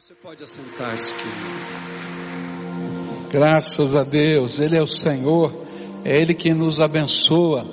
Você 0.00 0.14
pode 0.14 0.44
assentar-se, 0.44 1.12
querido. 1.12 1.32
Graças 3.32 3.96
a 3.96 4.04
Deus, 4.04 4.60
Ele 4.60 4.76
é 4.76 4.80
o 4.80 4.86
Senhor, 4.86 5.52
é 6.04 6.16
Ele 6.16 6.34
que 6.34 6.54
nos 6.54 6.80
abençoa. 6.80 7.66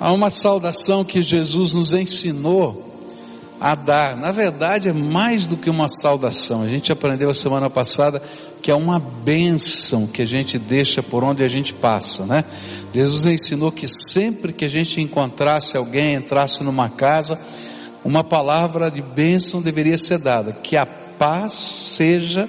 Há 0.00 0.10
uma 0.10 0.28
saudação 0.28 1.04
que 1.04 1.22
Jesus 1.22 1.74
nos 1.74 1.92
ensinou 1.92 2.98
a 3.60 3.76
dar. 3.76 4.16
Na 4.16 4.32
verdade, 4.32 4.88
é 4.88 4.92
mais 4.92 5.46
do 5.46 5.56
que 5.56 5.70
uma 5.70 5.88
saudação. 5.88 6.62
A 6.62 6.68
gente 6.68 6.90
aprendeu 6.90 7.30
a 7.30 7.34
semana 7.34 7.70
passada 7.70 8.20
que 8.60 8.68
é 8.68 8.74
uma 8.74 8.98
bênção 8.98 10.08
que 10.08 10.22
a 10.22 10.26
gente 10.26 10.58
deixa 10.58 11.00
por 11.00 11.22
onde 11.22 11.44
a 11.44 11.48
gente 11.48 11.72
passa, 11.72 12.26
né? 12.26 12.44
Jesus 12.92 13.26
ensinou 13.26 13.70
que 13.70 13.86
sempre 13.86 14.52
que 14.52 14.64
a 14.64 14.68
gente 14.68 15.00
encontrasse 15.00 15.76
alguém, 15.76 16.14
entrasse 16.14 16.64
numa 16.64 16.88
casa, 16.88 17.38
uma 18.04 18.24
palavra 18.24 18.90
de 18.90 19.02
bênção 19.02 19.62
deveria 19.62 19.98
ser 19.98 20.18
dada, 20.18 20.52
que 20.52 20.76
a 20.76 20.84
paz 20.84 21.52
seja 21.52 22.48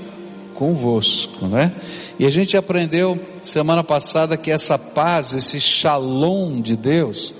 convosco, 0.55 1.48
né? 1.48 1.73
E 2.20 2.26
a 2.26 2.30
gente 2.30 2.55
aprendeu 2.55 3.20
semana 3.41 3.84
passada 3.84 4.38
que 4.38 4.52
essa 4.52 4.78
paz, 4.78 5.34
esse 5.34 5.59
shalom 5.59 6.62
de 6.62 6.76
Deus, 6.76 7.34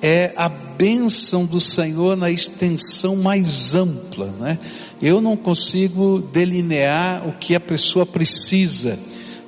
é 0.00 0.32
a 0.36 0.48
bênção 0.48 1.44
do 1.44 1.60
Senhor 1.60 2.16
na 2.16 2.30
extensão 2.30 3.16
mais 3.16 3.74
ampla, 3.74 4.26
né? 4.38 4.58
Eu 5.00 5.20
não 5.20 5.36
consigo 5.36 6.18
delinear 6.32 7.28
o 7.28 7.32
que 7.32 7.54
a 7.54 7.60
pessoa 7.60 8.04
precisa, 8.04 8.98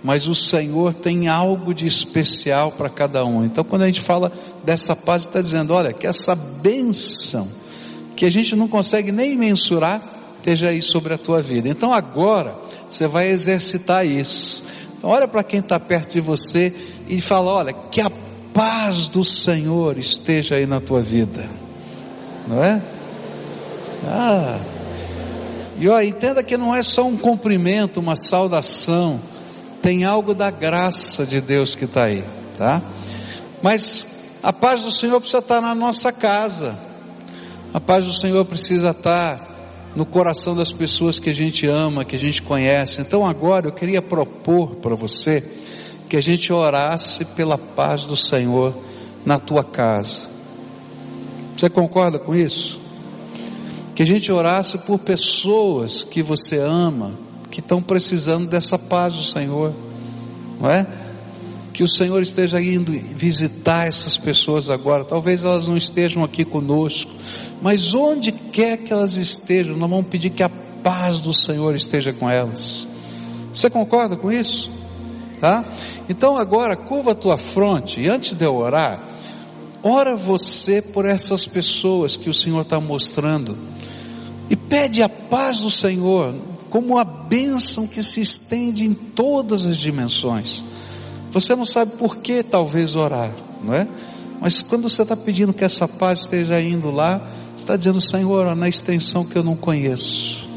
mas 0.02 0.28
o 0.28 0.34
Senhor 0.34 0.94
tem 0.94 1.28
algo 1.28 1.74
de 1.74 1.86
especial 1.86 2.70
para 2.70 2.88
cada 2.88 3.24
um. 3.24 3.44
Então, 3.44 3.64
quando 3.64 3.82
a 3.82 3.86
gente 3.86 4.00
fala 4.00 4.32
dessa 4.64 4.94
paz, 4.94 5.22
está 5.22 5.40
dizendo, 5.40 5.72
olha, 5.72 5.92
que 5.92 6.06
essa 6.06 6.34
bênção 6.34 7.48
que 8.16 8.24
a 8.24 8.30
gente 8.30 8.54
não 8.54 8.68
consegue 8.68 9.10
nem 9.12 9.36
mensurar 9.36 10.14
esteja 10.44 10.68
aí 10.68 10.82
sobre 10.82 11.14
a 11.14 11.18
tua 11.18 11.40
vida. 11.40 11.70
Então, 11.70 11.90
agora 11.90 12.54
você 12.86 13.06
vai 13.06 13.28
exercitar 13.28 14.06
isso. 14.06 14.62
Então, 14.96 15.08
olha 15.08 15.26
para 15.26 15.42
quem 15.42 15.60
está 15.60 15.80
perto 15.80 16.12
de 16.12 16.20
você 16.20 16.72
e 17.08 17.18
fala, 17.18 17.50
olha, 17.50 17.72
que 17.72 18.02
a 18.02 18.10
paz 18.52 19.08
do 19.08 19.24
Senhor 19.24 19.98
esteja 19.98 20.56
aí 20.56 20.66
na 20.66 20.80
tua 20.80 21.00
vida, 21.00 21.48
não 22.46 22.62
é? 22.62 22.80
Ah, 24.06 24.58
e 25.78 25.88
ó, 25.88 26.00
entenda 26.00 26.42
que 26.42 26.56
não 26.58 26.74
é 26.74 26.82
só 26.82 27.06
um 27.06 27.16
cumprimento, 27.16 27.98
uma 27.98 28.14
saudação, 28.14 29.20
tem 29.80 30.04
algo 30.04 30.34
da 30.34 30.50
graça 30.50 31.24
de 31.24 31.40
Deus 31.40 31.74
que 31.74 31.86
está 31.86 32.04
aí, 32.04 32.22
tá? 32.58 32.82
Mas 33.62 34.06
a 34.42 34.52
paz 34.52 34.84
do 34.84 34.92
Senhor 34.92 35.18
precisa 35.20 35.38
estar 35.38 35.60
na 35.60 35.74
nossa 35.74 36.12
casa, 36.12 36.76
a 37.74 37.80
paz 37.80 38.06
do 38.06 38.12
Senhor 38.12 38.44
precisa 38.44 38.90
estar 38.90 39.92
no 39.96 40.06
coração 40.06 40.54
das 40.54 40.70
pessoas 40.70 41.18
que 41.18 41.28
a 41.28 41.34
gente 41.34 41.66
ama, 41.66 42.04
que 42.04 42.14
a 42.14 42.18
gente 42.20 42.40
conhece. 42.40 43.00
Então 43.00 43.26
agora 43.26 43.66
eu 43.66 43.72
queria 43.72 44.00
propor 44.00 44.76
para 44.76 44.94
você 44.94 45.42
que 46.08 46.16
a 46.16 46.20
gente 46.20 46.52
orasse 46.52 47.24
pela 47.24 47.58
paz 47.58 48.04
do 48.04 48.16
Senhor 48.16 48.72
na 49.26 49.40
tua 49.40 49.64
casa. 49.64 50.28
Você 51.56 51.68
concorda 51.68 52.16
com 52.16 52.32
isso? 52.32 52.78
Que 53.92 54.04
a 54.04 54.06
gente 54.06 54.30
orasse 54.30 54.78
por 54.78 55.00
pessoas 55.00 56.04
que 56.04 56.22
você 56.22 56.58
ama, 56.58 57.10
que 57.50 57.58
estão 57.58 57.82
precisando 57.82 58.46
dessa 58.46 58.78
paz 58.78 59.16
do 59.16 59.24
Senhor, 59.24 59.72
não 60.60 60.70
é? 60.70 60.86
Que 61.74 61.82
o 61.82 61.88
Senhor 61.88 62.22
esteja 62.22 62.62
indo 62.62 62.92
visitar 63.14 63.86
essas 63.86 64.16
pessoas 64.16 64.70
agora. 64.70 65.04
Talvez 65.04 65.44
elas 65.44 65.68
não 65.68 65.76
estejam 65.76 66.24
aqui 66.24 66.44
conosco, 66.44 67.10
mas 67.60 67.92
onde 67.92 68.32
quer 68.32 68.78
que 68.78 68.92
elas 68.92 69.16
estejam, 69.16 69.76
nós 69.76 69.90
vamos 69.90 70.06
pedir 70.06 70.30
que 70.30 70.42
a 70.42 70.48
paz 70.48 71.20
do 71.20 71.34
Senhor 71.34 71.74
esteja 71.74 72.12
com 72.12 72.30
elas. 72.30 72.88
Você 73.52 73.68
concorda 73.68 74.16
com 74.16 74.32
isso? 74.32 74.70
tá? 75.44 75.62
Então 76.08 76.38
agora 76.38 76.74
curva 76.74 77.10
a 77.10 77.14
tua 77.14 77.36
fronte 77.36 78.00
e 78.00 78.08
antes 78.08 78.34
de 78.34 78.46
eu 78.46 78.56
orar, 78.56 78.98
ora 79.82 80.16
você 80.16 80.80
por 80.80 81.04
essas 81.04 81.44
pessoas 81.44 82.16
que 82.16 82.30
o 82.30 82.34
Senhor 82.34 82.62
está 82.62 82.80
mostrando 82.80 83.54
e 84.48 84.56
pede 84.56 85.02
a 85.02 85.08
paz 85.08 85.60
do 85.60 85.70
Senhor 85.70 86.34
como 86.70 86.96
a 86.96 87.04
bênção 87.04 87.86
que 87.86 88.02
se 88.02 88.22
estende 88.22 88.86
em 88.86 88.94
todas 88.94 89.66
as 89.66 89.78
dimensões. 89.78 90.64
Você 91.34 91.56
não 91.56 91.66
sabe 91.66 91.96
por 91.96 92.18
que 92.18 92.44
talvez 92.44 92.94
orar, 92.94 93.32
não 93.60 93.74
é? 93.74 93.88
Mas 94.40 94.62
quando 94.62 94.88
você 94.88 95.02
está 95.02 95.16
pedindo 95.16 95.52
que 95.52 95.64
essa 95.64 95.88
paz 95.88 96.20
esteja 96.20 96.60
indo 96.60 96.92
lá, 96.92 97.20
está 97.56 97.76
dizendo, 97.76 98.00
Senhor, 98.00 98.54
na 98.54 98.68
extensão 98.68 99.24
que 99.24 99.36
eu 99.36 99.42
não 99.42 99.56
conheço, 99.56 100.48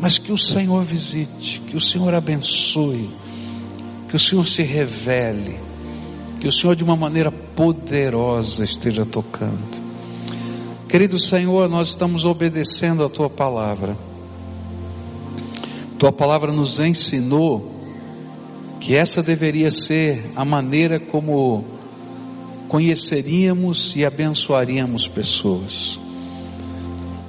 mas 0.00 0.18
que 0.18 0.32
o 0.32 0.38
Senhor 0.38 0.82
visite, 0.84 1.60
que 1.60 1.76
o 1.76 1.80
Senhor 1.80 2.12
abençoe, 2.12 3.08
que 4.08 4.16
o 4.16 4.18
Senhor 4.18 4.44
se 4.48 4.62
revele, 4.62 5.60
que 6.40 6.48
o 6.48 6.52
Senhor 6.52 6.74
de 6.74 6.82
uma 6.82 6.96
maneira 6.96 7.30
poderosa 7.30 8.64
esteja 8.64 9.06
tocando. 9.06 9.80
Querido 10.88 11.20
Senhor, 11.20 11.68
nós 11.68 11.90
estamos 11.90 12.24
obedecendo 12.24 13.04
a 13.04 13.08
tua 13.08 13.30
palavra. 13.30 13.96
Tua 15.96 16.10
palavra 16.10 16.50
nos 16.50 16.80
ensinou 16.80 17.73
que 18.84 18.94
essa 18.94 19.22
deveria 19.22 19.70
ser 19.70 20.22
a 20.36 20.44
maneira 20.44 21.00
como 21.00 21.64
conheceríamos 22.68 23.96
e 23.96 24.04
abençoaríamos 24.04 25.08
pessoas. 25.08 25.98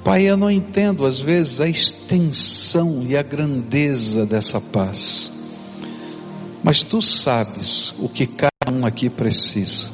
Pai, 0.04 0.24
eu 0.24 0.36
não 0.36 0.50
entendo 0.50 1.06
às 1.06 1.18
vezes 1.18 1.62
a 1.62 1.66
extensão 1.66 3.02
e 3.08 3.16
a 3.16 3.22
grandeza 3.22 4.26
dessa 4.26 4.60
paz. 4.60 5.32
Mas 6.62 6.82
tu 6.82 7.00
sabes 7.00 7.94
o 8.00 8.06
que 8.06 8.26
cada 8.26 8.70
um 8.70 8.84
aqui 8.84 9.08
precisa. 9.08 9.88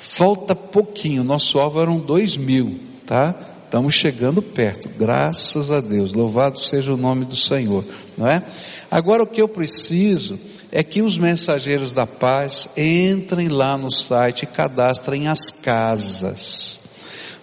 Falta 0.00 0.56
pouquinho, 0.56 1.22
nosso 1.22 1.60
alvo 1.60 1.80
eram 1.80 2.00
2 2.00 2.36
mil, 2.36 2.80
tá? 3.06 3.32
Estamos 3.64 3.94
chegando 3.94 4.42
perto, 4.42 4.88
graças 4.98 5.70
a 5.70 5.80
Deus, 5.80 6.14
louvado 6.14 6.58
seja 6.58 6.92
o 6.92 6.96
nome 6.96 7.24
do 7.24 7.36
Senhor, 7.36 7.84
não 8.18 8.26
é? 8.26 8.42
Agora 8.90 9.22
o 9.22 9.26
que 9.26 9.40
eu 9.40 9.46
preciso 9.46 10.36
é 10.72 10.82
que 10.82 11.00
os 11.00 11.16
mensageiros 11.16 11.92
da 11.92 12.08
paz 12.08 12.68
entrem 12.76 13.46
lá 13.46 13.78
no 13.78 13.92
site 13.92 14.42
e 14.42 14.46
cadastrem 14.46 15.28
as 15.28 15.52
casas. 15.52 16.82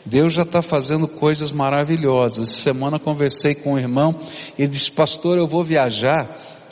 Deus 0.05 0.33
já 0.33 0.43
está 0.43 0.61
fazendo 0.61 1.07
coisas 1.07 1.51
maravilhosas. 1.51 2.49
Essa 2.49 2.61
semana 2.61 2.97
conversei 2.99 3.53
com 3.53 3.73
um 3.73 3.77
irmão, 3.77 4.15
ele 4.57 4.69
disse, 4.69 4.91
pastor, 4.91 5.37
eu 5.37 5.47
vou 5.47 5.63
viajar, 5.63 6.27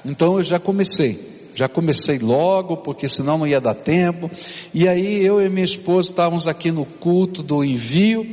então 0.06 0.38
eu 0.38 0.44
já 0.44 0.60
comecei, 0.60 1.20
já 1.54 1.68
comecei 1.68 2.18
logo, 2.20 2.78
porque 2.78 3.08
senão 3.08 3.38
não 3.38 3.48
ia 3.48 3.60
dar 3.60 3.76
tempo. 3.76 4.30
E 4.74 4.88
aí 4.88 5.24
eu 5.24 5.42
e 5.42 5.50
minha 5.50 5.66
esposa 5.66 6.10
estávamos 6.10 6.48
aqui 6.48 6.72
no 6.72 6.86
culto 6.86 7.44
do 7.44 7.64
envio, 7.64 8.26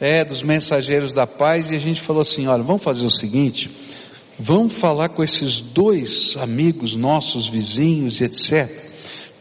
é, 0.00 0.24
dos 0.24 0.42
mensageiros 0.42 1.12
da 1.12 1.26
paz, 1.26 1.70
e 1.70 1.76
a 1.76 1.80
gente 1.80 2.00
falou 2.00 2.22
assim: 2.22 2.46
olha, 2.46 2.62
vamos 2.62 2.82
fazer 2.82 3.06
o 3.06 3.10
seguinte, 3.10 3.70
vamos 4.38 4.76
falar 4.76 5.10
com 5.10 5.22
esses 5.22 5.60
dois 5.60 6.36
amigos 6.40 6.96
nossos, 6.96 7.48
vizinhos 7.48 8.20
etc. 8.20 8.68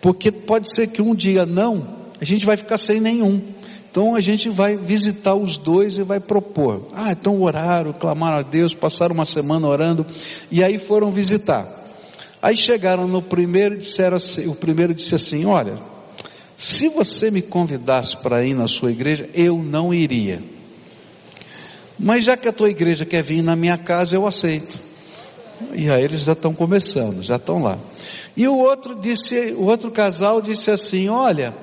Porque 0.01 0.31
pode 0.31 0.71
ser 0.73 0.87
que 0.87 1.01
um 1.01 1.15
dia 1.15 1.45
não, 1.45 1.95
a 2.21 2.25
gente 2.25 2.45
vai 2.45 2.55
ficar 2.55 2.77
sem 2.77 2.99
nenhum. 2.99 3.41
Então 3.91 4.15
a 4.15 4.21
gente 4.21 4.49
vai 4.49 4.77
visitar 4.77 5.33
os 5.33 5.57
dois 5.57 5.97
e 5.97 6.03
vai 6.03 6.19
propor. 6.19 6.87
Ah, 6.93 7.11
então 7.11 7.41
oraram, 7.41 7.91
clamaram 7.91 8.37
a 8.37 8.41
Deus, 8.41 8.73
passaram 8.73 9.15
uma 9.15 9.25
semana 9.25 9.67
orando, 9.67 10.05
e 10.51 10.63
aí 10.63 10.77
foram 10.77 11.09
visitar. 11.09 11.67
Aí 12.41 12.55
chegaram 12.55 13.07
no 13.07 13.21
primeiro 13.21 13.75
e 13.75 13.79
disseram 13.79 14.17
assim, 14.17 14.47
o 14.47 14.55
primeiro 14.55 14.93
disse 14.93 15.15
assim, 15.15 15.45
olha, 15.45 15.77
se 16.55 16.87
você 16.87 17.31
me 17.31 17.41
convidasse 17.41 18.15
para 18.17 18.45
ir 18.45 18.53
na 18.53 18.67
sua 18.67 18.91
igreja, 18.91 19.29
eu 19.33 19.57
não 19.57 19.93
iria. 19.93 20.41
Mas 21.97 22.23
já 22.23 22.37
que 22.37 22.47
a 22.47 22.53
tua 22.53 22.69
igreja 22.69 23.05
quer 23.05 23.23
vir 23.23 23.41
na 23.41 23.55
minha 23.55 23.77
casa, 23.77 24.15
eu 24.15 24.25
aceito. 24.25 24.79
E 25.73 25.89
aí 25.89 26.03
eles 26.03 26.23
já 26.23 26.33
estão 26.33 26.53
começando, 26.53 27.21
já 27.21 27.35
estão 27.35 27.61
lá. 27.61 27.77
E 28.37 28.47
o 28.47 28.57
outro 28.57 28.95
disse, 28.95 29.53
o 29.57 29.63
outro 29.63 29.91
casal 29.91 30.41
disse 30.41 30.71
assim, 30.71 31.09
olha, 31.09 31.53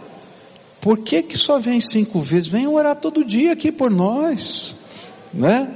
por 0.87 0.99
que 0.99 1.21
que 1.21 1.37
só 1.37 1.59
vem 1.59 1.81
cinco 1.81 2.21
vezes? 2.21 2.47
Vem 2.47 2.69
orar 2.69 2.95
todo 2.95 3.25
dia 3.25 3.55
aqui 3.55 3.73
por 3.73 3.91
nós, 3.91 4.77
né? 5.35 5.69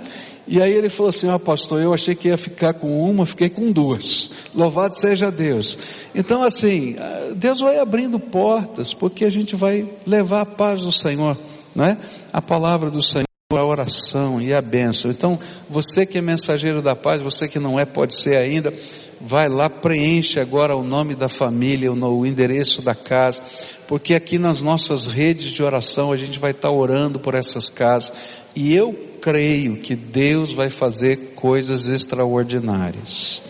E 0.47 0.63
aí 0.63 0.73
ele 0.73 0.89
falou 0.89 1.11
assim: 1.11 1.29
Ah, 1.29 1.37
pastor, 1.37 1.83
eu 1.83 1.93
achei 1.93 2.15
que 2.15 2.29
ia 2.29 2.39
ficar 2.39 2.75
com 2.75 3.11
uma, 3.11 3.27
fiquei 3.27 3.51
com 3.51 3.73
duas. 3.73 4.31
Louvado 4.55 4.97
seja 4.97 5.29
Deus. 5.29 5.77
Então, 6.15 6.45
assim, 6.45 6.95
Deus 7.35 7.59
vai 7.59 7.81
abrindo 7.81 8.21
portas, 8.21 8.95
porque 8.95 9.25
a 9.25 9.31
gente 9.31 9.57
vai 9.57 9.85
levar 10.07 10.43
a 10.43 10.47
paz 10.47 10.81
do 10.81 10.93
Senhor, 10.93 11.37
né? 11.75 11.99
A 12.33 12.41
palavra 12.41 12.89
do 12.89 13.03
Senhor, 13.03 13.27
a 13.53 13.65
oração 13.65 14.41
e 14.41 14.55
a 14.55 14.63
bênção. 14.63 15.11
Então, 15.11 15.41
você 15.69 16.07
que 16.07 16.19
é 16.19 16.21
mensageiro 16.21 16.81
da 16.81 16.95
paz, 16.95 17.21
você 17.21 17.49
que 17.49 17.59
não 17.59 17.81
é, 17.81 17.85
pode 17.85 18.15
ser 18.15 18.37
ainda, 18.37 18.73
vai 19.21 19.49
lá, 19.49 19.69
preenche 19.69 20.39
agora 20.39 20.77
o 20.77 20.85
nome 20.85 21.17
da 21.17 21.29
família, 21.29 21.93
o 21.93 22.25
endereço 22.25 22.81
da 22.81 22.95
casa, 22.95 23.43
porque 23.91 24.15
aqui 24.15 24.39
nas 24.39 24.63
nossas 24.63 25.09
redes 25.09 25.51
de 25.51 25.65
oração 25.65 26.13
a 26.13 26.17
gente 26.17 26.39
vai 26.39 26.53
estar 26.53 26.71
orando 26.71 27.19
por 27.19 27.35
essas 27.35 27.69
casas. 27.69 28.13
E 28.55 28.73
eu 28.73 28.93
creio 29.21 29.79
que 29.79 29.97
Deus 29.97 30.55
vai 30.55 30.71
fazer 30.71 31.33
coisas 31.35 31.89
extraordinárias. 31.89 33.43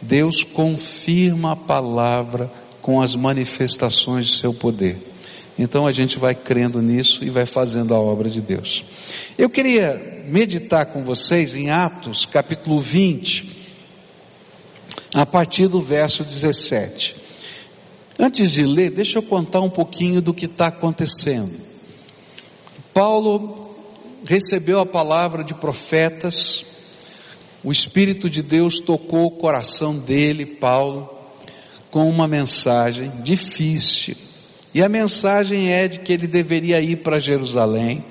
Deus 0.00 0.44
confirma 0.44 1.54
a 1.54 1.56
palavra 1.56 2.48
com 2.80 3.02
as 3.02 3.16
manifestações 3.16 4.28
de 4.28 4.36
seu 4.36 4.54
poder. 4.54 4.98
Então 5.58 5.84
a 5.84 5.90
gente 5.90 6.16
vai 6.16 6.36
crendo 6.36 6.80
nisso 6.80 7.24
e 7.24 7.28
vai 7.28 7.44
fazendo 7.44 7.92
a 7.92 7.98
obra 7.98 8.30
de 8.30 8.40
Deus. 8.40 8.84
Eu 9.36 9.50
queria 9.50 10.22
meditar 10.28 10.86
com 10.86 11.02
vocês 11.02 11.56
em 11.56 11.70
Atos 11.70 12.24
capítulo 12.24 12.78
20, 12.78 13.50
a 15.12 15.26
partir 15.26 15.66
do 15.66 15.80
verso 15.80 16.22
17. 16.22 17.21
Antes 18.24 18.52
de 18.52 18.64
ler, 18.64 18.92
deixa 18.92 19.18
eu 19.18 19.22
contar 19.24 19.60
um 19.62 19.68
pouquinho 19.68 20.22
do 20.22 20.32
que 20.32 20.46
está 20.46 20.68
acontecendo. 20.68 21.58
Paulo 22.94 23.74
recebeu 24.24 24.78
a 24.78 24.86
palavra 24.86 25.42
de 25.42 25.52
profetas, 25.54 26.64
o 27.64 27.72
Espírito 27.72 28.30
de 28.30 28.40
Deus 28.40 28.78
tocou 28.78 29.26
o 29.26 29.30
coração 29.32 29.98
dele, 29.98 30.46
Paulo, 30.46 31.10
com 31.90 32.08
uma 32.08 32.28
mensagem 32.28 33.10
difícil. 33.24 34.14
E 34.72 34.80
a 34.80 34.88
mensagem 34.88 35.72
é 35.72 35.88
de 35.88 35.98
que 35.98 36.12
ele 36.12 36.28
deveria 36.28 36.80
ir 36.80 36.98
para 36.98 37.18
Jerusalém, 37.18 38.04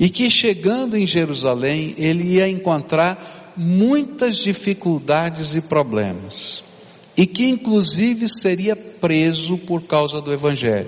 e 0.00 0.08
que 0.08 0.30
chegando 0.30 0.96
em 0.96 1.04
Jerusalém, 1.04 1.94
ele 1.98 2.36
ia 2.36 2.48
encontrar 2.48 3.52
muitas 3.54 4.38
dificuldades 4.38 5.54
e 5.54 5.60
problemas, 5.60 6.64
e 7.18 7.26
que 7.26 7.46
inclusive 7.46 8.28
seria 8.28 8.76
preso 8.76 9.58
por 9.58 9.82
causa 9.82 10.20
do 10.20 10.32
Evangelho. 10.32 10.86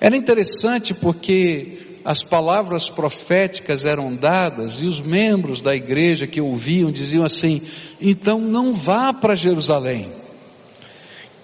Era 0.00 0.16
interessante 0.16 0.94
porque 0.94 1.98
as 2.02 2.22
palavras 2.22 2.88
proféticas 2.88 3.84
eram 3.84 4.16
dadas 4.16 4.80
e 4.80 4.86
os 4.86 4.98
membros 4.98 5.60
da 5.60 5.76
igreja 5.76 6.26
que 6.26 6.40
ouviam 6.40 6.90
diziam 6.90 7.22
assim: 7.22 7.60
então 8.00 8.40
não 8.40 8.72
vá 8.72 9.12
para 9.12 9.34
Jerusalém. 9.34 10.10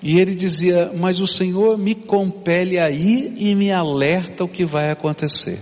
E 0.03 0.19
ele 0.19 0.35
dizia: 0.35 0.91
mas 0.97 1.21
o 1.21 1.27
Senhor 1.27 1.77
me 1.77 1.95
compele 1.95 2.79
a 2.79 2.91
ir 2.91 3.35
e 3.37 3.55
me 3.55 3.71
alerta 3.71 4.43
o 4.43 4.49
que 4.49 4.65
vai 4.65 4.91
acontecer. 4.91 5.61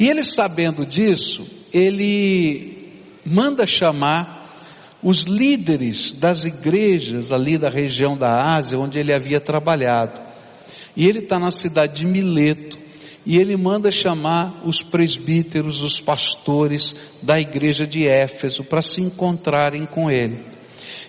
E 0.00 0.10
ele 0.10 0.24
sabendo 0.24 0.84
disso, 0.84 1.46
ele 1.72 2.90
manda 3.24 3.64
chamar 3.68 4.35
os 5.06 5.22
líderes 5.22 6.12
das 6.12 6.44
igrejas 6.44 7.30
ali 7.30 7.56
da 7.56 7.70
região 7.70 8.16
da 8.18 8.56
Ásia, 8.56 8.76
onde 8.76 8.98
ele 8.98 9.12
havia 9.12 9.38
trabalhado. 9.38 10.20
E 10.96 11.06
ele 11.06 11.20
está 11.20 11.38
na 11.38 11.52
cidade 11.52 11.98
de 11.98 12.04
Mileto 12.04 12.76
e 13.24 13.38
ele 13.38 13.56
manda 13.56 13.88
chamar 13.88 14.62
os 14.64 14.82
presbíteros, 14.82 15.84
os 15.84 16.00
pastores 16.00 16.96
da 17.22 17.38
igreja 17.38 17.86
de 17.86 18.04
Éfeso 18.04 18.64
para 18.64 18.82
se 18.82 19.00
encontrarem 19.00 19.86
com 19.86 20.10
ele. 20.10 20.40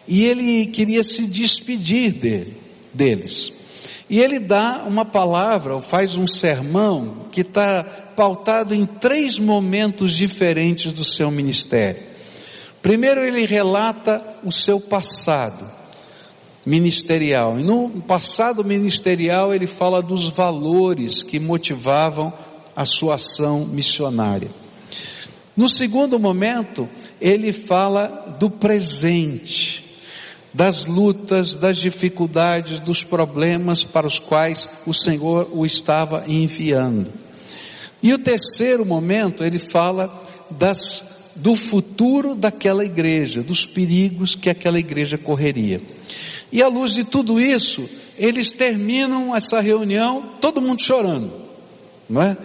E 0.07 0.25
ele 0.25 0.67
queria 0.67 1.03
se 1.03 1.25
despedir 1.25 2.11
dele, 2.11 2.55
deles. 2.93 3.51
E 4.07 4.19
ele 4.19 4.37
dá 4.37 4.83
uma 4.87 5.05
palavra, 5.05 5.81
faz 5.81 6.13
um 6.13 6.27
sermão 6.27 7.25
que 7.31 7.41
está 7.41 7.83
pautado 8.15 8.75
em 8.75 8.85
três 8.85 9.39
momentos 9.39 10.13
diferentes 10.13 10.91
do 10.91 11.03
seu 11.03 11.31
ministério. 11.31 12.06
Primeiro 12.87 13.19
ele 13.19 13.45
relata 13.45 14.23
o 14.45 14.49
seu 14.49 14.79
passado 14.79 15.69
ministerial. 16.65 17.59
E 17.59 17.61
no 17.61 17.89
passado 17.89 18.63
ministerial 18.63 19.53
ele 19.53 19.67
fala 19.67 20.01
dos 20.01 20.29
valores 20.29 21.21
que 21.21 21.37
motivavam 21.37 22.31
a 22.73 22.85
sua 22.85 23.15
ação 23.15 23.65
missionária. 23.65 24.49
No 25.53 25.67
segundo 25.67 26.17
momento, 26.17 26.87
ele 27.19 27.51
fala 27.51 28.37
do 28.39 28.49
presente, 28.49 29.83
das 30.53 30.85
lutas, 30.85 31.57
das 31.57 31.75
dificuldades, 31.75 32.79
dos 32.79 33.03
problemas 33.03 33.83
para 33.83 34.07
os 34.07 34.17
quais 34.17 34.69
o 34.85 34.93
Senhor 34.93 35.49
o 35.51 35.65
estava 35.65 36.23
enviando. 36.25 37.11
E 38.01 38.13
o 38.13 38.17
terceiro 38.17 38.85
momento, 38.85 39.43
ele 39.43 39.59
fala 39.59 40.23
das, 40.49 41.16
do 41.37 41.55
futuro 41.55 42.35
daquela 42.35 42.83
igreja, 42.83 43.41
dos 43.41 43.65
perigos 43.65 44.35
que 44.35 44.49
aquela 44.49 44.79
igreja 44.79 45.17
correria. 45.17 45.81
E 46.51 46.61
à 46.61 46.67
luz 46.67 46.93
de 46.93 47.03
tudo 47.03 47.39
isso, 47.39 47.87
eles 48.17 48.51
terminam 48.51 49.35
essa 49.35 49.59
reunião, 49.59 50.33
todo 50.41 50.61
mundo 50.61 50.81
chorando, 50.81 51.31
não 52.09 52.21
é? 52.21 52.37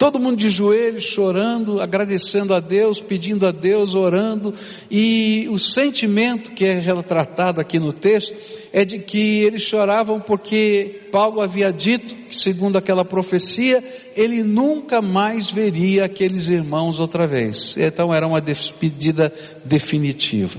Todo 0.00 0.18
mundo 0.18 0.38
de 0.38 0.48
joelhos, 0.48 1.04
chorando, 1.04 1.78
agradecendo 1.78 2.54
a 2.54 2.58
Deus, 2.58 3.02
pedindo 3.02 3.46
a 3.46 3.52
Deus, 3.52 3.94
orando, 3.94 4.54
e 4.90 5.46
o 5.50 5.58
sentimento 5.58 6.52
que 6.52 6.64
é 6.64 6.78
retratado 6.78 7.60
aqui 7.60 7.78
no 7.78 7.92
texto 7.92 8.34
é 8.72 8.82
de 8.82 8.98
que 8.98 9.42
eles 9.42 9.60
choravam 9.60 10.18
porque 10.18 11.02
Paulo 11.12 11.42
havia 11.42 11.70
dito 11.70 12.16
segundo 12.34 12.78
aquela 12.78 13.04
profecia, 13.04 13.84
ele 14.16 14.42
nunca 14.42 15.02
mais 15.02 15.50
veria 15.50 16.06
aqueles 16.06 16.46
irmãos 16.48 16.98
outra 16.98 17.26
vez. 17.26 17.74
Então 17.76 18.14
era 18.14 18.26
uma 18.26 18.40
despedida 18.40 19.30
definitiva. 19.66 20.58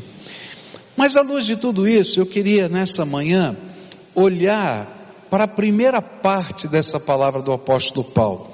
Mas 0.95 1.17
à 1.17 1.23
luz 1.23 1.47
de 1.47 1.55
tudo 1.55 1.87
isso, 1.87 2.19
eu 2.19 2.27
queria 2.27 2.69
nessa 2.69 3.05
manhã 3.05 3.57
olhar 4.13 5.25
para 5.31 5.45
a 5.45 5.47
primeira 5.47 5.99
parte 5.99 6.67
dessa 6.67 6.99
palavra 6.99 7.41
do 7.41 7.51
apóstolo 7.51 8.03
Paulo, 8.03 8.51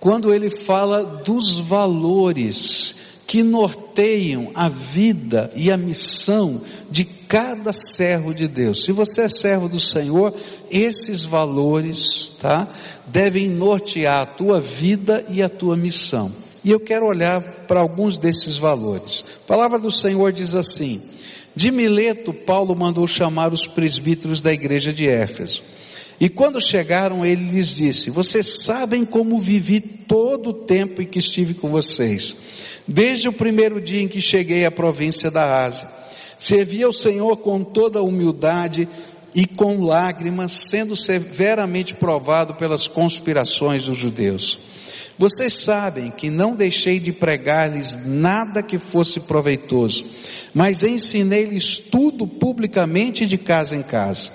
quando 0.00 0.32
ele 0.32 0.48
fala 0.48 1.04
dos 1.04 1.58
valores 1.58 2.96
que 3.26 3.44
norteiam 3.44 4.50
a 4.56 4.68
vida 4.68 5.52
e 5.54 5.70
a 5.70 5.76
missão 5.76 6.62
de 6.90 7.04
cada 7.04 7.72
servo 7.72 8.34
de 8.34 8.48
Deus. 8.48 8.82
Se 8.82 8.90
você 8.90 9.20
é 9.20 9.28
servo 9.28 9.68
do 9.68 9.78
Senhor, 9.78 10.34
esses 10.68 11.22
valores, 11.24 12.32
tá, 12.40 12.66
devem 13.06 13.48
nortear 13.48 14.22
a 14.22 14.26
tua 14.26 14.60
vida 14.60 15.24
e 15.28 15.40
a 15.40 15.48
tua 15.48 15.76
missão. 15.76 16.32
E 16.64 16.72
eu 16.72 16.80
quero 16.80 17.06
olhar 17.06 17.40
para 17.68 17.78
alguns 17.78 18.18
desses 18.18 18.56
valores. 18.56 19.24
A 19.44 19.46
palavra 19.46 19.78
do 19.78 19.92
Senhor 19.92 20.32
diz 20.32 20.56
assim: 20.56 21.00
de 21.54 21.70
Mileto, 21.70 22.32
Paulo 22.32 22.74
mandou 22.74 23.06
chamar 23.06 23.52
os 23.52 23.66
presbíteros 23.66 24.40
da 24.40 24.52
igreja 24.52 24.92
de 24.92 25.08
Éfeso. 25.08 25.62
E 26.20 26.28
quando 26.28 26.60
chegaram, 26.60 27.24
ele 27.24 27.50
lhes 27.50 27.74
disse: 27.74 28.10
Vocês 28.10 28.62
sabem 28.62 29.06
como 29.06 29.38
vivi 29.38 29.80
todo 29.80 30.50
o 30.50 30.54
tempo 30.54 31.00
em 31.00 31.06
que 31.06 31.18
estive 31.18 31.54
com 31.54 31.70
vocês, 31.70 32.36
desde 32.86 33.28
o 33.28 33.32
primeiro 33.32 33.80
dia 33.80 34.02
em 34.02 34.08
que 34.08 34.20
cheguei 34.20 34.66
à 34.66 34.70
província 34.70 35.30
da 35.30 35.64
Ásia. 35.64 35.88
Servia 36.38 36.88
o 36.88 36.92
Senhor 36.92 37.38
com 37.38 37.64
toda 37.64 38.02
humildade 38.02 38.86
e 39.34 39.46
com 39.46 39.82
lágrimas, 39.82 40.68
sendo 40.68 40.94
severamente 40.94 41.94
provado 41.94 42.54
pelas 42.54 42.86
conspirações 42.86 43.84
dos 43.84 43.96
judeus. 43.96 44.58
Vocês 45.18 45.52
sabem 45.52 46.10
que 46.10 46.30
não 46.30 46.56
deixei 46.56 46.98
de 46.98 47.12
pregar-lhes 47.12 47.98
nada 48.06 48.62
que 48.62 48.78
fosse 48.78 49.20
proveitoso, 49.20 50.04
mas 50.54 50.82
ensinei-lhes 50.82 51.78
tudo 51.78 52.26
publicamente 52.26 53.26
de 53.26 53.36
casa 53.36 53.76
em 53.76 53.82
casa. 53.82 54.30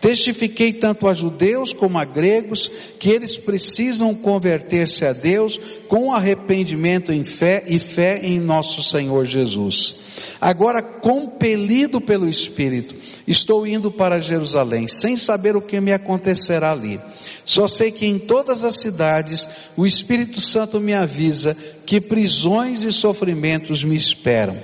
Testifiquei 0.00 0.72
tanto 0.72 1.08
a 1.08 1.12
judeus 1.12 1.72
como 1.72 1.98
a 1.98 2.04
gregos 2.04 2.70
que 3.00 3.10
eles 3.10 3.36
precisam 3.36 4.14
converter-se 4.14 5.04
a 5.04 5.12
Deus 5.12 5.60
com 5.88 6.12
arrependimento 6.12 7.12
em 7.12 7.24
fé 7.24 7.64
e 7.66 7.80
fé 7.80 8.20
em 8.22 8.38
nosso 8.38 8.82
Senhor 8.82 9.24
Jesus. 9.24 9.96
Agora, 10.40 10.80
compelido 10.80 12.00
pelo 12.00 12.28
Espírito, 12.28 12.94
estou 13.26 13.66
indo 13.66 13.90
para 13.90 14.20
Jerusalém, 14.20 14.86
sem 14.86 15.16
saber 15.16 15.56
o 15.56 15.62
que 15.62 15.80
me 15.80 15.92
acontecerá 15.92 16.70
ali. 16.72 17.00
Só 17.44 17.66
sei 17.66 17.90
que 17.90 18.06
em 18.06 18.18
todas 18.18 18.62
as 18.62 18.76
cidades 18.76 19.48
o 19.76 19.86
Espírito 19.86 20.40
Santo 20.40 20.78
me 20.78 20.94
avisa 20.94 21.56
que 21.84 22.00
prisões 22.00 22.84
e 22.84 22.92
sofrimentos 22.92 23.82
me 23.82 23.96
esperam. 23.96 24.56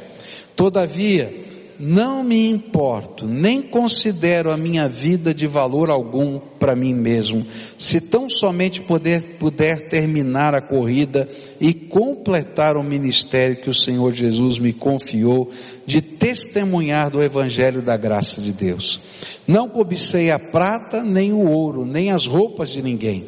Todavia, 0.55 1.35
não 1.79 2.23
me 2.23 2.49
importo, 2.49 3.27
nem 3.27 3.61
considero 3.61 4.51
a 4.51 4.57
minha 4.57 4.89
vida 4.89 5.35
de 5.35 5.47
valor 5.47 5.91
algum 5.91 6.39
para 6.39 6.77
mim 6.77 6.95
mesmo, 6.95 7.47
se 7.77 8.01
tão 8.01 8.29
somente 8.29 8.81
poder, 8.81 9.37
puder 9.39 9.89
terminar 9.89 10.55
a 10.55 10.61
corrida 10.61 11.29
e 11.61 11.75
completar 11.75 12.77
o 12.77 12.83
ministério 12.83 13.57
que 13.57 13.69
o 13.69 13.75
Senhor 13.75 14.15
Jesus 14.15 14.59
me 14.59 14.73
confiou 14.73 15.51
de 15.85 16.01
testemunhar 16.01 17.11
do 17.11 17.23
Evangelho 17.23 17.83
da 17.83 17.97
graça 17.97 18.41
de 18.41 18.53
Deus. 18.53 19.01
Não 19.47 19.69
cobicei 19.69 20.31
a 20.31 20.39
prata, 20.39 21.03
nem 21.03 21.33
o 21.33 21.49
ouro, 21.49 21.85
nem 21.85 22.13
as 22.13 22.27
roupas 22.27 22.71
de 22.71 22.81
ninguém. 22.81 23.27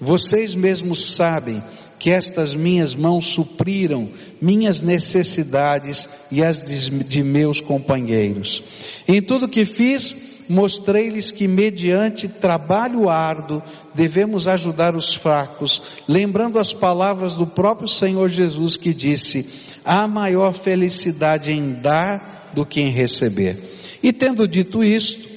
Vocês 0.00 0.54
mesmos 0.54 1.14
sabem 1.14 1.62
que 1.98 2.10
estas 2.10 2.54
minhas 2.54 2.94
mãos 2.94 3.26
supriram 3.26 4.08
minhas 4.40 4.82
necessidades 4.82 6.08
e 6.30 6.42
as 6.42 6.62
de, 6.62 7.22
meus 7.22 7.60
companheiros. 7.60 8.62
Em 9.06 9.20
tudo 9.20 9.48
que 9.48 9.64
fiz, 9.64 10.16
mostrei-lhes 10.48 11.30
que 11.30 11.48
mediante 11.48 12.28
trabalho 12.28 13.08
árduo 13.08 13.62
devemos 13.94 14.48
ajudar 14.48 14.94
os 14.94 15.12
fracos, 15.14 15.82
lembrando 16.08 16.58
as 16.58 16.72
palavras 16.72 17.36
do 17.36 17.46
próprio 17.46 17.88
Senhor 17.88 18.28
Jesus 18.28 18.76
que 18.76 18.94
disse, 18.94 19.46
há 19.84 20.06
maior 20.06 20.52
felicidade 20.52 21.50
em 21.50 21.72
dar 21.72 22.50
do 22.54 22.64
que 22.64 22.80
em 22.80 22.90
receber. 22.90 23.62
E 24.02 24.12
tendo 24.12 24.46
dito 24.46 24.82
isto, 24.82 25.28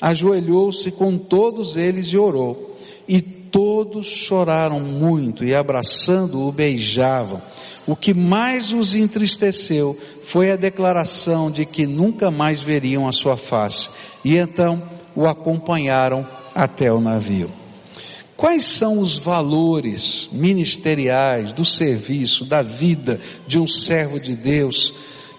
ajoelhou-se 0.00 0.90
com 0.92 1.16
todos 1.16 1.76
eles 1.76 2.08
e 2.08 2.18
orou. 2.18 2.78
E 3.08 3.39
todos 3.50 4.06
choraram 4.06 4.80
muito 4.80 5.44
e 5.44 5.54
abraçando-o 5.54 6.52
beijavam. 6.52 7.42
O 7.86 7.96
que 7.96 8.14
mais 8.14 8.72
os 8.72 8.94
entristeceu 8.94 9.98
foi 10.22 10.50
a 10.50 10.56
declaração 10.56 11.50
de 11.50 11.66
que 11.66 11.86
nunca 11.86 12.30
mais 12.30 12.62
veriam 12.62 13.08
a 13.08 13.12
sua 13.12 13.36
face. 13.36 13.90
E 14.24 14.36
então 14.36 14.82
o 15.14 15.26
acompanharam 15.26 16.26
até 16.54 16.92
o 16.92 17.00
navio. 17.00 17.50
Quais 18.36 18.64
são 18.64 19.00
os 19.00 19.18
valores 19.18 20.28
ministeriais 20.32 21.52
do 21.52 21.64
serviço, 21.64 22.44
da 22.44 22.62
vida 22.62 23.20
de 23.46 23.58
um 23.58 23.66
servo 23.66 24.18
de 24.18 24.34
Deus 24.34 24.94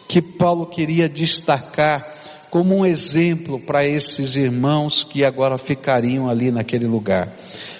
que 0.07 0.21
Paulo 0.21 0.67
queria 0.67 1.09
destacar 1.09 2.20
como 2.51 2.75
um 2.75 2.85
exemplo 2.85 3.57
para 3.57 3.85
esses 3.85 4.35
irmãos 4.35 5.05
que 5.05 5.23
agora 5.23 5.57
ficariam 5.57 6.29
ali 6.29 6.51
naquele 6.51 6.85
lugar? 6.85 7.33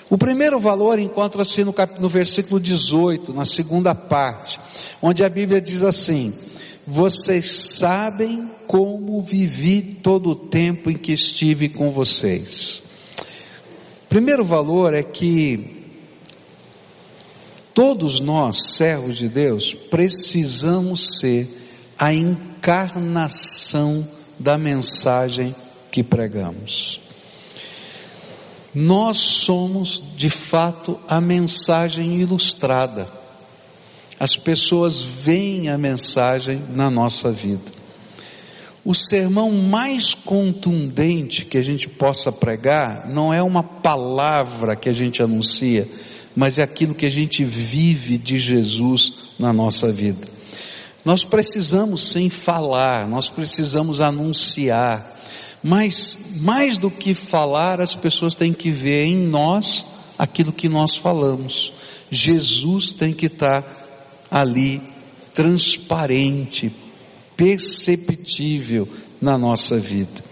O 0.10 0.18
primeiro 0.18 0.62
valor 0.62 0.98
encontra-se 0.98 1.63
no, 1.66 1.75
no 2.00 2.10
versículo 2.10 2.58
18, 2.58 3.34
na 3.34 3.44
segunda 3.44 3.94
parte, 3.94 4.58
onde 5.01 5.25
a 5.25 5.30
Bíblia 5.30 5.60
diz 5.60 5.84
assim: 5.84 6.34
Vocês 6.88 7.51
sabem 7.51 8.50
como 8.66 9.22
vivi 9.22 9.82
todo 9.82 10.30
o 10.30 10.36
tempo 10.36 10.90
em 10.90 10.96
que 10.96 11.12
estive 11.12 11.68
com 11.68 11.92
vocês. 11.92 12.82
Primeiro 14.08 14.46
valor 14.46 14.94
é 14.94 15.04
que 15.04 15.82
todos 17.74 18.22
nós, 18.22 18.63
servos 18.75 19.18
de 19.18 19.28
Deus, 19.28 19.74
precisamos 19.74 21.20
ser 21.20 21.50
a 22.00 22.13
encarnação 22.13 24.08
da 24.41 24.57
mensagem 24.57 25.55
que 25.91 26.03
pregamos. 26.03 27.00
Nós 28.74 29.17
somos, 29.17 30.01
de 30.15 30.29
fato, 30.29 31.00
a 31.07 31.19
mensagem 31.19 32.19
ilustrada. 32.19 33.07
As 34.19 34.36
pessoas 34.38 35.01
veem 35.01 35.69
a 35.69 35.77
mensagem 35.77 36.63
na 36.69 36.89
nossa 36.89 37.31
vida. 37.31 37.81
O 38.83 38.95
sermão 38.95 39.51
mais 39.51 40.13
contundente 40.13 41.45
que 41.45 41.57
a 41.57 41.63
gente 41.63 41.88
possa 41.88 42.31
pregar 42.31 43.07
não 43.10 43.33
é 43.33 43.43
uma 43.43 43.62
palavra 43.62 44.75
que 44.75 44.89
a 44.89 44.93
gente 44.93 45.21
anuncia, 45.21 45.88
mas 46.36 46.57
é 46.57 46.63
aquilo 46.63 46.95
que 46.95 47.05
a 47.05 47.12
gente 47.12 47.43
vive 47.43 48.17
de 48.17 48.39
Jesus 48.39 49.13
na 49.38 49.53
nossa 49.53 49.91
vida. 49.91 50.27
Nós 51.03 51.24
precisamos 51.24 52.12
sim 52.12 52.29
falar, 52.29 53.08
nós 53.08 53.29
precisamos 53.29 54.00
anunciar, 54.00 55.20
mas, 55.63 56.17
mais 56.36 56.77
do 56.77 56.89
que 56.89 57.13
falar, 57.13 57.81
as 57.81 57.96
pessoas 57.96 58.36
têm 58.36 58.53
que 58.53 58.72
ver 58.72 59.05
em 59.05 59.15
nós 59.15 59.86
aquilo 60.17 60.51
que 60.51 60.70
nós 60.70 60.96
falamos. 60.96 61.74
Jesus 62.10 62.91
tem 62.91 63.13
que 63.13 63.27
estar 63.27 63.63
ali, 64.29 64.81
transparente, 65.34 66.72
perceptível 67.36 68.88
na 69.20 69.38
nossa 69.38 69.77
vida. 69.77 70.24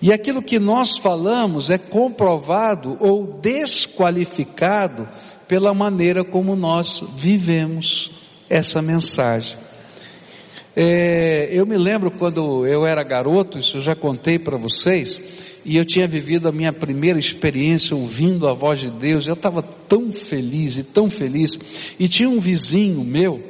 E 0.00 0.12
aquilo 0.12 0.42
que 0.42 0.58
nós 0.58 0.98
falamos 0.98 1.70
é 1.70 1.78
comprovado 1.78 2.96
ou 2.98 3.38
desqualificado 3.40 5.08
pela 5.46 5.72
maneira 5.72 6.24
como 6.24 6.56
nós 6.56 7.04
vivemos 7.14 8.10
essa 8.50 8.82
mensagem. 8.82 9.56
É, 10.74 11.50
eu 11.52 11.66
me 11.66 11.76
lembro 11.76 12.10
quando 12.10 12.66
eu 12.66 12.86
era 12.86 13.02
garoto, 13.02 13.58
isso 13.58 13.76
eu 13.76 13.80
já 13.80 13.94
contei 13.94 14.38
para 14.38 14.56
vocês, 14.56 15.20
e 15.64 15.76
eu 15.76 15.84
tinha 15.84 16.08
vivido 16.08 16.48
a 16.48 16.52
minha 16.52 16.72
primeira 16.72 17.18
experiência 17.18 17.94
ouvindo 17.94 18.48
a 18.48 18.54
voz 18.54 18.80
de 18.80 18.90
Deus, 18.90 19.26
eu 19.26 19.34
estava 19.34 19.62
tão 19.62 20.12
feliz 20.12 20.78
e 20.78 20.82
tão 20.82 21.10
feliz, 21.10 21.58
e 21.98 22.08
tinha 22.08 22.28
um 22.28 22.40
vizinho 22.40 23.04
meu, 23.04 23.42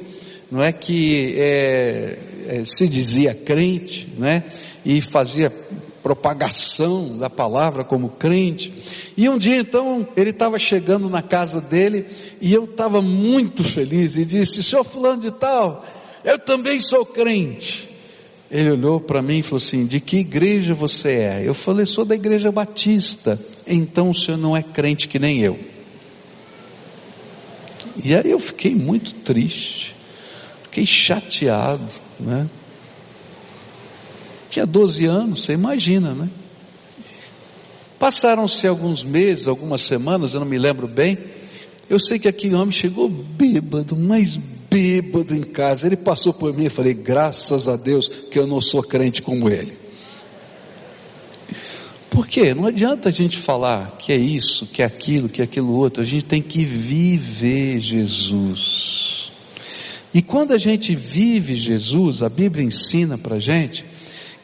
não 0.51 0.61
é 0.61 0.73
que 0.73 1.33
é, 1.37 2.19
é, 2.47 2.65
se 2.65 2.87
dizia 2.89 3.33
crente, 3.33 4.09
né, 4.17 4.43
e 4.85 4.99
fazia 4.99 5.51
propagação 6.03 7.17
da 7.17 7.29
palavra 7.29 7.85
como 7.85 8.09
crente. 8.09 8.73
E 9.15 9.29
um 9.29 9.37
dia 9.37 9.55
então 9.55 10.05
ele 10.17 10.31
estava 10.31 10.59
chegando 10.59 11.09
na 11.09 11.21
casa 11.21 11.61
dele 11.61 12.05
e 12.41 12.53
eu 12.53 12.65
estava 12.65 13.01
muito 13.01 13.63
feliz 13.63 14.17
e 14.17 14.25
disse: 14.25 14.61
Senhor 14.61 14.83
Fulano 14.83 15.21
de 15.21 15.31
Tal, 15.31 15.83
eu 16.23 16.39
também 16.39 16.79
sou 16.79 17.05
crente. 17.05 17.89
Ele 18.49 18.71
olhou 18.71 18.99
para 18.99 19.21
mim 19.21 19.39
e 19.39 19.41
falou 19.41 19.57
assim: 19.57 19.85
De 19.85 19.99
que 19.99 20.17
igreja 20.17 20.73
você 20.73 21.09
é? 21.09 21.41
Eu 21.43 21.53
falei: 21.53 21.85
Sou 21.85 22.05
da 22.05 22.13
igreja 22.13 22.51
batista. 22.51 23.39
Então 23.65 24.09
o 24.09 24.13
senhor 24.13 24.37
não 24.37 24.55
é 24.55 24.61
crente 24.61 25.07
que 25.07 25.17
nem 25.17 25.41
eu. 25.41 25.59
E 28.03 28.15
aí 28.15 28.29
eu 28.29 28.39
fiquei 28.39 28.75
muito 28.75 29.13
triste, 29.15 29.95
fiquei 30.63 30.85
chateado, 30.85 31.93
né? 32.19 32.47
Tinha 34.49 34.65
12 34.65 35.05
anos, 35.05 35.43
você 35.43 35.53
imagina, 35.53 36.13
né? 36.13 36.29
Passaram-se 37.97 38.67
alguns 38.67 39.03
meses, 39.03 39.47
algumas 39.47 39.81
semanas, 39.81 40.33
eu 40.33 40.39
não 40.39 40.47
me 40.47 40.57
lembro 40.57 40.87
bem. 40.87 41.17
Eu 41.89 41.99
sei 41.99 42.19
que 42.19 42.27
aquele 42.27 42.55
homem 42.55 42.71
chegou 42.71 43.07
bêbado, 43.07 43.95
mas 43.95 44.37
bêbado 44.37 44.62
em 44.77 45.43
casa. 45.43 45.87
Ele 45.87 45.97
passou 45.97 46.33
por 46.33 46.53
mim 46.53 46.65
e 46.65 46.69
falei, 46.69 46.93
graças 46.93 47.67
a 47.67 47.75
Deus 47.75 48.07
que 48.07 48.37
eu 48.37 48.47
não 48.47 48.61
sou 48.61 48.83
crente 48.83 49.21
como 49.21 49.49
ele. 49.49 49.77
Por 52.09 52.27
quê? 52.27 52.53
Não 52.53 52.67
adianta 52.67 53.09
a 53.09 53.11
gente 53.11 53.37
falar 53.37 53.97
que 53.97 54.11
é 54.11 54.15
isso, 54.15 54.67
que 54.67 54.83
é 54.83 54.85
aquilo, 54.85 55.27
que 55.27 55.41
é 55.41 55.45
aquilo 55.45 55.73
outro. 55.73 56.03
A 56.03 56.05
gente 56.05 56.25
tem 56.25 56.41
que 56.41 56.63
viver 56.63 57.79
Jesus. 57.79 59.31
E 60.13 60.21
quando 60.21 60.53
a 60.53 60.59
gente 60.59 60.95
vive 60.95 61.55
Jesus, 61.55 62.21
a 62.21 62.29
Bíblia 62.29 62.63
ensina 62.63 63.17
para 63.17 63.39
gente 63.39 63.83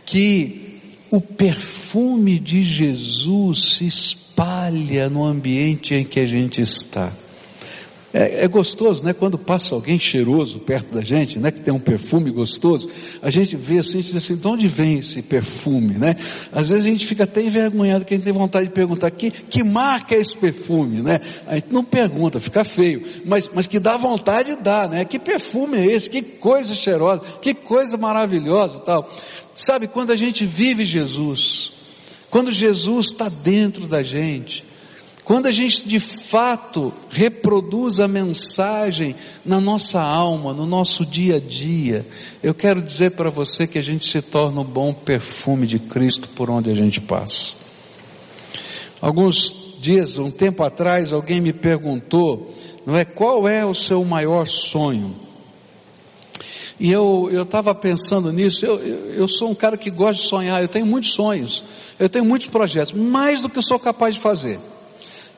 que 0.04 0.80
o 1.12 1.22
perfume 1.22 2.40
de 2.40 2.64
Jesus 2.64 3.76
se 3.76 3.86
espalha 3.86 5.10
no 5.10 5.24
ambiente 5.24 5.94
em 5.94 6.04
que 6.04 6.20
a 6.20 6.26
gente 6.26 6.62
está. 6.62 7.14
É, 8.12 8.44
é, 8.44 8.48
gostoso, 8.48 9.04
né? 9.04 9.14
Quando 9.14 9.38
passa 9.38 9.76
alguém 9.76 10.00
cheiroso 10.00 10.58
perto 10.60 10.96
da 10.96 11.02
gente, 11.02 11.38
né? 11.38 11.52
Que 11.52 11.60
tem 11.60 11.72
um 11.72 11.80
perfume 11.80 12.32
gostoso, 12.32 12.90
a 13.22 13.30
gente 13.30 13.56
vê 13.56 13.78
assim, 13.78 14.00
diz 14.00 14.16
assim, 14.16 14.36
de 14.36 14.48
onde 14.48 14.68
vem 14.68 14.98
esse 14.98 15.22
perfume, 15.22 15.94
né? 15.94 16.16
Às 16.52 16.70
vezes 16.70 16.86
a 16.86 16.90
gente 16.90 17.06
fica 17.06 17.26
até 17.26 17.42
envergonhado, 17.42 18.06
que 18.06 18.16
a 18.16 18.18
gente 18.18 18.24
tem 18.26 18.34
vontade 18.34 18.68
de 18.68 18.74
perguntar, 18.74 19.12
que, 19.12 19.30
que 19.30 19.64
marca 19.64 20.16
é 20.16 20.20
esse 20.20 20.36
perfume, 20.36 21.04
né? 21.04 21.20
A 21.46 21.56
gente 21.56 21.72
não 21.72 21.84
pergunta, 21.84 22.40
fica 22.40 22.64
feio, 22.64 23.04
mas, 23.26 23.48
mas 23.54 23.68
que 23.68 23.78
dá 23.78 23.96
vontade, 23.96 24.56
dá, 24.56 24.88
né? 24.88 25.06
Que 25.06 25.20
perfume 25.20 25.78
é 25.78 25.86
esse? 25.86 26.10
Que 26.10 26.24
coisa 26.24 26.74
cheirosa, 26.74 27.22
que 27.42 27.54
coisa 27.54 27.96
maravilhosa 27.96 28.80
tal. 28.80 29.08
Sabe, 29.54 29.88
quando 29.88 30.12
a 30.12 30.16
gente 30.16 30.48
vive 30.48 30.84
Jesus, 30.84 31.74
quando 32.32 32.52
Jesus 32.52 33.08
está 33.08 33.30
dentro 33.30 33.88
da 33.88 34.02
gente, 34.02 34.64
quando 35.30 35.46
a 35.46 35.52
gente 35.52 35.88
de 35.88 36.00
fato 36.00 36.92
reproduz 37.08 38.00
a 38.00 38.08
mensagem 38.08 39.16
na 39.46 39.62
nossa 39.62 40.02
alma, 40.02 40.54
no 40.54 40.66
nosso 40.66 41.06
dia 41.06 41.36
a 41.36 41.40
dia, 41.40 42.04
eu 42.42 42.52
quero 42.52 42.82
dizer 42.82 43.12
para 43.12 43.30
você 43.30 43.68
que 43.68 43.78
a 43.78 43.84
gente 43.84 44.08
se 44.08 44.24
torna 44.24 44.62
o 44.62 44.64
bom 44.64 44.92
perfume 44.92 45.68
de 45.68 45.78
Cristo 45.78 46.30
por 46.30 46.50
onde 46.50 46.72
a 46.72 46.74
gente 46.74 47.00
passa. 47.00 47.54
Alguns 49.00 49.78
dias, 49.80 50.18
um 50.18 50.32
tempo 50.32 50.64
atrás, 50.64 51.14
alguém 51.14 51.40
me 51.40 51.54
perguntou, 51.54 52.52
não 52.84 52.98
é, 52.98 53.06
qual 53.06 53.48
é 53.48 53.64
o 53.64 53.76
seu 53.76 54.04
maior 54.04 54.48
sonho? 54.48 55.16
E 56.80 56.92
eu 56.92 57.30
estava 57.44 57.76
pensando 57.76 58.34
nisso, 58.34 58.66
eu, 58.66 58.80
eu, 59.14 59.28
sou 59.28 59.52
um 59.52 59.56
cara 59.56 59.78
que 59.78 59.92
gosta 59.92 60.24
de 60.24 60.28
sonhar, 60.28 60.60
eu 60.60 60.68
tenho 60.68 60.88
muitos 60.88 61.12
sonhos, 61.12 61.64
eu 62.00 62.10
tenho 62.10 62.26
muitos 62.26 62.48
projetos, 62.48 62.94
mais 62.94 63.44
do 63.44 63.48
que 63.48 63.60
eu 63.60 63.64
sou 63.64 63.78
capaz 63.78 64.16
de 64.16 64.22
fazer. 64.22 64.60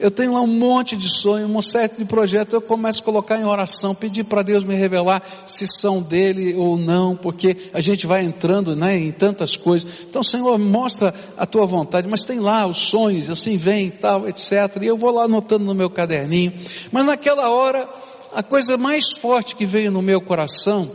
Eu 0.02 0.10
tenho 0.10 0.34
lá 0.34 0.42
um 0.42 0.48
monte 0.48 0.98
de 0.98 1.08
sonho, 1.08 1.46
um 1.46 1.62
certo 1.62 2.00
de 2.00 2.06
projeto, 2.06 2.54
eu 2.54 2.62
começo 2.62 3.02
a 3.02 3.06
colocar 3.06 3.40
em 3.40 3.46
oração, 3.46 3.94
pedir 3.94 4.24
para 4.24 4.42
Deus 4.42 4.64
me 4.64 4.74
revelar 4.74 5.22
se 5.46 5.68
são 5.68 6.02
dele 6.02 6.56
ou 6.56 6.76
não, 6.76 7.16
porque 7.16 7.56
a 7.72 7.80
gente 7.80 8.08
vai 8.08 8.24
entrando 8.24 8.76
né, 8.76 8.98
em 8.98 9.12
tantas 9.12 9.56
coisas. 9.56 10.02
Então, 10.10 10.24
Senhor, 10.24 10.58
mostra 10.58 11.14
a 11.38 11.46
tua 11.46 11.68
vontade, 11.68 12.08
mas 12.08 12.26
tem 12.26 12.40
lá 12.40 12.66
os 12.66 12.78
sonhos, 12.80 13.30
assim 13.30 13.58
vem 13.58 13.92
tal, 13.92 14.28
etc. 14.28 14.52
E 14.82 14.88
eu 14.88 14.98
vou 14.98 15.12
lá 15.12 15.26
anotando 15.26 15.66
no 15.66 15.76
meu 15.76 15.88
caderninho. 15.90 16.52
Mas 16.92 17.06
naquela 17.06 17.52
hora, 17.52 17.88
a 18.34 18.42
coisa 18.42 18.78
mais 18.78 19.20
forte 19.20 19.56
que 19.56 19.68
veio 19.68 19.92
no 19.92 20.02
meu 20.02 20.20
coração, 20.20 20.90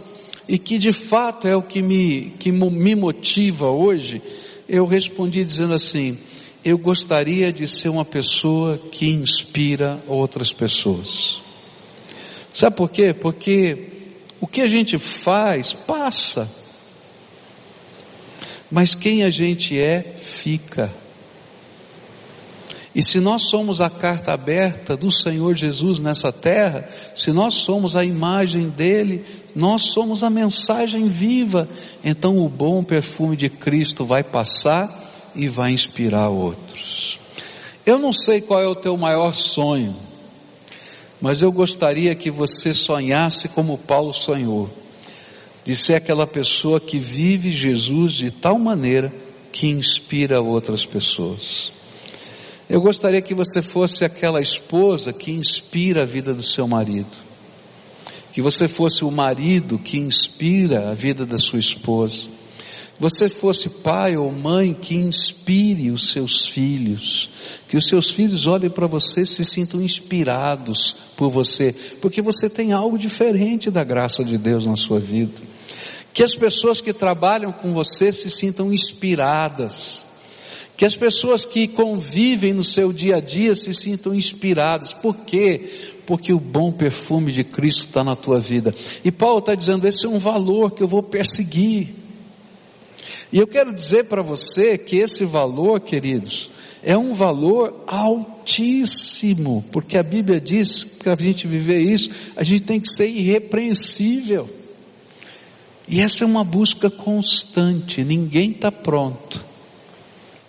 e 0.48 0.58
que 0.58 0.78
de 0.78 0.92
fato 0.92 1.46
é 1.46 1.54
o 1.54 1.62
que 1.62 1.80
me, 1.80 2.32
que 2.40 2.50
me 2.50 2.96
motiva 2.96 3.70
hoje, 3.70 4.20
eu 4.68 4.84
respondi 4.84 5.44
dizendo 5.44 5.74
assim, 5.74 6.18
eu 6.66 6.76
gostaria 6.76 7.52
de 7.52 7.68
ser 7.68 7.88
uma 7.88 8.04
pessoa 8.04 8.76
que 8.76 9.08
inspira 9.08 10.00
outras 10.08 10.52
pessoas. 10.52 11.40
Sabe 12.52 12.74
por 12.74 12.90
quê? 12.90 13.12
Porque 13.12 13.86
o 14.40 14.48
que 14.48 14.62
a 14.62 14.66
gente 14.66 14.98
faz 14.98 15.72
passa, 15.72 16.50
mas 18.68 18.96
quem 18.96 19.22
a 19.22 19.30
gente 19.30 19.78
é 19.78 20.16
fica. 20.42 20.92
E 22.92 23.00
se 23.00 23.20
nós 23.20 23.42
somos 23.42 23.80
a 23.80 23.88
carta 23.88 24.32
aberta 24.32 24.96
do 24.96 25.08
Senhor 25.08 25.54
Jesus 25.54 26.00
nessa 26.00 26.32
terra, 26.32 26.88
se 27.14 27.30
nós 27.30 27.54
somos 27.54 27.94
a 27.94 28.04
imagem 28.04 28.70
dele, 28.70 29.24
nós 29.54 29.82
somos 29.92 30.24
a 30.24 30.30
mensagem 30.30 31.06
viva, 31.08 31.68
então 32.02 32.44
o 32.44 32.48
bom 32.48 32.82
perfume 32.82 33.36
de 33.36 33.48
Cristo 33.48 34.04
vai 34.04 34.24
passar 34.24 35.05
e 35.36 35.48
vai 35.48 35.72
inspirar 35.72 36.28
outros. 36.28 37.20
Eu 37.84 37.98
não 37.98 38.12
sei 38.12 38.40
qual 38.40 38.60
é 38.60 38.66
o 38.66 38.74
teu 38.74 38.96
maior 38.96 39.34
sonho, 39.34 39.94
mas 41.20 41.42
eu 41.42 41.52
gostaria 41.52 42.14
que 42.14 42.30
você 42.30 42.74
sonhasse 42.74 43.48
como 43.48 43.78
Paulo 43.78 44.12
sonhou, 44.12 44.68
de 45.64 45.76
ser 45.76 45.94
aquela 45.94 46.26
pessoa 46.26 46.80
que 46.80 46.98
vive 46.98 47.52
Jesus 47.52 48.14
de 48.14 48.30
tal 48.30 48.58
maneira 48.58 49.12
que 49.52 49.68
inspira 49.68 50.40
outras 50.40 50.84
pessoas. 50.84 51.72
Eu 52.68 52.80
gostaria 52.80 53.22
que 53.22 53.34
você 53.34 53.62
fosse 53.62 54.04
aquela 54.04 54.40
esposa 54.40 55.12
que 55.12 55.30
inspira 55.30 56.02
a 56.02 56.06
vida 56.06 56.34
do 56.34 56.42
seu 56.42 56.66
marido. 56.66 57.26
Que 58.32 58.42
você 58.42 58.66
fosse 58.66 59.04
o 59.04 59.10
marido 59.10 59.78
que 59.78 59.98
inspira 59.98 60.90
a 60.90 60.94
vida 60.94 61.24
da 61.24 61.38
sua 61.38 61.60
esposa 61.60 62.35
você 62.98 63.28
fosse 63.28 63.68
pai 63.68 64.16
ou 64.16 64.32
mãe 64.32 64.72
que 64.72 64.96
inspire 64.96 65.90
os 65.90 66.10
seus 66.10 66.48
filhos, 66.48 67.30
que 67.68 67.76
os 67.76 67.86
seus 67.86 68.10
filhos 68.10 68.46
olhem 68.46 68.70
para 68.70 68.86
você 68.86 69.22
e 69.22 69.26
se 69.26 69.44
sintam 69.44 69.82
inspirados 69.82 70.96
por 71.16 71.30
você, 71.30 71.74
porque 72.00 72.22
você 72.22 72.48
tem 72.48 72.72
algo 72.72 72.98
diferente 72.98 73.70
da 73.70 73.84
graça 73.84 74.24
de 74.24 74.38
Deus 74.38 74.66
na 74.66 74.76
sua 74.76 74.98
vida. 74.98 75.42
Que 76.16 76.22
as 76.22 76.34
pessoas 76.34 76.80
que 76.80 76.94
trabalham 76.94 77.52
com 77.52 77.74
você 77.74 78.10
se 78.10 78.30
sintam 78.30 78.72
inspiradas. 78.72 80.08
Que 80.74 80.86
as 80.86 80.96
pessoas 80.96 81.44
que 81.44 81.68
convivem 81.68 82.54
no 82.54 82.64
seu 82.64 82.90
dia 82.90 83.16
a 83.16 83.20
dia 83.20 83.54
se 83.54 83.74
sintam 83.74 84.14
inspiradas. 84.14 84.94
Por 84.94 85.14
quê? 85.14 85.92
Porque 86.06 86.32
o 86.32 86.40
bom 86.40 86.72
perfume 86.72 87.32
de 87.32 87.44
Cristo 87.44 87.88
está 87.88 88.02
na 88.02 88.16
tua 88.16 88.40
vida. 88.40 88.74
E 89.04 89.12
Paulo 89.12 89.40
está 89.40 89.54
dizendo: 89.54 89.86
esse 89.86 90.06
é 90.06 90.08
um 90.08 90.18
valor 90.18 90.70
que 90.70 90.82
eu 90.82 90.88
vou 90.88 91.02
perseguir. 91.02 92.05
E 93.32 93.38
eu 93.38 93.46
quero 93.46 93.72
dizer 93.72 94.04
para 94.04 94.22
você 94.22 94.76
que 94.78 94.96
esse 94.96 95.24
valor, 95.24 95.80
queridos, 95.80 96.50
é 96.82 96.96
um 96.96 97.14
valor 97.14 97.84
altíssimo, 97.86 99.64
porque 99.72 99.98
a 99.98 100.02
Bíblia 100.02 100.40
diz 100.40 100.84
que 100.84 101.04
para 101.04 101.14
a 101.14 101.16
gente 101.16 101.46
viver 101.46 101.80
isso, 101.80 102.10
a 102.36 102.44
gente 102.44 102.64
tem 102.64 102.80
que 102.80 102.88
ser 102.88 103.08
irrepreensível. 103.08 104.48
E 105.88 106.00
essa 106.00 106.24
é 106.24 106.26
uma 106.26 106.44
busca 106.44 106.90
constante, 106.90 108.04
ninguém 108.04 108.50
está 108.50 108.70
pronto. 108.72 109.44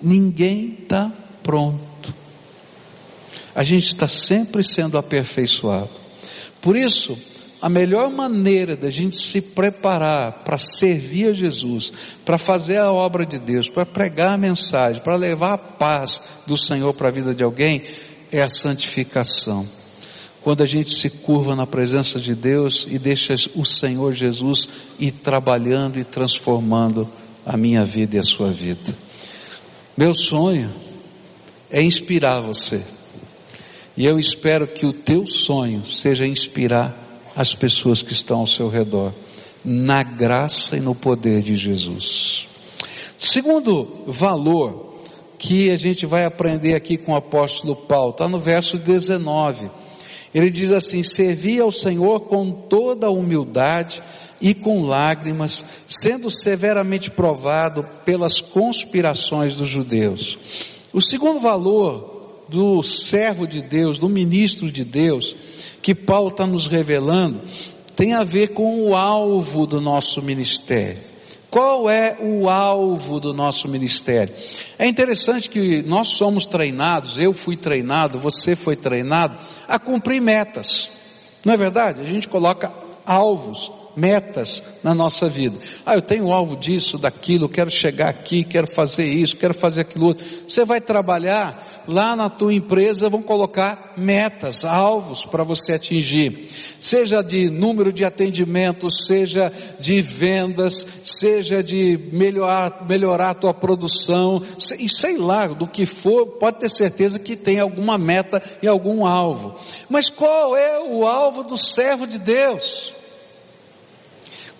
Ninguém 0.01 0.77
está 0.81 1.11
pronto. 1.41 2.13
A 3.53 3.63
gente 3.63 3.87
está 3.87 4.07
sempre 4.07 4.63
sendo 4.63 4.97
aperfeiçoado. 4.97 5.89
Por 6.61 6.75
isso, 6.75 7.17
a 7.61 7.69
melhor 7.69 8.11
maneira 8.11 8.75
da 8.75 8.89
gente 8.89 9.17
se 9.17 9.41
preparar 9.41 10.43
para 10.43 10.57
servir 10.57 11.29
a 11.29 11.33
Jesus, 11.33 11.91
para 12.23 12.37
fazer 12.37 12.77
a 12.77 12.91
obra 12.91 13.25
de 13.25 13.39
Deus, 13.39 13.69
para 13.69 13.85
pregar 13.85 14.33
a 14.33 14.37
mensagem, 14.37 15.01
para 15.01 15.15
levar 15.15 15.53
a 15.53 15.57
paz 15.57 16.21
do 16.45 16.55
Senhor 16.55 16.93
para 16.93 17.07
a 17.07 17.11
vida 17.11 17.33
de 17.33 17.43
alguém, 17.43 17.83
é 18.31 18.41
a 18.41 18.49
santificação. 18.49 19.67
Quando 20.43 20.61
a 20.61 20.65
gente 20.65 20.93
se 20.93 21.09
curva 21.09 21.55
na 21.55 21.65
presença 21.65 22.19
de 22.19 22.35
Deus 22.35 22.87
e 22.89 22.99
deixa 22.99 23.35
o 23.55 23.65
Senhor 23.65 24.13
Jesus 24.13 24.69
ir 24.99 25.11
trabalhando 25.11 25.99
e 25.99 26.03
transformando 26.03 27.09
a 27.45 27.57
minha 27.57 27.83
vida 27.83 28.17
e 28.17 28.19
a 28.19 28.23
sua 28.23 28.49
vida. 28.49 28.95
Meu 29.97 30.13
sonho 30.13 30.69
é 31.71 31.81
inspirar 31.81 32.39
você. 32.39 32.83
E 33.97 34.05
eu 34.05 34.19
espero 34.19 34.67
que 34.67 34.85
o 34.85 34.93
teu 34.93 35.25
sonho 35.25 35.83
seja 35.85 36.25
inspirar 36.27 37.06
as 37.37 37.53
pessoas 37.53 38.01
que 38.01 38.13
estão 38.13 38.39
ao 38.39 38.47
seu 38.47 38.67
redor, 38.67 39.13
na 39.63 40.01
graça 40.01 40.75
e 40.75 40.79
no 40.79 40.95
poder 40.95 41.43
de 41.43 41.55
Jesus. 41.55 42.47
Segundo 43.15 44.05
valor 44.07 44.95
que 45.37 45.69
a 45.69 45.77
gente 45.77 46.07
vai 46.07 46.25
aprender 46.25 46.73
aqui 46.73 46.97
com 46.97 47.11
o 47.11 47.15
apóstolo 47.15 47.75
Paulo, 47.75 48.09
está 48.09 48.27
no 48.27 48.39
verso 48.39 48.79
19. 48.79 49.69
Ele 50.33 50.49
diz 50.49 50.71
assim: 50.71 51.03
Servi 51.03 51.59
ao 51.59 51.71
Senhor 51.71 52.21
com 52.21 52.51
toda 52.51 53.05
a 53.05 53.11
humildade 53.11 54.01
e 54.41 54.55
com 54.55 54.83
lágrimas, 54.83 55.63
sendo 55.87 56.31
severamente 56.31 57.11
provado 57.11 57.85
pelas 58.03 58.41
conspirações 58.41 59.55
dos 59.55 59.69
judeus. 59.69 60.39
O 60.91 61.01
segundo 61.01 61.39
valor 61.39 62.45
do 62.49 62.81
servo 62.81 63.45
de 63.45 63.61
Deus, 63.61 63.99
do 63.99 64.09
ministro 64.09 64.71
de 64.71 64.83
Deus, 64.83 65.35
que 65.87 65.95
Paulo 65.95 66.27
está 66.27 66.45
nos 66.45 66.67
revelando 66.67 67.43
tem 67.95 68.13
a 68.13 68.21
ver 68.21 68.49
com 68.49 68.81
o 68.81 68.93
alvo 68.93 69.65
do 69.65 69.79
nosso 69.79 70.21
ministério. 70.21 70.99
Qual 71.49 71.89
é 71.89 72.17
o 72.19 72.49
alvo 72.49 73.21
do 73.21 73.33
nosso 73.33 73.69
ministério? 73.69 74.33
É 74.77 74.85
interessante 74.85 75.49
que 75.49 75.81
nós 75.83 76.09
somos 76.09 76.45
treinados, 76.45 77.17
eu 77.17 77.31
fui 77.31 77.55
treinado, 77.55 78.19
você 78.19 78.53
foi 78.53 78.75
treinado 78.75 79.37
a 79.65 79.79
cumprir 79.79 80.19
metas. 80.19 80.91
Não 81.45 81.53
é 81.53 81.57
verdade? 81.57 82.01
A 82.01 82.05
gente 82.05 82.27
coloca 82.27 82.69
alvos, 83.05 83.71
metas 83.95 84.61
na 84.83 84.93
nossa 84.93 85.29
vida. 85.29 85.57
Ah, 85.85 85.95
eu 85.95 86.01
tenho 86.01 86.25
um 86.25 86.33
alvo 86.33 86.57
disso, 86.57 86.97
daquilo, 86.97 87.47
quero 87.47 87.71
chegar 87.71 88.09
aqui, 88.09 88.43
quero 88.43 88.67
fazer 88.67 89.05
isso, 89.05 89.37
quero 89.37 89.53
fazer 89.53 89.81
aquilo 89.81 90.07
outro. 90.07 90.25
Você 90.45 90.65
vai 90.65 90.81
trabalhar 90.81 91.76
lá 91.87 92.15
na 92.15 92.29
tua 92.29 92.53
empresa 92.53 93.09
vão 93.09 93.21
colocar 93.21 93.93
metas, 93.95 94.65
alvos 94.65 95.25
para 95.25 95.43
você 95.43 95.73
atingir, 95.73 96.49
seja 96.79 97.21
de 97.21 97.49
número 97.49 97.93
de 97.93 98.03
atendimentos, 98.03 99.05
seja 99.05 99.51
de 99.79 100.01
vendas, 100.01 100.85
seja 101.03 101.63
de 101.63 101.99
melhorar, 102.11 102.85
melhorar 102.87 103.29
a 103.31 103.35
tua 103.35 103.53
produção, 103.53 104.43
e 104.77 104.89
sei 104.89 105.17
lá 105.17 105.47
do 105.47 105.67
que 105.67 105.85
for, 105.85 106.25
pode 106.25 106.59
ter 106.59 106.69
certeza 106.69 107.19
que 107.19 107.35
tem 107.35 107.59
alguma 107.59 107.97
meta 107.97 108.41
e 108.61 108.67
algum 108.67 109.05
alvo. 109.05 109.55
Mas 109.89 110.09
qual 110.09 110.55
é 110.55 110.79
o 110.79 111.07
alvo 111.07 111.43
do 111.43 111.57
servo 111.57 112.05
de 112.05 112.19
Deus? 112.19 112.93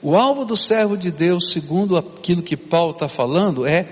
O 0.01 0.15
alvo 0.15 0.45
do 0.45 0.55
servo 0.55 0.95
de 0.95 1.11
Deus, 1.11 1.49
segundo 1.49 1.97
aquilo 1.97 2.43
que 2.43 2.55
Paulo 2.55 2.91
está 2.91 3.07
falando, 3.07 3.65
é 3.65 3.87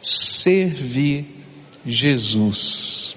servir 0.00 1.41
Jesus. 1.86 3.16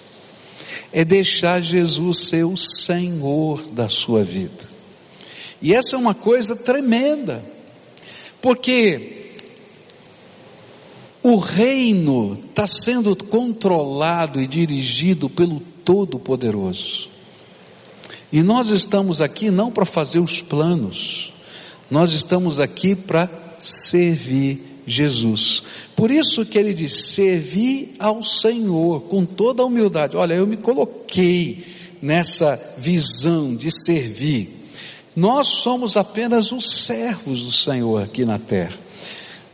É 0.91 1.03
deixar 1.03 1.61
Jesus 1.61 2.19
ser 2.29 2.45
o 2.45 2.55
Senhor 2.55 3.63
da 3.71 3.89
sua 3.89 4.23
vida. 4.23 4.69
E 5.61 5.73
essa 5.73 5.95
é 5.95 5.99
uma 5.99 6.13
coisa 6.13 6.55
tremenda, 6.55 7.43
porque 8.41 9.35
o 11.23 11.37
reino 11.37 12.39
está 12.49 12.67
sendo 12.67 13.15
controlado 13.15 14.39
e 14.39 14.45
dirigido 14.45 15.27
pelo 15.27 15.59
Todo-Poderoso. 15.59 17.09
E 18.31 18.43
nós 18.43 18.69
estamos 18.69 19.21
aqui 19.21 19.49
não 19.49 19.71
para 19.71 19.85
fazer 19.85 20.19
os 20.19 20.41
planos, 20.41 21.33
nós 21.89 22.11
estamos 22.13 22.59
aqui 22.59 22.95
para 22.95 23.29
servir 23.57 24.74
Jesus. 24.85 25.63
Por 25.95 26.11
isso 26.11 26.45
que 26.45 26.57
ele 26.57 26.73
diz: 26.73 26.93
servir 27.13 27.95
ao 27.99 28.23
Senhor 28.23 29.01
com 29.01 29.25
toda 29.25 29.63
a 29.63 29.65
humildade. 29.65 30.17
Olha, 30.17 30.33
eu 30.33 30.47
me 30.47 30.57
coloquei 30.57 31.65
nessa 32.01 32.75
visão 32.77 33.55
de 33.55 33.71
servir. 33.71 34.49
Nós 35.15 35.47
somos 35.47 35.95
apenas 35.95 36.51
os 36.51 36.69
servos 36.69 37.45
do 37.45 37.51
Senhor 37.51 38.03
aqui 38.03 38.25
na 38.25 38.37
terra. 38.37 38.77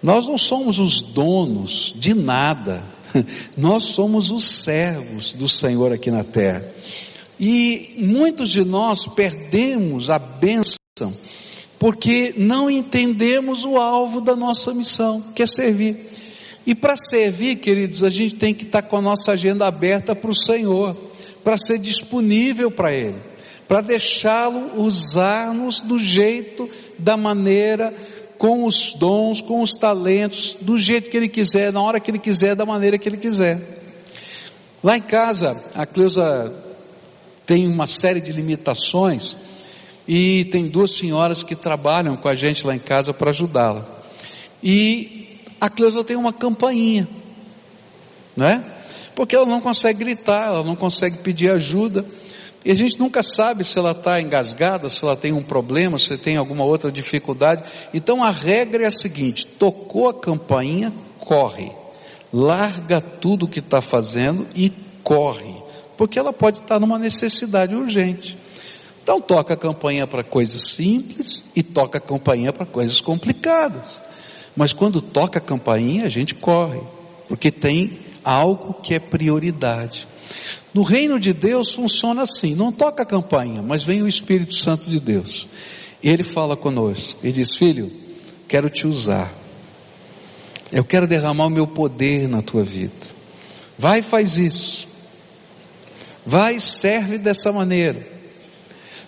Nós 0.01 0.25
não 0.25 0.37
somos 0.37 0.79
os 0.79 1.01
donos 1.01 1.93
de 1.95 2.13
nada. 2.13 2.83
Nós 3.55 3.83
somos 3.83 4.31
os 4.31 4.43
servos 4.43 5.33
do 5.33 5.47
Senhor 5.47 5.91
aqui 5.91 6.09
na 6.09 6.23
terra. 6.23 6.65
E 7.39 7.95
muitos 7.97 8.51
de 8.51 8.63
nós 8.63 9.07
perdemos 9.07 10.11
a 10.11 10.19
bênção 10.19 10.77
porque 11.81 12.35
não 12.37 12.69
entendemos 12.69 13.65
o 13.65 13.77
alvo 13.77 14.21
da 14.21 14.35
nossa 14.35 14.71
missão, 14.71 15.19
que 15.33 15.41
é 15.41 15.47
servir. 15.47 16.11
E 16.63 16.75
para 16.75 16.95
servir, 16.95 17.55
queridos, 17.55 18.03
a 18.03 18.09
gente 18.11 18.35
tem 18.35 18.53
que 18.53 18.65
estar 18.65 18.83
com 18.83 18.97
a 18.97 19.01
nossa 19.01 19.31
agenda 19.31 19.65
aberta 19.65 20.15
para 20.15 20.29
o 20.29 20.35
Senhor, 20.35 20.95
para 21.43 21.57
ser 21.57 21.79
disponível 21.79 22.69
para 22.69 22.93
Ele, 22.93 23.15
para 23.67 23.81
deixá-lo 23.81 24.79
usar-nos 24.79 25.81
do 25.81 25.97
jeito, 25.97 26.69
da 26.99 27.17
maneira, 27.17 27.91
com 28.37 28.63
os 28.65 28.93
dons, 28.93 29.41
com 29.41 29.63
os 29.63 29.71
talentos, 29.71 30.55
do 30.61 30.77
jeito 30.77 31.09
que 31.09 31.17
Ele 31.17 31.27
quiser, 31.27 31.73
na 31.73 31.81
hora 31.81 31.99
que 31.99 32.11
Ele 32.11 32.19
quiser, 32.19 32.55
da 32.55 32.63
maneira 32.63 32.95
que 32.99 33.09
Ele 33.09 33.17
quiser. 33.17 33.59
Lá 34.83 34.97
em 34.97 35.01
casa, 35.01 35.59
a 35.73 35.87
Cleusa 35.87 36.53
tem 37.43 37.67
uma 37.67 37.87
série 37.87 38.21
de 38.21 38.31
limitações, 38.31 39.35
e 40.13 40.43
tem 40.43 40.67
duas 40.67 40.91
senhoras 40.91 41.41
que 41.41 41.55
trabalham 41.55 42.17
com 42.17 42.27
a 42.27 42.35
gente 42.35 42.67
lá 42.67 42.75
em 42.75 42.79
casa 42.79 43.13
para 43.13 43.29
ajudá-la. 43.29 43.87
E 44.61 45.39
a 45.57 45.69
Cleusa 45.69 46.03
tem 46.03 46.17
uma 46.17 46.33
campainha, 46.33 47.07
né? 48.35 48.61
Porque 49.15 49.33
ela 49.33 49.45
não 49.45 49.61
consegue 49.61 49.99
gritar, 49.99 50.47
ela 50.47 50.63
não 50.65 50.75
consegue 50.75 51.19
pedir 51.19 51.49
ajuda. 51.49 52.05
E 52.65 52.71
a 52.71 52.75
gente 52.75 52.99
nunca 52.99 53.23
sabe 53.23 53.63
se 53.63 53.79
ela 53.79 53.91
está 53.91 54.19
engasgada, 54.19 54.89
se 54.89 55.01
ela 55.01 55.15
tem 55.15 55.31
um 55.31 55.41
problema, 55.41 55.97
se 55.97 56.17
tem 56.17 56.35
alguma 56.35 56.65
outra 56.65 56.91
dificuldade. 56.91 57.63
Então 57.93 58.21
a 58.21 58.31
regra 58.31 58.83
é 58.83 58.87
a 58.87 58.91
seguinte: 58.91 59.47
tocou 59.47 60.09
a 60.09 60.13
campainha, 60.13 60.93
corre. 61.19 61.71
Larga 62.33 62.99
tudo 62.99 63.45
o 63.45 63.47
que 63.47 63.59
está 63.59 63.81
fazendo 63.81 64.45
e 64.53 64.73
corre. 65.05 65.55
Porque 65.95 66.19
ela 66.19 66.33
pode 66.33 66.59
estar 66.59 66.81
numa 66.81 66.99
necessidade 66.99 67.73
urgente. 67.73 68.41
Então 69.03 69.19
toca 69.19 69.53
a 69.53 69.57
campanha 69.57 70.05
para 70.05 70.23
coisas 70.23 70.61
simples 70.61 71.43
e 71.55 71.63
toca 71.63 71.97
a 71.97 72.01
campainha 72.01 72.53
para 72.53 72.65
coisas 72.65 73.01
complicadas. 73.01 74.01
Mas 74.55 74.73
quando 74.73 75.01
toca 75.01 75.39
a 75.39 75.41
campainha, 75.41 76.05
a 76.05 76.09
gente 76.09 76.35
corre, 76.35 76.81
porque 77.27 77.51
tem 77.51 77.99
algo 78.23 78.75
que 78.75 78.93
é 78.93 78.99
prioridade. 78.99 80.07
No 80.73 80.83
reino 80.83 81.19
de 81.19 81.33
Deus 81.33 81.73
funciona 81.73 82.23
assim: 82.23 82.55
não 82.55 82.71
toca 82.71 83.03
a 83.03 83.05
campainha, 83.05 83.61
mas 83.61 83.83
vem 83.83 84.01
o 84.01 84.07
Espírito 84.07 84.53
Santo 84.55 84.89
de 84.89 84.99
Deus. 84.99 85.47
E 86.01 86.09
ele 86.09 86.23
fala 86.23 86.55
conosco. 86.55 87.19
Ele 87.23 87.33
diz: 87.33 87.55
Filho, 87.55 87.91
quero 88.47 88.69
te 88.69 88.87
usar. 88.87 89.31
Eu 90.71 90.85
quero 90.85 91.07
derramar 91.07 91.47
o 91.47 91.49
meu 91.49 91.67
poder 91.67 92.29
na 92.29 92.41
tua 92.41 92.63
vida. 92.63 92.93
Vai 93.77 93.99
e 93.99 94.03
faz 94.03 94.37
isso. 94.37 94.87
Vai 96.25 96.55
e 96.55 96.61
serve 96.61 97.17
dessa 97.17 97.51
maneira. 97.51 98.20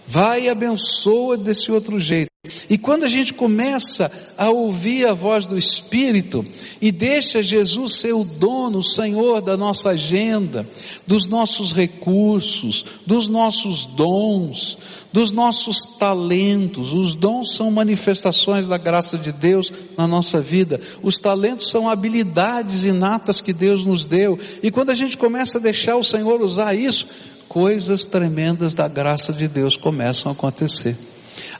Vai 0.06 0.44
e 0.44 0.50
abençoa 0.50 1.38
desse 1.38 1.72
outro 1.72 2.00
jeito. 2.00 2.34
E 2.70 2.78
quando 2.78 3.06
a 3.06 3.08
gente 3.08 3.34
começa 3.34 4.12
a 4.38 4.50
ouvir 4.50 5.08
a 5.08 5.14
voz 5.14 5.46
do 5.46 5.58
Espírito 5.58 6.46
e 6.82 6.92
deixa 6.92 7.42
Jesus 7.42 7.96
ser 7.96 8.12
o 8.12 8.26
dono, 8.26 8.80
o 8.80 8.84
Senhor 8.84 9.40
da 9.42 9.56
nossa 9.56 9.92
agenda, 9.92 10.68
dos 11.08 11.26
nossos 11.26 11.72
recursos, 11.72 12.86
dos 13.08 13.30
nossos 13.30 13.86
dons, 13.86 14.78
dos 15.14 15.32
nossos 15.32 15.86
talentos, 15.98 16.92
os 16.92 17.16
dons 17.16 17.56
são 17.56 17.72
manifestações 17.72 18.68
da 18.68 18.78
graça 18.78 19.18
de 19.18 19.32
Deus 19.32 19.72
na 19.98 20.06
nossa 20.06 20.42
vida, 20.42 20.82
os 21.02 21.20
talentos 21.20 21.70
são 21.70 21.88
habilidades 21.88 22.84
inatas 22.84 23.40
que 23.40 23.54
Deus 23.54 23.86
nos 23.86 24.06
deu, 24.06 24.38
e 24.62 24.70
quando 24.70 24.90
a 24.90 24.96
gente 24.96 25.18
começa 25.18 25.60
a 25.60 25.62
deixar 25.62 25.96
o 25.96 26.04
Senhor 26.04 26.42
usar 26.42 26.74
isso, 26.74 27.08
coisas 27.54 28.08
tremendas 28.08 28.74
da 28.74 28.88
graça 28.88 29.32
de 29.32 29.48
Deus 29.48 29.78
começam 29.78 30.32
a 30.32 30.34
acontecer. 30.34 30.98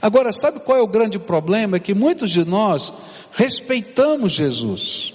Agora, 0.02 0.34
sabe 0.34 0.60
qual 0.62 0.80
é 0.80 0.82
o 0.82 0.88
grande 0.88 1.20
problema? 1.20 1.78
É 1.78 1.80
que 1.80 1.94
muitos 1.94 2.32
de 2.32 2.44
nós 2.44 2.92
respeitamos 3.32 4.32
Jesus, 4.32 5.14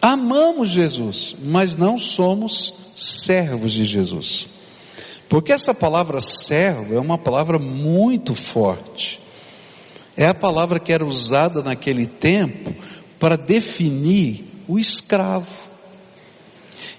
amamos 0.00 0.70
Jesus, 0.70 1.36
mas 1.44 1.76
não 1.76 1.96
somos 1.96 2.74
servos 2.96 3.72
de 3.72 3.84
Jesus. 3.84 4.48
Porque 5.28 5.52
essa 5.52 5.72
palavra 5.72 6.20
servo 6.20 6.96
é 6.96 7.00
uma 7.00 7.16
palavra 7.16 7.56
muito 7.56 8.34
forte. 8.34 9.20
É 10.16 10.26
a 10.26 10.34
palavra 10.34 10.80
que 10.80 10.92
era 10.92 11.06
usada 11.06 11.62
naquele 11.62 12.06
tempo 12.06 12.74
para 13.18 13.36
definir 13.36 14.44
o 14.66 14.76
escravo. 14.76 15.61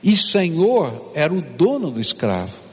E 0.03 0.15
Senhor 0.17 1.11
era 1.13 1.33
o 1.33 1.41
dono 1.41 1.89
do 1.89 2.01
escravo. 2.01 2.63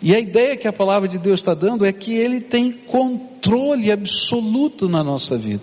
E 0.00 0.14
a 0.14 0.18
ideia 0.18 0.56
que 0.56 0.66
a 0.66 0.72
palavra 0.72 1.08
de 1.08 1.18
Deus 1.18 1.40
está 1.40 1.54
dando 1.54 1.84
é 1.84 1.92
que 1.92 2.12
ele 2.12 2.40
tem 2.40 2.72
controle 2.72 3.90
absoluto 3.90 4.88
na 4.88 5.04
nossa 5.04 5.38
vida. 5.38 5.62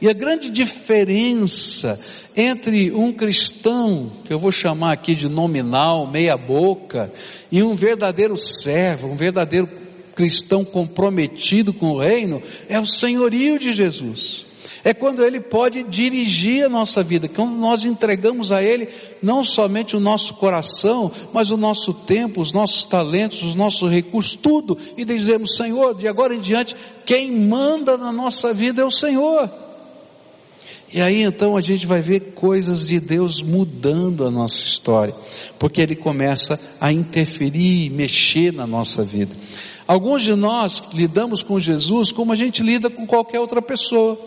E 0.00 0.08
a 0.08 0.12
grande 0.12 0.48
diferença 0.48 2.00
entre 2.36 2.92
um 2.92 3.12
cristão, 3.12 4.10
que 4.24 4.32
eu 4.32 4.38
vou 4.38 4.52
chamar 4.52 4.92
aqui 4.92 5.16
de 5.16 5.28
nominal, 5.28 6.06
meia-boca, 6.06 7.12
e 7.50 7.62
um 7.62 7.74
verdadeiro 7.74 8.36
servo, 8.36 9.08
um 9.08 9.16
verdadeiro 9.16 9.68
cristão 10.14 10.64
comprometido 10.64 11.72
com 11.72 11.92
o 11.92 11.98
reino, 11.98 12.40
é 12.68 12.78
o 12.78 12.86
senhorio 12.86 13.58
de 13.58 13.72
Jesus. 13.72 14.46
É 14.82 14.94
quando 14.94 15.22
Ele 15.22 15.40
pode 15.40 15.82
dirigir 15.82 16.64
a 16.64 16.68
nossa 16.68 17.02
vida, 17.02 17.28
quando 17.28 17.54
nós 17.56 17.84
entregamos 17.84 18.50
a 18.50 18.62
Ele 18.62 18.88
não 19.22 19.44
somente 19.44 19.96
o 19.96 20.00
nosso 20.00 20.34
coração, 20.34 21.10
mas 21.32 21.50
o 21.50 21.56
nosso 21.56 21.92
tempo, 21.92 22.40
os 22.40 22.52
nossos 22.52 22.84
talentos, 22.86 23.42
os 23.42 23.54
nossos 23.54 23.90
recursos, 23.90 24.34
tudo, 24.34 24.78
e 24.96 25.04
dizemos: 25.04 25.56
Senhor, 25.56 25.94
de 25.94 26.08
agora 26.08 26.34
em 26.34 26.40
diante, 26.40 26.74
quem 27.04 27.30
manda 27.30 27.96
na 27.96 28.10
nossa 28.10 28.54
vida 28.54 28.82
é 28.82 28.84
o 28.84 28.90
Senhor. 28.90 29.50
E 30.92 31.00
aí 31.00 31.22
então 31.22 31.56
a 31.56 31.60
gente 31.60 31.86
vai 31.86 32.02
ver 32.02 32.32
coisas 32.34 32.84
de 32.84 32.98
Deus 32.98 33.40
mudando 33.40 34.26
a 34.26 34.30
nossa 34.30 34.64
história, 34.64 35.14
porque 35.58 35.80
Ele 35.80 35.94
começa 35.94 36.58
a 36.80 36.92
interferir, 36.92 37.90
mexer 37.90 38.52
na 38.52 38.66
nossa 38.66 39.04
vida. 39.04 39.36
Alguns 39.86 40.22
de 40.22 40.34
nós 40.34 40.82
lidamos 40.92 41.42
com 41.42 41.60
Jesus 41.60 42.10
como 42.10 42.32
a 42.32 42.36
gente 42.36 42.62
lida 42.62 42.90
com 42.90 43.06
qualquer 43.06 43.40
outra 43.40 43.60
pessoa. 43.60 44.18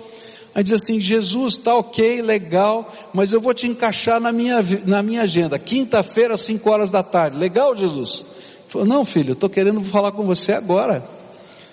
Aí 0.56 0.64
diz 0.64 0.74
assim, 0.74 1.00
Jesus, 1.00 1.58
tá 1.58 1.76
ok, 1.76 2.22
legal, 2.22 2.92
mas 3.12 3.32
eu 3.32 3.42
vou 3.42 3.54
te 3.54 3.68
encaixar 3.68 4.20
na 4.20 4.32
minha, 4.32 4.64
na 4.86 5.02
minha 5.02 5.24
agenda. 5.24 5.58
Quinta-feira, 5.58 6.36
às 6.36 6.42
5 6.42 6.70
horas 6.70 6.92
da 6.92 7.02
tarde. 7.02 7.38
Legal, 7.38 7.76
Jesus? 7.76 8.24
Falou, 8.68 8.88
não, 8.88 9.04
filho, 9.04 9.34
estou 9.34 9.50
querendo 9.50 9.84
falar 9.84 10.12
com 10.12 10.24
você 10.24 10.52
agora. 10.52 11.04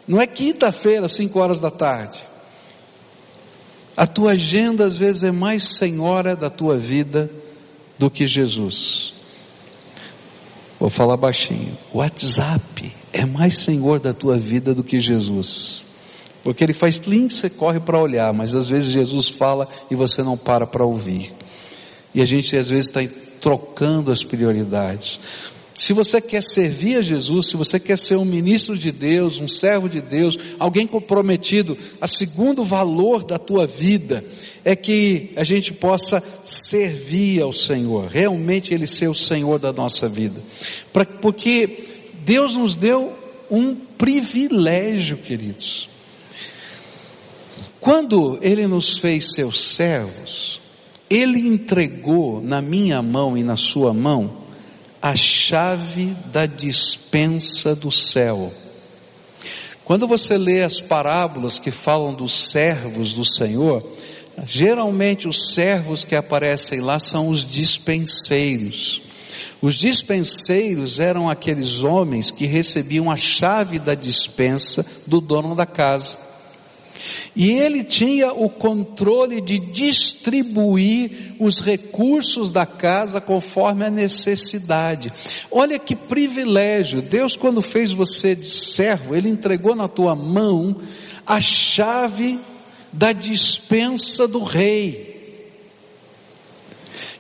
Não 0.09 0.21
é 0.21 0.27
quinta-feira, 0.27 1.07
às 1.07 1.13
5 1.13 1.39
horas 1.39 1.61
da 1.61 1.71
tarde. 1.71 2.23
A 3.97 4.07
tua 4.07 4.33
agenda 4.33 4.87
às 4.87 4.97
vezes 4.97 5.25
é 5.25 5.31
mais 5.31 5.63
senhora 5.63 6.35
da 6.35 6.49
tua 6.49 6.79
vida 6.79 7.31
do 7.99 8.11
que 8.11 8.27
Jesus. 8.27 9.13
Vou 10.79 10.89
falar 10.89 11.19
baixinho. 11.19 11.77
WhatsApp 11.93 12.91
é 13.13 13.27
mais 13.27 13.59
senhor 13.59 14.01
da 14.01 14.15
tua 14.15 14.39
vida 14.39 14.73
do 14.73 14.83
que 14.83 14.99
Jesus. 14.99 15.85
Porque 16.43 16.65
ele 16.65 16.73
faz 16.73 16.99
clim, 16.99 17.29
você 17.29 17.51
corre 17.51 17.81
para 17.81 18.01
olhar, 18.01 18.33
mas 18.33 18.55
às 18.55 18.69
vezes 18.69 18.91
Jesus 18.91 19.29
fala 19.29 19.69
e 19.91 19.95
você 19.95 20.23
não 20.23 20.37
para 20.37 20.67
para 20.67 20.85
ouvir. 20.85 21.33
E 22.15 22.23
a 22.23 22.27
gente 22.27 22.57
às 22.57 22.71
vezes 22.71 22.87
está 22.87 23.01
trocando 23.41 24.11
as 24.11 24.23
prioridades. 24.23 25.21
Se 25.75 25.95
você 25.95 26.21
quer 26.21 26.43
servir 26.43 26.97
a 26.97 27.03
Jesus, 27.03 27.47
se 27.47 27.57
você 27.57 27.81
quer 27.81 27.99
ser 27.99 28.17
um 28.17 28.25
ministro 28.25 28.77
de 28.77 28.93
Deus, 28.93 29.41
um 29.41 29.49
servo 29.49 29.89
de 29.89 30.01
Deus, 30.01 30.37
alguém 30.59 30.87
comprometido, 30.87 31.77
a 31.99 32.07
segundo 32.07 32.63
valor 32.63 33.25
da 33.25 33.39
tua 33.39 33.67
vida 33.67 34.23
é 34.63 34.77
que 34.77 35.31
a 35.37 35.45
gente 35.45 35.73
possa 35.73 36.23
servir 36.45 37.41
ao 37.41 37.51
Senhor, 37.51 38.09
realmente 38.09 38.75
Ele 38.75 38.87
ser 38.87 39.09
o 39.09 39.15
Senhor 39.15 39.59
da 39.59 39.73
nossa 39.73 40.07
vida. 40.07 40.43
Pra, 40.93 41.07
porque 41.07 41.79
Deus 42.27 42.55
nos 42.55 42.77
deu 42.77 43.15
um 43.51 43.75
privilégio, 43.75 45.17
queridos. 45.17 45.89
Quando 47.81 48.39
Ele 48.43 48.67
nos 48.67 48.99
fez 48.99 49.33
seus 49.33 49.59
servos, 49.75 50.61
Ele 51.09 51.41
entregou 51.49 52.41
na 52.43 52.61
minha 52.61 53.01
mão 53.01 53.39
e 53.39 53.43
na 53.43 53.57
sua 53.57 53.95
mão 53.95 54.39
a 55.01 55.17
chave 55.17 56.15
da 56.31 56.45
dispensa 56.45 57.75
do 57.75 57.91
céu. 57.91 58.53
Quando 59.83 60.07
você 60.07 60.37
lê 60.37 60.63
as 60.63 60.79
parábolas 60.79 61.59
que 61.59 61.71
falam 61.71 62.15
dos 62.15 62.51
servos 62.51 63.15
do 63.15 63.25
Senhor, 63.25 63.83
geralmente 64.45 65.27
os 65.27 65.55
servos 65.55 66.05
que 66.05 66.15
aparecem 66.15 66.81
lá 66.81 66.99
são 66.99 67.29
os 67.29 67.45
dispenseiros. 67.45 69.03
Os 69.63 69.75
dispenseiros 69.75 71.01
eram 71.01 71.29
aqueles 71.29 71.83
homens 71.83 72.31
que 72.31 72.47
recebiam 72.47 73.11
a 73.11 73.17
chave 73.17 73.79
da 73.79 73.95
dispensa 73.95 74.85
do 75.07 75.21
dono 75.21 75.55
da 75.55 75.67
casa. 75.67 76.30
E 77.35 77.51
ele 77.51 77.85
tinha 77.85 78.33
o 78.33 78.49
controle 78.49 79.41
de 79.41 79.59
distribuir 79.59 81.35
os 81.39 81.61
recursos 81.61 82.51
da 82.51 82.67
casa 82.67 83.21
conforme 83.21 83.85
a 83.85 83.91
necessidade. 83.91 85.13
Olha 85.51 85.79
que 85.79 85.95
privilégio. 85.95 87.01
Deus, 87.01 87.37
quando 87.37 87.63
fez 87.63 87.93
você 87.93 88.35
de 88.35 88.51
servo, 88.51 89.15
ele 89.15 89.29
entregou 89.29 89.75
na 89.75 89.87
tua 89.89 90.15
mão 90.15 90.77
a 91.27 91.41
chave 91.41 92.39
da 92.93 93.13
dispensa 93.13 94.27
do 94.27 94.43
rei. 94.43 95.10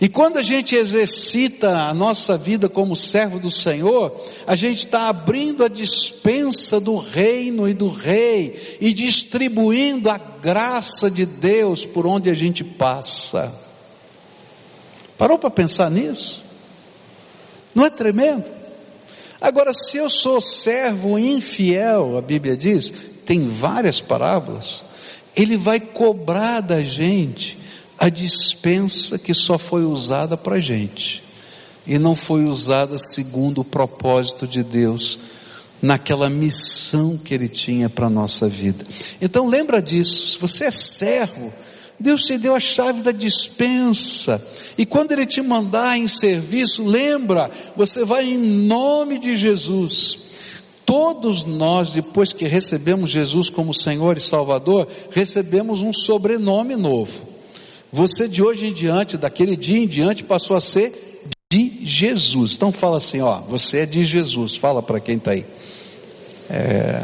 E 0.00 0.08
quando 0.08 0.38
a 0.38 0.42
gente 0.42 0.74
exercita 0.74 1.88
a 1.88 1.94
nossa 1.94 2.36
vida 2.36 2.68
como 2.68 2.96
servo 2.96 3.38
do 3.38 3.50
Senhor, 3.50 4.18
a 4.46 4.56
gente 4.56 4.86
está 4.86 5.08
abrindo 5.08 5.64
a 5.64 5.68
dispensa 5.68 6.80
do 6.80 6.96
reino 6.96 7.68
e 7.68 7.74
do 7.74 7.90
rei 7.90 8.78
e 8.80 8.92
distribuindo 8.92 10.08
a 10.10 10.18
graça 10.18 11.10
de 11.10 11.26
Deus 11.26 11.84
por 11.84 12.06
onde 12.06 12.30
a 12.30 12.34
gente 12.34 12.64
passa. 12.64 13.52
Parou 15.18 15.38
para 15.38 15.50
pensar 15.50 15.90
nisso? 15.90 16.42
Não 17.74 17.84
é 17.84 17.90
tremendo? 17.90 18.50
Agora, 19.40 19.72
se 19.72 19.96
eu 19.96 20.08
sou 20.08 20.40
servo 20.40 21.18
infiel, 21.18 22.16
a 22.16 22.22
Bíblia 22.22 22.56
diz, 22.56 22.92
tem 23.24 23.48
várias 23.48 24.00
parábolas, 24.00 24.84
ele 25.36 25.56
vai 25.56 25.78
cobrar 25.78 26.60
da 26.60 26.82
gente 26.82 27.59
a 28.00 28.08
dispensa 28.08 29.18
que 29.18 29.34
só 29.34 29.58
foi 29.58 29.84
usada 29.84 30.34
para 30.34 30.56
a 30.56 30.60
gente 30.60 31.22
e 31.86 31.98
não 31.98 32.16
foi 32.16 32.44
usada 32.44 32.96
segundo 32.96 33.60
o 33.60 33.64
propósito 33.64 34.46
de 34.46 34.62
Deus 34.62 35.18
naquela 35.82 36.30
missão 36.30 37.18
que 37.18 37.34
Ele 37.34 37.46
tinha 37.46 37.90
para 37.90 38.06
a 38.06 38.10
nossa 38.10 38.48
vida. 38.48 38.86
Então 39.20 39.46
lembra 39.46 39.82
disso, 39.82 40.28
se 40.28 40.38
você 40.38 40.64
é 40.64 40.70
servo, 40.70 41.52
Deus 41.98 42.24
te 42.24 42.38
deu 42.38 42.54
a 42.54 42.60
chave 42.60 43.02
da 43.02 43.12
dispensa. 43.12 44.42
E 44.78 44.86
quando 44.86 45.12
Ele 45.12 45.26
te 45.26 45.42
mandar 45.42 45.98
em 45.98 46.08
serviço, 46.08 46.82
lembra, 46.82 47.50
você 47.76 48.02
vai 48.02 48.24
em 48.24 48.38
nome 48.38 49.18
de 49.18 49.36
Jesus. 49.36 50.18
Todos 50.86 51.44
nós, 51.44 51.92
depois 51.92 52.32
que 52.32 52.46
recebemos 52.46 53.10
Jesus 53.10 53.50
como 53.50 53.74
Senhor 53.74 54.16
e 54.16 54.20
Salvador, 54.22 54.88
recebemos 55.10 55.82
um 55.82 55.92
sobrenome 55.92 56.76
novo. 56.76 57.39
Você 57.92 58.28
de 58.28 58.42
hoje 58.42 58.66
em 58.66 58.72
diante, 58.72 59.16
daquele 59.16 59.56
dia 59.56 59.78
em 59.78 59.86
diante, 59.86 60.22
passou 60.22 60.56
a 60.56 60.60
ser 60.60 61.26
de 61.52 61.84
Jesus. 61.84 62.54
Então 62.54 62.70
fala 62.70 62.98
assim, 62.98 63.20
ó, 63.20 63.40
você 63.40 63.78
é 63.78 63.86
de 63.86 64.04
Jesus. 64.04 64.56
Fala 64.56 64.82
para 64.82 65.00
quem 65.00 65.16
está 65.16 65.32
aí. 65.32 65.44
É, 66.48 67.02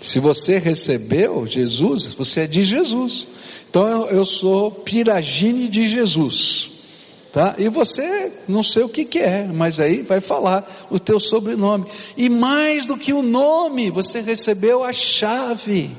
se 0.00 0.18
você 0.18 0.58
recebeu 0.58 1.46
Jesus, 1.46 2.12
você 2.12 2.40
é 2.40 2.46
de 2.46 2.64
Jesus. 2.64 3.28
Então 3.70 3.86
eu, 3.86 4.18
eu 4.18 4.24
sou 4.24 4.70
Piragine 4.70 5.68
de 5.68 5.86
Jesus. 5.86 6.70
Tá? 7.32 7.54
E 7.56 7.68
você, 7.68 8.30
não 8.46 8.62
sei 8.62 8.82
o 8.82 8.88
que, 8.88 9.06
que 9.06 9.18
é, 9.18 9.44
mas 9.44 9.80
aí 9.80 10.02
vai 10.02 10.20
falar 10.20 10.70
o 10.90 10.98
teu 10.98 11.18
sobrenome. 11.18 11.86
E 12.14 12.28
mais 12.28 12.84
do 12.84 12.98
que 12.98 13.12
o 13.12 13.22
nome, 13.22 13.90
você 13.90 14.20
recebeu 14.20 14.84
a 14.84 14.92
chave. 14.92 15.96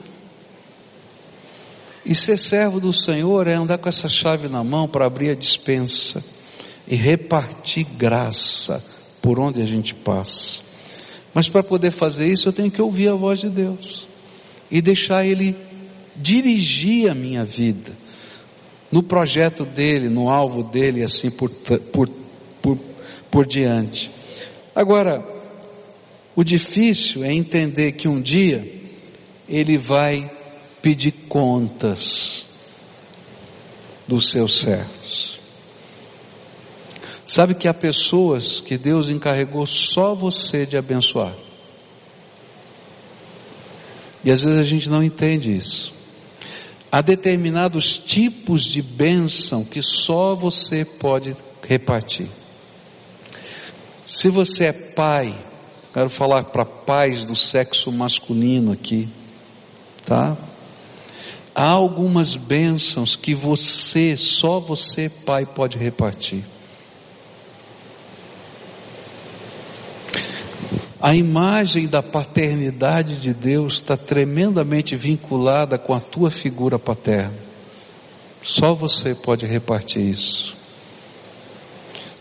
E 2.05 2.13
ser 2.13 2.37
servo 2.37 2.79
do 2.79 2.91
Senhor 2.91 3.47
é 3.47 3.53
andar 3.53 3.77
com 3.77 3.87
essa 3.87 4.09
chave 4.09 4.47
na 4.47 4.63
mão 4.63 4.87
para 4.87 5.05
abrir 5.05 5.29
a 5.29 5.35
dispensa 5.35 6.23
e 6.87 6.95
repartir 6.95 7.85
graça 7.97 8.83
por 9.21 9.39
onde 9.39 9.61
a 9.61 9.65
gente 9.65 9.95
passa. 9.95 10.61
Mas 11.33 11.47
para 11.47 11.63
poder 11.63 11.91
fazer 11.91 12.27
isso, 12.31 12.49
eu 12.49 12.53
tenho 12.53 12.69
que 12.69 12.81
ouvir 12.81 13.07
a 13.07 13.15
voz 13.15 13.39
de 13.39 13.49
Deus 13.49 14.07
e 14.69 14.81
deixar 14.81 15.25
Ele 15.25 15.55
dirigir 16.15 17.09
a 17.09 17.15
minha 17.15 17.43
vida 17.43 17.97
no 18.91 19.01
projeto 19.01 19.65
dele, 19.65 20.09
no 20.09 20.29
alvo 20.29 20.61
dele, 20.61 21.03
assim 21.03 21.31
por, 21.31 21.49
por, 21.49 22.07
por, 22.61 22.77
por 23.31 23.45
diante. 23.45 24.11
Agora, 24.75 25.25
o 26.35 26.43
difícil 26.43 27.23
é 27.23 27.33
entender 27.33 27.93
que 27.93 28.07
um 28.07 28.21
dia 28.21 28.71
ele 29.49 29.77
vai 29.77 30.29
pedir 30.83 31.13
contas 31.29 32.45
dos 34.05 34.29
seus 34.29 34.59
servos. 34.59 35.39
Sabe 37.25 37.55
que 37.55 37.69
há 37.69 37.73
pessoas 37.73 38.59
que 38.59 38.77
Deus 38.77 39.07
encarregou 39.07 39.65
só 39.65 40.13
você 40.13 40.65
de 40.65 40.75
abençoar. 40.75 41.33
E 44.25 44.29
às 44.29 44.41
vezes 44.41 44.59
a 44.59 44.63
gente 44.63 44.89
não 44.89 45.01
entende 45.01 45.55
isso. 45.55 45.93
Há 46.91 46.99
determinados 46.99 47.97
tipos 47.97 48.65
de 48.65 48.81
bênção 48.81 49.63
que 49.63 49.81
só 49.81 50.35
você 50.35 50.83
pode 50.83 51.33
repartir. 51.65 52.27
Se 54.05 54.27
você 54.29 54.65
é 54.65 54.73
pai, 54.73 55.33
quero 55.93 56.09
falar 56.09 56.43
para 56.43 56.65
pais 56.65 57.23
do 57.23 57.35
sexo 57.37 57.89
masculino 57.89 58.73
aqui, 58.73 59.07
tá? 60.05 60.37
Há 61.55 61.69
algumas 61.69 62.35
bênçãos 62.35 63.15
que 63.15 63.35
você, 63.35 64.17
só 64.17 64.59
você, 64.59 65.09
pai, 65.09 65.45
pode 65.45 65.77
repartir. 65.77 66.43
A 70.99 71.13
imagem 71.13 71.85
da 71.85 72.01
paternidade 72.01 73.19
de 73.19 73.33
Deus 73.33 73.73
está 73.73 73.97
tremendamente 73.97 74.95
vinculada 74.95 75.77
com 75.77 75.93
a 75.93 75.99
tua 75.99 76.31
figura 76.31 76.79
paterna. 76.79 77.37
Só 78.41 78.73
você 78.73 79.13
pode 79.13 79.45
repartir 79.45 80.01
isso. 80.01 80.55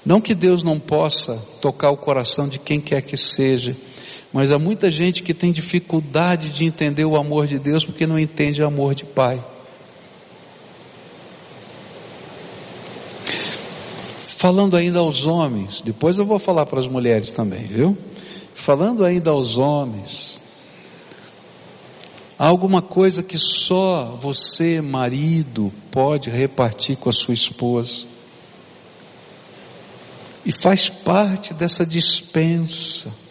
Não 0.05 0.21
que 0.21 0.35
Deus 0.35 0.65
não 0.65 0.81
possa 0.81 1.37
tocar 1.61 1.91
o 1.91 1.97
coração 1.97 2.49
de 2.49 2.59
quem 2.59 2.81
quer 2.81 3.03
que 3.03 3.17
seja, 3.17 3.77
mas 4.33 4.51
há 4.51 4.59
muita 4.59 4.91
gente 4.91 5.23
que 5.23 5.35
tem 5.35 5.53
dificuldade 5.53 6.49
de 6.51 6.65
entender 6.65 7.05
o 7.05 7.17
amor 7.17 7.47
de 7.47 7.59
Deus 7.59 7.85
porque 7.85 8.07
não 8.07 8.19
entende 8.19 8.63
o 8.63 8.67
amor 8.67 8.95
de 8.95 9.05
Pai. 9.05 9.45
Falando 14.43 14.77
ainda 14.77 14.99
aos 14.99 15.25
homens, 15.25 15.81
depois 15.83 16.19
eu 16.19 16.25
vou 16.25 16.39
falar 16.39 16.67
para 16.67 16.81
as 16.81 16.89
mulheres 16.89 17.33
também, 17.33 17.65
viu? 17.65 17.97
Falando 18.57 19.05
ainda 19.05 19.31
aos 19.31 19.57
homens, 19.57 20.43
há 22.39 22.47
alguma 22.47 22.83
coisa 22.83 23.23
que 23.23 23.39
só 23.39 24.19
você, 24.21 24.81
marido, 24.81 25.73
pode 25.93 26.29
repartir 26.29 26.97
com 26.97 27.09
a 27.09 27.13
sua 27.13 27.35
esposa. 27.35 28.05
E 30.45 30.51
faz 30.61 30.89
parte 30.89 31.55
dessa 31.55 31.87
dispensa. 31.87 33.22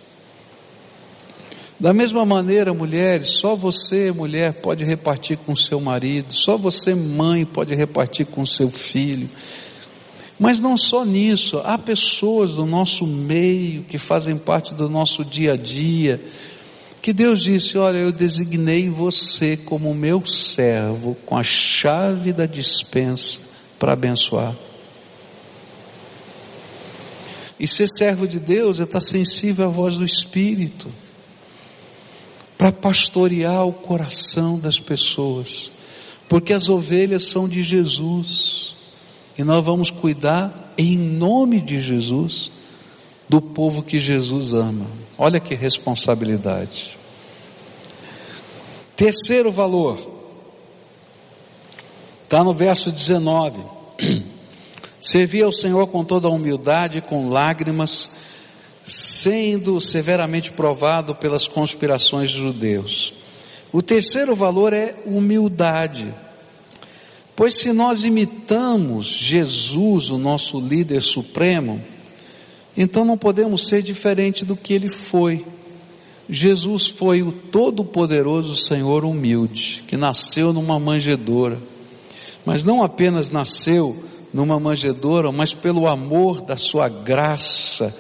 Da 1.82 1.94
mesma 1.94 2.24
maneira, 2.24 2.76
mulheres, 2.76 3.32
só 3.32 3.56
você, 3.56 4.12
mulher, 4.12 4.54
pode 4.54 4.84
repartir 4.84 5.36
com 5.40 5.56
seu 5.56 5.82
marido, 5.82 6.32
só 6.32 6.56
você, 6.56 6.94
mãe, 6.94 7.44
pode 7.44 7.74
repartir 7.74 8.28
com 8.28 8.46
seu 8.46 8.70
filho. 8.70 9.28
Mas 10.40 10.62
não 10.62 10.78
só 10.78 11.04
nisso, 11.04 11.60
há 11.66 11.80
pessoas 11.80 12.54
do 12.54 12.68
nosso 12.68 13.08
meio 13.08 13.82
que 13.82 13.98
fazem 13.98 14.38
parte 14.38 14.76
do 14.76 14.88
nosso 14.88 15.26
dia 15.26 15.54
a 15.54 15.58
dia, 15.58 16.22
que 17.02 17.12
Deus 17.12 17.42
disse: 17.42 17.80
Olha, 17.80 17.98
eu 17.98 18.12
designei 18.12 18.88
você 18.88 19.58
como 19.58 19.92
meu 19.96 20.24
servo, 20.24 21.18
com 21.26 21.36
a 21.36 21.42
chave 21.42 22.32
da 22.32 22.46
dispensa 22.46 23.40
para 23.80 23.94
abençoar. 23.94 24.56
E 27.60 27.68
ser 27.68 27.88
servo 27.90 28.28
de 28.28 28.40
Deus 28.40 28.80
é 28.80 28.84
estar 28.84 29.02
sensível 29.02 29.66
à 29.66 29.70
voz 29.70 29.98
do 29.98 30.06
Espírito, 30.06 30.88
para 32.62 32.72
pastorear 32.72 33.66
o 33.66 33.74
coração 33.74 34.60
das 34.60 34.80
pessoas, 34.80 35.72
porque 36.30 36.54
as 36.54 36.70
ovelhas 36.70 37.24
são 37.24 37.50
de 37.50 37.64
Jesus, 37.64 38.76
e 39.36 39.44
nós 39.44 39.66
vamos 39.66 39.90
cuidar 39.90 40.72
em 40.78 40.96
nome 40.96 41.60
de 41.60 41.82
Jesus 41.82 42.52
do 43.28 43.42
povo 43.42 43.82
que 43.82 44.00
Jesus 44.00 44.54
ama. 44.54 44.86
Olha 45.18 45.40
que 45.40 45.56
responsabilidade. 45.56 46.96
Terceiro 48.96 49.52
valor, 49.52 49.98
está 52.26 52.44
no 52.44 52.54
verso 52.54 52.92
19. 52.92 53.60
Servia 55.02 55.46
ao 55.46 55.52
Senhor 55.52 55.88
com 55.88 56.06
toda 56.06 56.28
a 56.28 56.32
humildade, 56.32 57.02
com 57.02 57.28
lágrimas, 57.28 58.12
sendo 58.84 59.80
severamente 59.80 60.52
provado 60.52 61.16
pelas 61.16 61.48
conspirações 61.48 62.32
dos 62.32 62.40
judeus. 62.42 63.14
O 63.72 63.82
terceiro 63.82 64.36
valor 64.36 64.74
é 64.74 64.96
humildade. 65.06 66.14
Pois 67.36 67.56
se 67.56 67.72
nós 67.72 68.04
imitamos 68.04 69.06
Jesus, 69.06 70.12
o 70.12 70.18
nosso 70.18 70.60
líder 70.60 71.02
supremo, 71.02 71.82
então 72.76 73.06
não 73.06 73.18
podemos 73.18 73.68
ser 73.68 73.82
diferente 73.82 74.46
do 74.46 74.56
que 74.56 74.74
ele 74.74 74.90
foi. 74.90 75.46
Jesus 76.30 76.88
foi 76.88 77.22
o 77.22 77.32
todo-poderoso 77.32 78.56
Senhor 78.56 79.04
humilde, 79.04 79.84
que 79.88 79.98
nasceu 79.98 80.54
numa 80.54 80.80
manjedoura, 80.80 81.60
mas 82.46 82.64
não 82.64 82.82
apenas 82.82 83.32
nasceu 83.32 84.02
numa 84.34 84.60
manjedoura, 84.60 85.32
mas 85.32 85.54
pelo 85.54 85.88
amor 85.88 86.42
da 86.42 86.56
sua 86.56 86.88
graça, 86.88 87.94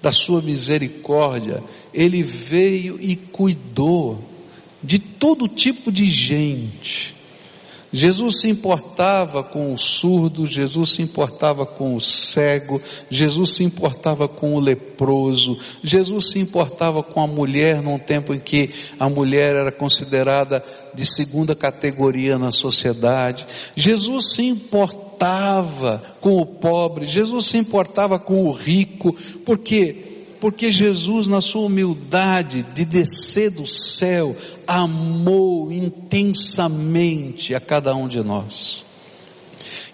da 0.00 0.12
sua 0.12 0.40
misericórdia, 0.40 1.62
ele 1.92 2.22
veio 2.22 2.98
e 3.00 3.16
cuidou 3.16 4.22
de 4.82 4.98
todo 4.98 5.48
tipo 5.48 5.90
de 5.90 6.06
gente, 6.06 7.16
Jesus 7.92 8.40
se 8.40 8.50
importava 8.50 9.42
com 9.42 9.72
o 9.72 9.78
surdo, 9.78 10.46
Jesus 10.46 10.90
se 10.90 11.02
importava 11.02 11.64
com 11.64 11.96
o 11.96 12.00
cego, 12.00 12.82
Jesus 13.08 13.54
se 13.54 13.64
importava 13.64 14.28
com 14.28 14.54
o 14.54 14.60
leproso, 14.60 15.58
Jesus 15.82 16.30
se 16.30 16.38
importava 16.38 17.02
com 17.02 17.22
a 17.22 17.26
mulher 17.26 17.80
num 17.80 17.98
tempo 17.98 18.34
em 18.34 18.38
que 18.38 18.70
a 18.98 19.08
mulher 19.08 19.56
era 19.56 19.72
considerada 19.72 20.62
de 20.94 21.06
segunda 21.06 21.54
categoria 21.54 22.38
na 22.38 22.50
sociedade. 22.50 23.46
Jesus 23.74 24.32
se 24.32 24.42
importava 24.42 25.07
com 26.20 26.40
o 26.40 26.46
pobre, 26.46 27.06
Jesus 27.06 27.46
se 27.46 27.58
importava 27.58 28.18
com 28.18 28.44
o 28.46 28.52
rico, 28.52 29.14
porque 29.44 30.04
porque 30.40 30.70
Jesus, 30.70 31.26
na 31.26 31.40
sua 31.40 31.62
humildade 31.62 32.64
de 32.74 32.84
descer 32.84 33.50
do 33.50 33.66
céu, 33.66 34.36
amou 34.66 35.72
intensamente 35.72 37.54
a 37.54 37.60
cada 37.60 37.94
um 37.94 38.06
de 38.06 38.22
nós. 38.22 38.84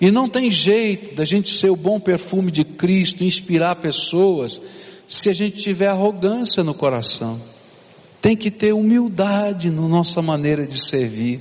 E 0.00 0.10
não 0.10 0.28
tem 0.28 0.50
jeito 0.50 1.14
da 1.14 1.24
gente 1.24 1.48
ser 1.48 1.70
o 1.70 1.76
bom 1.76 1.98
perfume 1.98 2.50
de 2.50 2.62
Cristo, 2.62 3.24
inspirar 3.24 3.76
pessoas, 3.76 4.60
se 5.06 5.30
a 5.30 5.32
gente 5.32 5.56
tiver 5.56 5.88
arrogância 5.88 6.62
no 6.62 6.74
coração. 6.74 7.40
Tem 8.20 8.36
que 8.36 8.50
ter 8.50 8.74
humildade 8.74 9.70
na 9.70 9.88
nossa 9.88 10.20
maneira 10.20 10.66
de 10.66 10.78
servir. 10.78 11.40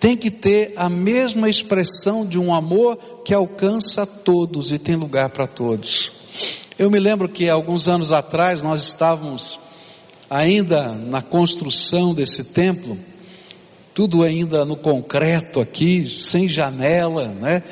Tem 0.00 0.16
que 0.16 0.30
ter 0.30 0.74
a 0.76 0.88
mesma 0.88 1.48
expressão 1.48 2.24
de 2.24 2.38
um 2.38 2.54
amor 2.54 2.96
que 3.24 3.34
alcança 3.34 4.06
todos 4.06 4.70
e 4.70 4.78
tem 4.78 4.94
lugar 4.94 5.30
para 5.30 5.46
todos. 5.46 6.10
Eu 6.78 6.90
me 6.90 7.00
lembro 7.00 7.28
que 7.28 7.48
alguns 7.48 7.88
anos 7.88 8.12
atrás 8.12 8.62
nós 8.62 8.82
estávamos 8.82 9.58
ainda 10.30 10.94
na 10.94 11.20
construção 11.20 12.14
desse 12.14 12.44
templo, 12.44 12.96
tudo 13.92 14.22
ainda 14.22 14.64
no 14.64 14.76
concreto 14.76 15.60
aqui, 15.60 16.06
sem 16.06 16.48
janela, 16.48 17.26
né? 17.26 17.62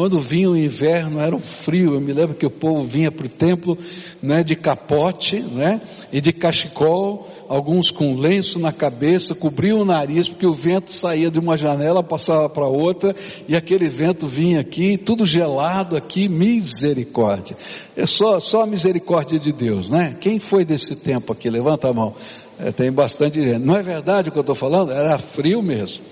Quando 0.00 0.18
vinha 0.18 0.48
o 0.48 0.56
inverno 0.56 1.20
era 1.20 1.36
um 1.36 1.40
frio, 1.40 1.92
eu 1.92 2.00
me 2.00 2.14
lembro 2.14 2.34
que 2.34 2.46
o 2.46 2.50
povo 2.50 2.86
vinha 2.86 3.12
para 3.12 3.26
o 3.26 3.28
templo 3.28 3.76
né, 4.22 4.42
de 4.42 4.56
capote 4.56 5.40
né, 5.40 5.78
e 6.10 6.22
de 6.22 6.32
cachecol, 6.32 7.28
alguns 7.50 7.90
com 7.90 8.16
lenço 8.16 8.58
na 8.58 8.72
cabeça, 8.72 9.34
cobriam 9.34 9.80
o 9.80 9.84
nariz, 9.84 10.26
porque 10.26 10.46
o 10.46 10.54
vento 10.54 10.90
saía 10.90 11.30
de 11.30 11.38
uma 11.38 11.54
janela, 11.54 12.02
passava 12.02 12.48
para 12.48 12.64
outra, 12.64 13.14
e 13.46 13.54
aquele 13.54 13.90
vento 13.90 14.26
vinha 14.26 14.60
aqui, 14.60 14.96
tudo 14.96 15.26
gelado 15.26 15.94
aqui, 15.94 16.30
misericórdia. 16.30 17.54
É 17.94 18.06
só, 18.06 18.40
só 18.40 18.62
a 18.62 18.66
misericórdia 18.66 19.38
de 19.38 19.52
Deus, 19.52 19.90
né? 19.90 20.16
Quem 20.18 20.38
foi 20.38 20.64
desse 20.64 20.96
tempo 20.96 21.30
aqui? 21.30 21.50
Levanta 21.50 21.90
a 21.90 21.92
mão. 21.92 22.14
É, 22.58 22.72
tem 22.72 22.90
bastante 22.90 23.38
gente. 23.38 23.62
Não 23.62 23.76
é 23.76 23.82
verdade 23.82 24.30
o 24.30 24.32
que 24.32 24.38
eu 24.38 24.40
estou 24.40 24.54
falando? 24.54 24.92
Era 24.92 25.18
frio 25.18 25.60
mesmo. 25.60 26.02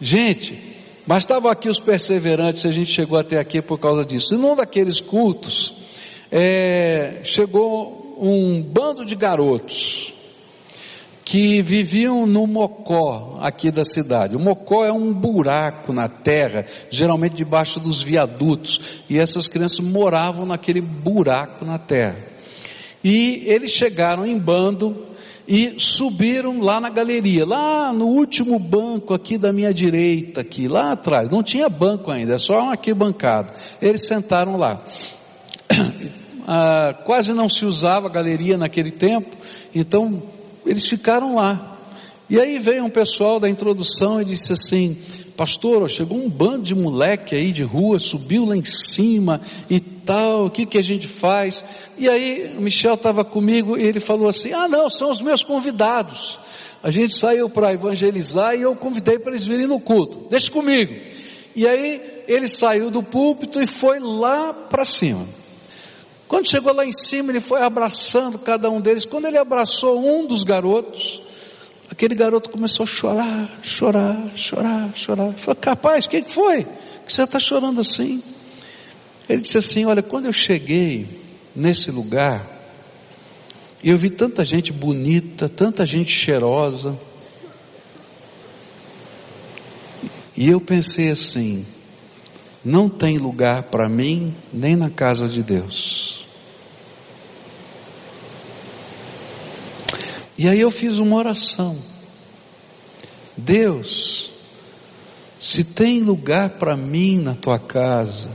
Gente, 0.00 0.73
mas 1.06 1.24
estavam 1.24 1.50
aqui 1.50 1.68
os 1.68 1.78
perseverantes, 1.78 2.64
a 2.64 2.72
gente 2.72 2.90
chegou 2.90 3.18
até 3.18 3.38
aqui 3.38 3.60
por 3.60 3.78
causa 3.78 4.04
disso. 4.04 4.34
E 4.34 4.38
num 4.38 4.56
daqueles 4.56 5.00
cultos, 5.00 5.74
é, 6.32 7.20
chegou 7.24 8.16
um 8.20 8.62
bando 8.62 9.04
de 9.04 9.14
garotos 9.14 10.14
que 11.24 11.62
viviam 11.62 12.26
no 12.26 12.46
Mocó, 12.46 13.38
aqui 13.40 13.70
da 13.70 13.84
cidade. 13.84 14.36
O 14.36 14.38
Mocó 14.38 14.84
é 14.84 14.92
um 14.92 15.12
buraco 15.12 15.92
na 15.92 16.08
terra, 16.08 16.66
geralmente 16.90 17.34
debaixo 17.34 17.80
dos 17.80 18.02
viadutos, 18.02 18.80
e 19.08 19.18
essas 19.18 19.48
crianças 19.48 19.80
moravam 19.80 20.44
naquele 20.44 20.80
buraco 20.80 21.64
na 21.64 21.78
terra. 21.78 22.16
E 23.02 23.42
eles 23.46 23.72
chegaram 23.72 24.26
em 24.26 24.38
bando, 24.38 25.06
e 25.46 25.74
subiram 25.78 26.60
lá 26.60 26.80
na 26.80 26.88
galeria, 26.88 27.44
lá 27.44 27.92
no 27.92 28.06
último 28.06 28.58
banco 28.58 29.12
aqui 29.12 29.36
da 29.36 29.52
minha 29.52 29.72
direita, 29.74 30.40
aqui, 30.40 30.66
lá 30.66 30.92
atrás. 30.92 31.30
Não 31.30 31.42
tinha 31.42 31.68
banco 31.68 32.10
ainda, 32.10 32.34
é 32.34 32.38
só 32.38 32.62
uma 32.62 32.72
aqui 32.72 32.94
bancada. 32.94 33.52
Eles 33.80 34.06
sentaram 34.06 34.56
lá. 34.56 34.80
Ah, 36.46 36.94
quase 37.06 37.32
não 37.32 37.48
se 37.48 37.64
usava 37.64 38.06
galeria 38.10 38.58
naquele 38.58 38.90
tempo, 38.90 39.34
então 39.74 40.22
eles 40.66 40.86
ficaram 40.86 41.36
lá. 41.36 41.78
E 42.28 42.38
aí 42.38 42.58
veio 42.58 42.84
um 42.84 42.90
pessoal 42.90 43.40
da 43.40 43.48
introdução 43.48 44.20
e 44.20 44.26
disse 44.26 44.52
assim: 44.52 44.94
Pastor, 45.36 45.88
chegou 45.88 46.18
um 46.18 46.28
bando 46.28 46.64
de 46.64 46.74
moleque 46.74 47.34
aí 47.34 47.50
de 47.50 47.62
rua, 47.62 47.98
subiu 47.98 48.44
lá 48.44 48.54
em 48.54 48.62
cima 48.62 49.40
e 49.70 49.80
tal, 50.04 50.46
o 50.46 50.50
que 50.50 50.66
que 50.66 50.78
a 50.78 50.82
gente 50.82 51.08
faz? 51.08 51.64
E 51.96 52.08
aí 52.08 52.54
Michel 52.58 52.94
estava 52.94 53.24
comigo 53.24 53.76
e 53.76 53.82
ele 53.82 54.00
falou 54.00 54.28
assim: 54.28 54.52
Ah, 54.52 54.68
não, 54.68 54.88
são 54.88 55.10
os 55.10 55.20
meus 55.20 55.42
convidados. 55.42 56.38
A 56.82 56.90
gente 56.90 57.14
saiu 57.14 57.48
para 57.48 57.72
evangelizar 57.72 58.54
e 58.54 58.62
eu 58.62 58.76
convidei 58.76 59.18
para 59.18 59.32
eles 59.32 59.46
virem 59.46 59.66
no 59.66 59.80
culto. 59.80 60.26
Deixa 60.30 60.50
comigo. 60.50 60.94
E 61.56 61.66
aí 61.66 62.00
ele 62.28 62.48
saiu 62.48 62.90
do 62.90 63.02
púlpito 63.02 63.60
e 63.60 63.66
foi 63.66 63.98
lá 63.98 64.52
para 64.52 64.84
cima. 64.84 65.26
Quando 66.28 66.48
chegou 66.48 66.74
lá 66.74 66.84
em 66.84 66.92
cima, 66.92 67.30
ele 67.30 67.40
foi 67.40 67.62
abraçando 67.62 68.38
cada 68.38 68.70
um 68.70 68.80
deles. 68.80 69.04
Quando 69.04 69.26
ele 69.26 69.38
abraçou 69.38 70.04
um 70.04 70.26
dos 70.26 70.42
garotos, 70.42 71.22
aquele 71.90 72.14
garoto 72.14 72.50
começou 72.50 72.84
a 72.84 72.86
chorar, 72.86 73.60
chorar, 73.62 74.30
chorar, 74.34 74.90
chorar. 74.94 75.32
Falei, 75.34 75.60
capaz, 75.60 76.06
o 76.06 76.08
que 76.08 76.24
foi? 76.28 76.66
que 77.04 77.12
você 77.12 77.22
está 77.22 77.38
chorando 77.38 77.80
assim? 77.80 78.22
Ele 79.28 79.42
disse 79.42 79.58
assim: 79.58 79.84
Olha, 79.84 80.02
quando 80.02 80.26
eu 80.26 80.32
cheguei 80.32 81.08
nesse 81.54 81.90
lugar, 81.90 82.46
eu 83.82 83.96
vi 83.98 84.10
tanta 84.10 84.44
gente 84.44 84.72
bonita, 84.72 85.48
tanta 85.48 85.84
gente 85.86 86.10
cheirosa, 86.10 86.98
e 90.36 90.48
eu 90.48 90.60
pensei 90.60 91.10
assim: 91.10 91.64
não 92.64 92.88
tem 92.88 93.18
lugar 93.18 93.64
para 93.64 93.88
mim 93.88 94.34
nem 94.52 94.74
na 94.74 94.88
casa 94.88 95.28
de 95.28 95.42
Deus. 95.42 96.26
E 100.36 100.48
aí 100.48 100.58
eu 100.58 100.70
fiz 100.70 100.98
uma 100.98 101.16
oração. 101.16 101.78
Deus, 103.36 104.30
se 105.38 105.62
tem 105.62 106.00
lugar 106.00 106.50
para 106.50 106.76
mim 106.76 107.20
na 107.20 107.34
tua 107.34 107.58
casa, 107.58 108.28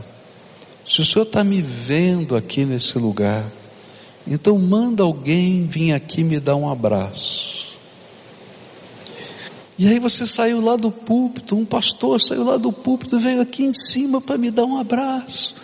se 0.90 1.02
o 1.02 1.06
Senhor 1.06 1.24
está 1.24 1.44
me 1.44 1.62
vendo 1.62 2.36
aqui 2.36 2.66
nesse 2.66 2.98
lugar, 2.98 3.46
então 4.26 4.58
manda 4.58 5.04
alguém 5.04 5.68
vir 5.68 5.94
aqui 5.94 6.24
me 6.24 6.40
dar 6.40 6.56
um 6.56 6.68
abraço. 6.68 7.78
E 9.78 9.88
aí 9.88 10.00
você 10.00 10.26
saiu 10.26 10.60
lá 10.60 10.76
do 10.76 10.90
púlpito, 10.90 11.56
um 11.56 11.64
pastor 11.64 12.20
saiu 12.20 12.44
lá 12.44 12.58
do 12.58 12.72
púlpito 12.72 13.20
veio 13.20 13.40
aqui 13.40 13.64
em 13.64 13.74
cima 13.74 14.20
para 14.20 14.36
me 14.36 14.50
dar 14.50 14.66
um 14.66 14.80
abraço. 14.80 15.56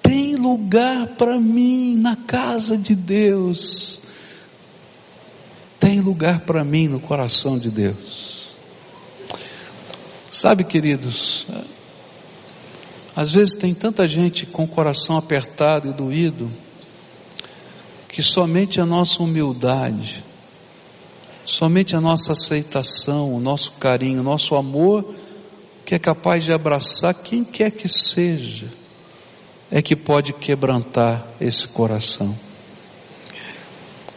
Tem 0.00 0.36
lugar 0.36 1.08
para 1.08 1.38
mim 1.40 1.96
na 1.96 2.14
casa 2.14 2.78
de 2.78 2.94
Deus. 2.94 4.00
Tem 5.80 6.00
lugar 6.00 6.40
para 6.40 6.62
mim 6.62 6.86
no 6.86 7.00
coração 7.00 7.58
de 7.58 7.70
Deus. 7.70 8.54
Sabe, 10.30 10.62
queridos, 10.62 11.46
às 13.16 13.32
vezes 13.32 13.54
tem 13.54 13.72
tanta 13.72 14.08
gente 14.08 14.44
com 14.44 14.64
o 14.64 14.68
coração 14.68 15.16
apertado 15.16 15.88
e 15.88 15.92
doído, 15.92 16.50
que 18.08 18.22
somente 18.22 18.80
a 18.80 18.86
nossa 18.86 19.22
humildade, 19.22 20.22
somente 21.44 21.94
a 21.94 22.00
nossa 22.00 22.32
aceitação, 22.32 23.32
o 23.34 23.40
nosso 23.40 23.72
carinho, 23.72 24.20
o 24.20 24.24
nosso 24.24 24.56
amor, 24.56 25.14
que 25.84 25.94
é 25.94 25.98
capaz 25.98 26.44
de 26.44 26.52
abraçar 26.52 27.14
quem 27.14 27.44
quer 27.44 27.70
que 27.70 27.88
seja, 27.88 28.68
é 29.70 29.80
que 29.80 29.94
pode 29.94 30.32
quebrantar 30.32 31.26
esse 31.40 31.68
coração. 31.68 32.34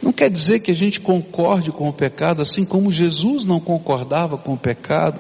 Não 0.01 0.11
quer 0.11 0.29
dizer 0.29 0.59
que 0.59 0.71
a 0.71 0.75
gente 0.75 0.99
concorde 0.99 1.71
com 1.71 1.89
o 1.89 1.93
pecado, 1.93 2.41
assim 2.41 2.63
como 2.63 2.91
Jesus 2.91 3.45
não 3.45 3.59
concordava 3.59 4.37
com 4.37 4.53
o 4.53 4.57
pecado, 4.57 5.19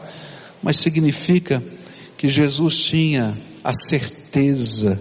mas 0.63 0.77
significa 0.77 1.63
que 2.15 2.29
Jesus 2.29 2.77
tinha 2.77 3.37
a 3.67 3.73
certeza 3.73 4.97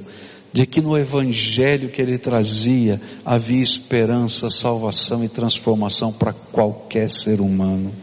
de 0.53 0.67
que 0.67 0.81
no 0.81 0.99
Evangelho 0.99 1.89
que 1.89 2.03
ele 2.03 2.19
trazia 2.19 3.01
havia 3.25 3.63
esperança, 3.63 4.51
salvação 4.51 5.25
e 5.25 5.29
transformação 5.29 6.13
para 6.13 6.33
qualquer 6.33 7.09
ser 7.09 7.41
humano. 7.41 7.95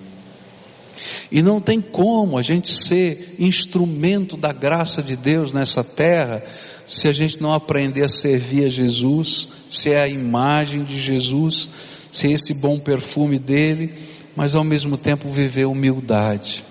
E 1.29 1.41
não 1.41 1.59
tem 1.59 1.81
como 1.81 2.37
a 2.37 2.41
gente 2.41 2.71
ser 2.71 3.35
instrumento 3.39 4.37
da 4.37 4.53
graça 4.53 5.03
de 5.03 5.17
Deus 5.17 5.51
nessa 5.51 5.83
terra 5.83 6.41
se 6.87 7.09
a 7.09 7.11
gente 7.11 7.41
não 7.41 7.51
aprender 7.51 8.03
a 8.05 8.09
servir 8.09 8.65
a 8.65 8.69
Jesus, 8.69 9.49
se 9.69 9.91
é 9.91 10.01
a 10.01 10.07
imagem 10.07 10.85
de 10.85 10.97
Jesus, 10.97 11.69
se 12.09 12.27
é 12.27 12.31
esse 12.31 12.53
bom 12.53 12.79
perfume 12.79 13.37
dele, 13.37 13.93
mas 14.33 14.55
ao 14.55 14.63
mesmo 14.63 14.95
tempo 14.95 15.27
viver 15.27 15.65
humildade. 15.65 16.63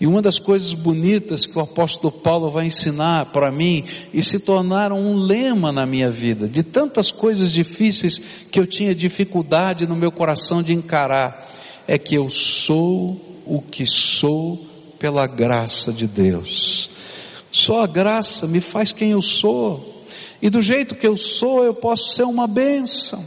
E 0.00 0.06
uma 0.06 0.22
das 0.22 0.38
coisas 0.38 0.72
bonitas 0.72 1.44
que 1.46 1.58
o 1.58 1.60
apóstolo 1.60 2.10
Paulo 2.10 2.50
vai 2.50 2.66
ensinar 2.66 3.26
para 3.26 3.52
mim 3.52 3.84
e 4.14 4.22
se 4.22 4.38
tornaram 4.38 4.98
um 4.98 5.14
lema 5.14 5.70
na 5.70 5.84
minha 5.84 6.10
vida, 6.10 6.48
de 6.48 6.62
tantas 6.62 7.12
coisas 7.12 7.52
difíceis 7.52 8.18
que 8.50 8.58
eu 8.58 8.66
tinha 8.66 8.94
dificuldade 8.94 9.86
no 9.86 9.94
meu 9.94 10.10
coração 10.10 10.62
de 10.62 10.72
encarar, 10.72 11.50
é 11.86 11.98
que 11.98 12.14
eu 12.14 12.30
sou 12.30 13.20
o 13.44 13.60
que 13.60 13.84
sou 13.84 14.66
pela 14.98 15.26
graça 15.26 15.92
de 15.92 16.06
Deus. 16.06 16.88
Só 17.50 17.82
a 17.82 17.86
graça 17.86 18.46
me 18.46 18.60
faz 18.60 18.92
quem 18.92 19.10
eu 19.10 19.20
sou. 19.20 20.04
E 20.40 20.48
do 20.48 20.62
jeito 20.62 20.94
que 20.94 21.06
eu 21.06 21.16
sou, 21.16 21.64
eu 21.64 21.74
posso 21.74 22.14
ser 22.14 22.22
uma 22.22 22.46
bênção. 22.46 23.22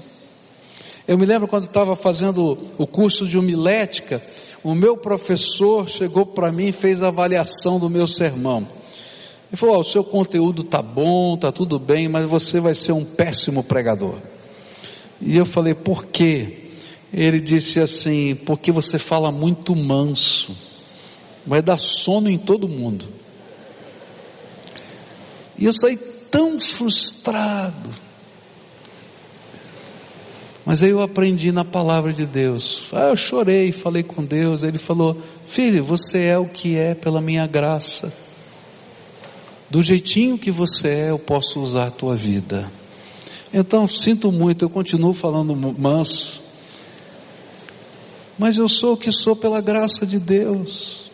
Eu 1.07 1.17
me 1.17 1.25
lembro 1.25 1.47
quando 1.47 1.65
estava 1.65 1.95
fazendo 1.95 2.57
o 2.77 2.87
curso 2.87 3.27
de 3.27 3.37
homilética, 3.37 4.23
o 4.63 4.73
meu 4.73 4.95
professor 4.95 5.89
chegou 5.89 6.25
para 6.25 6.51
mim 6.51 6.67
e 6.67 6.71
fez 6.71 7.03
a 7.03 7.09
avaliação 7.09 7.79
do 7.79 7.89
meu 7.89 8.07
sermão. 8.07 8.67
Ele 9.49 9.57
falou: 9.57 9.75
oh, 9.75 9.81
o 9.81 9.83
seu 9.83 10.03
conteúdo 10.03 10.63
tá 10.63 10.81
bom, 10.81 11.37
tá 11.37 11.51
tudo 11.51 11.77
bem, 11.77 12.07
mas 12.07 12.27
você 12.27 12.59
vai 12.59 12.73
ser 12.73 12.93
um 12.93 13.03
péssimo 13.03 13.63
pregador. 13.63 14.15
E 15.21 15.37
eu 15.37 15.45
falei: 15.45 15.73
por 15.73 16.05
quê? 16.05 16.69
Ele 17.13 17.39
disse 17.39 17.79
assim: 17.79 18.35
porque 18.45 18.71
você 18.71 18.97
fala 18.97 19.31
muito 19.31 19.75
manso, 19.75 20.55
vai 21.45 21.61
dar 21.61 21.77
sono 21.77 22.29
em 22.29 22.37
todo 22.37 22.67
mundo. 22.67 23.05
E 25.59 25.65
eu 25.65 25.73
saí 25.73 25.97
tão 26.31 26.57
frustrado. 26.59 28.02
Mas 30.65 30.81
aí 30.81 30.91
eu 30.91 31.01
aprendi 31.01 31.51
na 31.51 31.65
palavra 31.65 32.13
de 32.13 32.25
Deus. 32.25 32.87
Ah, 32.93 33.09
eu 33.09 33.17
chorei, 33.17 33.71
falei 33.71 34.01
com 34.01 34.23
Deus. 34.23 34.63
Ele 34.63 34.77
falou: 34.77 35.17
Filho, 35.43 35.83
você 35.83 36.25
é 36.25 36.37
o 36.37 36.45
que 36.45 36.77
é 36.77 36.95
pela 36.95 37.19
minha 37.19 37.45
graça. 37.45 38.13
Do 39.69 39.81
jeitinho 39.81 40.37
que 40.37 40.51
você 40.51 40.87
é, 40.87 41.09
eu 41.09 41.19
posso 41.19 41.59
usar 41.59 41.87
a 41.87 41.91
tua 41.91 42.15
vida. 42.15 42.71
Então, 43.53 43.87
sinto 43.87 44.31
muito, 44.31 44.63
eu 44.63 44.69
continuo 44.69 45.13
falando 45.13 45.55
manso. 45.55 46.41
Mas 48.37 48.57
eu 48.57 48.69
sou 48.69 48.93
o 48.93 48.97
que 48.97 49.11
sou 49.11 49.35
pela 49.35 49.61
graça 49.61 50.05
de 50.05 50.17
Deus. 50.17 51.11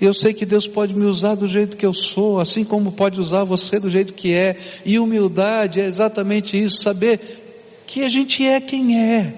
E 0.00 0.04
eu 0.04 0.14
sei 0.14 0.32
que 0.32 0.44
Deus 0.44 0.66
pode 0.66 0.94
me 0.94 1.04
usar 1.04 1.34
do 1.34 1.46
jeito 1.46 1.76
que 1.76 1.86
eu 1.86 1.94
sou, 1.94 2.40
assim 2.40 2.64
como 2.64 2.90
pode 2.90 3.20
usar 3.20 3.44
você 3.44 3.78
do 3.78 3.88
jeito 3.88 4.14
que 4.14 4.34
é. 4.34 4.56
E 4.84 4.98
humildade 4.98 5.80
é 5.80 5.84
exatamente 5.84 6.60
isso, 6.60 6.82
saber 6.82 7.41
que 7.86 8.02
a 8.02 8.08
gente 8.08 8.46
é 8.46 8.60
quem 8.60 8.98
é, 8.98 9.34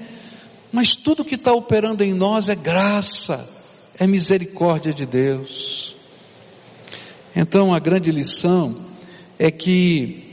mas 0.73 0.97
tudo 0.97 1.25
que 1.25 1.35
está 1.35 1.53
operando 1.53 2.03
em 2.03 2.13
nós 2.13 2.49
é 2.49 2.55
graça, 2.55 3.49
é 3.99 4.07
misericórdia 4.07 4.93
de 4.93 5.07
Deus. 5.07 5.95
Então 7.35 7.73
a 7.75 7.79
grande 7.79 8.11
lição 8.11 8.77
é 9.39 9.51
que 9.51 10.25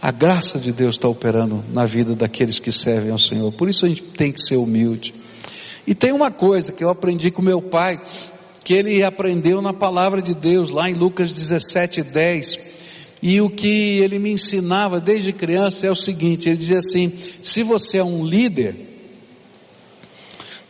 a 0.00 0.10
graça 0.10 0.58
de 0.58 0.72
Deus 0.72 0.94
está 0.94 1.08
operando 1.08 1.64
na 1.72 1.86
vida 1.86 2.14
daqueles 2.14 2.58
que 2.58 2.70
servem 2.70 3.10
ao 3.10 3.18
Senhor, 3.18 3.50
por 3.52 3.68
isso 3.68 3.86
a 3.86 3.88
gente 3.88 4.02
tem 4.02 4.32
que 4.32 4.40
ser 4.40 4.56
humilde. 4.56 5.14
E 5.86 5.94
tem 5.94 6.12
uma 6.12 6.30
coisa 6.30 6.72
que 6.72 6.82
eu 6.82 6.90
aprendi 6.90 7.30
com 7.30 7.40
meu 7.40 7.62
pai, 7.62 8.00
que 8.64 8.74
ele 8.74 9.02
aprendeu 9.04 9.62
na 9.62 9.72
palavra 9.72 10.20
de 10.20 10.34
Deus, 10.34 10.70
lá 10.70 10.90
em 10.90 10.94
Lucas 10.94 11.32
17, 11.32 12.02
10 12.02 12.75
e 13.28 13.40
o 13.40 13.50
que 13.50 13.98
ele 13.98 14.20
me 14.20 14.30
ensinava 14.30 15.00
desde 15.00 15.32
criança 15.32 15.84
é 15.84 15.90
o 15.90 15.96
seguinte: 15.96 16.48
ele 16.48 16.56
dizia 16.56 16.78
assim, 16.78 17.12
se 17.42 17.64
você 17.64 17.98
é 17.98 18.04
um 18.04 18.24
líder, 18.24 18.76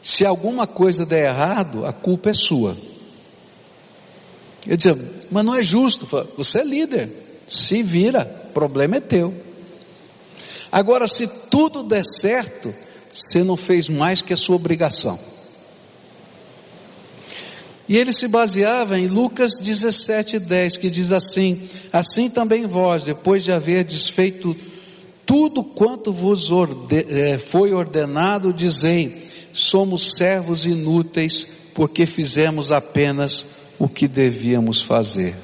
se 0.00 0.24
alguma 0.24 0.66
coisa 0.66 1.04
der 1.04 1.26
errado, 1.26 1.84
a 1.84 1.92
culpa 1.92 2.30
é 2.30 2.32
sua. 2.32 2.74
Eu 4.66 4.74
dizia, 4.74 4.98
mas 5.30 5.44
não 5.44 5.54
é 5.54 5.62
justo, 5.62 6.09
você 6.34 6.61
é 6.61 6.64
líder, 6.64 7.12
se 7.46 7.82
vira, 7.82 8.24
problema 8.24 8.96
é 8.96 9.00
teu. 9.00 9.34
Agora, 10.72 11.07
se 11.07 11.26
tudo 11.26 11.82
der 11.82 12.07
certo, 12.07 12.74
você 13.12 13.44
não 13.44 13.59
fez 13.59 13.90
mais 13.90 14.22
que 14.22 14.32
a 14.32 14.36
sua 14.36 14.57
obrigação. 14.57 15.18
E 17.89 17.97
ele 17.97 18.12
se 18.12 18.26
baseava 18.26 18.99
em 18.99 19.07
Lucas 19.07 19.59
17, 19.61 20.39
10, 20.39 20.76
que 20.76 20.91
diz 20.91 21.12
assim: 21.12 21.68
Assim 21.93 22.28
também 22.28 22.66
vós, 22.66 23.05
depois 23.05 23.45
de 23.45 23.53
haver 23.53 23.84
desfeito 23.84 24.57
tudo 25.24 25.64
quanto 25.64 26.12
vos 26.12 26.51
orde, 26.51 27.05
eh, 27.09 27.39
foi 27.39 27.72
ordenado, 27.72 28.53
dizei: 28.53 29.26
somos 29.53 30.16
servos 30.16 30.66
inúteis, 30.66 31.47
porque 31.74 32.07
fizemos 32.07 32.72
apenas 32.72 33.47
o 33.78 33.89
que 33.89 34.09
devíamos 34.09 34.82
fazer. 34.82 35.34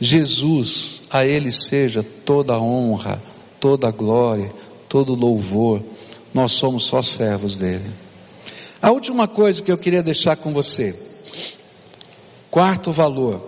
Jesus, 0.00 1.02
a 1.10 1.24
Ele 1.24 1.50
seja 1.50 2.04
toda 2.24 2.58
honra, 2.58 3.22
toda 3.58 3.90
glória, 3.90 4.52
todo 4.88 5.14
louvor, 5.14 5.82
nós 6.32 6.52
somos 6.52 6.84
só 6.84 7.02
servos 7.02 7.58
dele. 7.58 7.90
A 8.80 8.90
última 8.90 9.26
coisa 9.26 9.62
que 9.62 9.72
eu 9.72 9.78
queria 9.78 10.02
deixar 10.02 10.36
com 10.36 10.52
você, 10.52 10.94
Quarto 12.50 12.90
valor, 12.90 13.46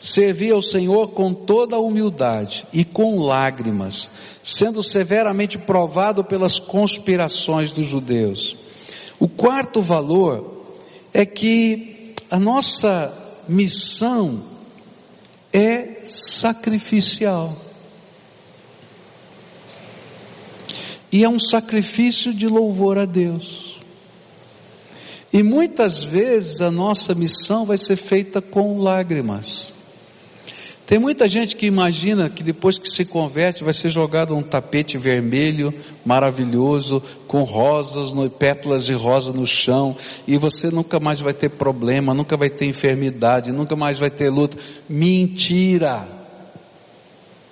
servir 0.00 0.52
ao 0.52 0.62
Senhor 0.62 1.08
com 1.08 1.34
toda 1.34 1.76
a 1.76 1.80
humildade 1.80 2.66
e 2.72 2.84
com 2.84 3.20
lágrimas, 3.20 4.10
sendo 4.42 4.82
severamente 4.82 5.58
provado 5.58 6.22
pelas 6.22 6.58
conspirações 6.58 7.72
dos 7.72 7.86
judeus. 7.86 8.56
O 9.18 9.28
quarto 9.28 9.80
valor 9.82 10.64
é 11.12 11.24
que 11.24 12.14
a 12.30 12.38
nossa 12.38 13.12
missão 13.48 14.42
é 15.52 16.02
sacrificial. 16.06 17.56
E 21.10 21.24
é 21.24 21.28
um 21.28 21.40
sacrifício 21.40 22.34
de 22.34 22.46
louvor 22.46 22.98
a 22.98 23.06
Deus. 23.06 23.75
E 25.36 25.42
muitas 25.42 26.02
vezes 26.02 26.62
a 26.62 26.70
nossa 26.70 27.14
missão 27.14 27.66
vai 27.66 27.76
ser 27.76 27.96
feita 27.96 28.40
com 28.40 28.78
lágrimas. 28.78 29.70
Tem 30.86 30.98
muita 30.98 31.28
gente 31.28 31.56
que 31.56 31.66
imagina 31.66 32.30
que 32.30 32.42
depois 32.42 32.78
que 32.78 32.88
se 32.88 33.04
converte 33.04 33.62
vai 33.62 33.74
ser 33.74 33.90
jogado 33.90 34.34
um 34.34 34.42
tapete 34.42 34.96
vermelho 34.96 35.74
maravilhoso 36.06 37.02
com 37.28 37.42
rosas, 37.42 38.12
pétalas 38.38 38.86
de 38.86 38.94
rosa 38.94 39.30
no 39.30 39.46
chão 39.46 39.94
e 40.26 40.38
você 40.38 40.70
nunca 40.70 40.98
mais 40.98 41.20
vai 41.20 41.34
ter 41.34 41.50
problema, 41.50 42.14
nunca 42.14 42.34
vai 42.34 42.48
ter 42.48 42.64
enfermidade, 42.64 43.52
nunca 43.52 43.76
mais 43.76 43.98
vai 43.98 44.08
ter 44.08 44.30
luta. 44.30 44.56
Mentira! 44.88 46.08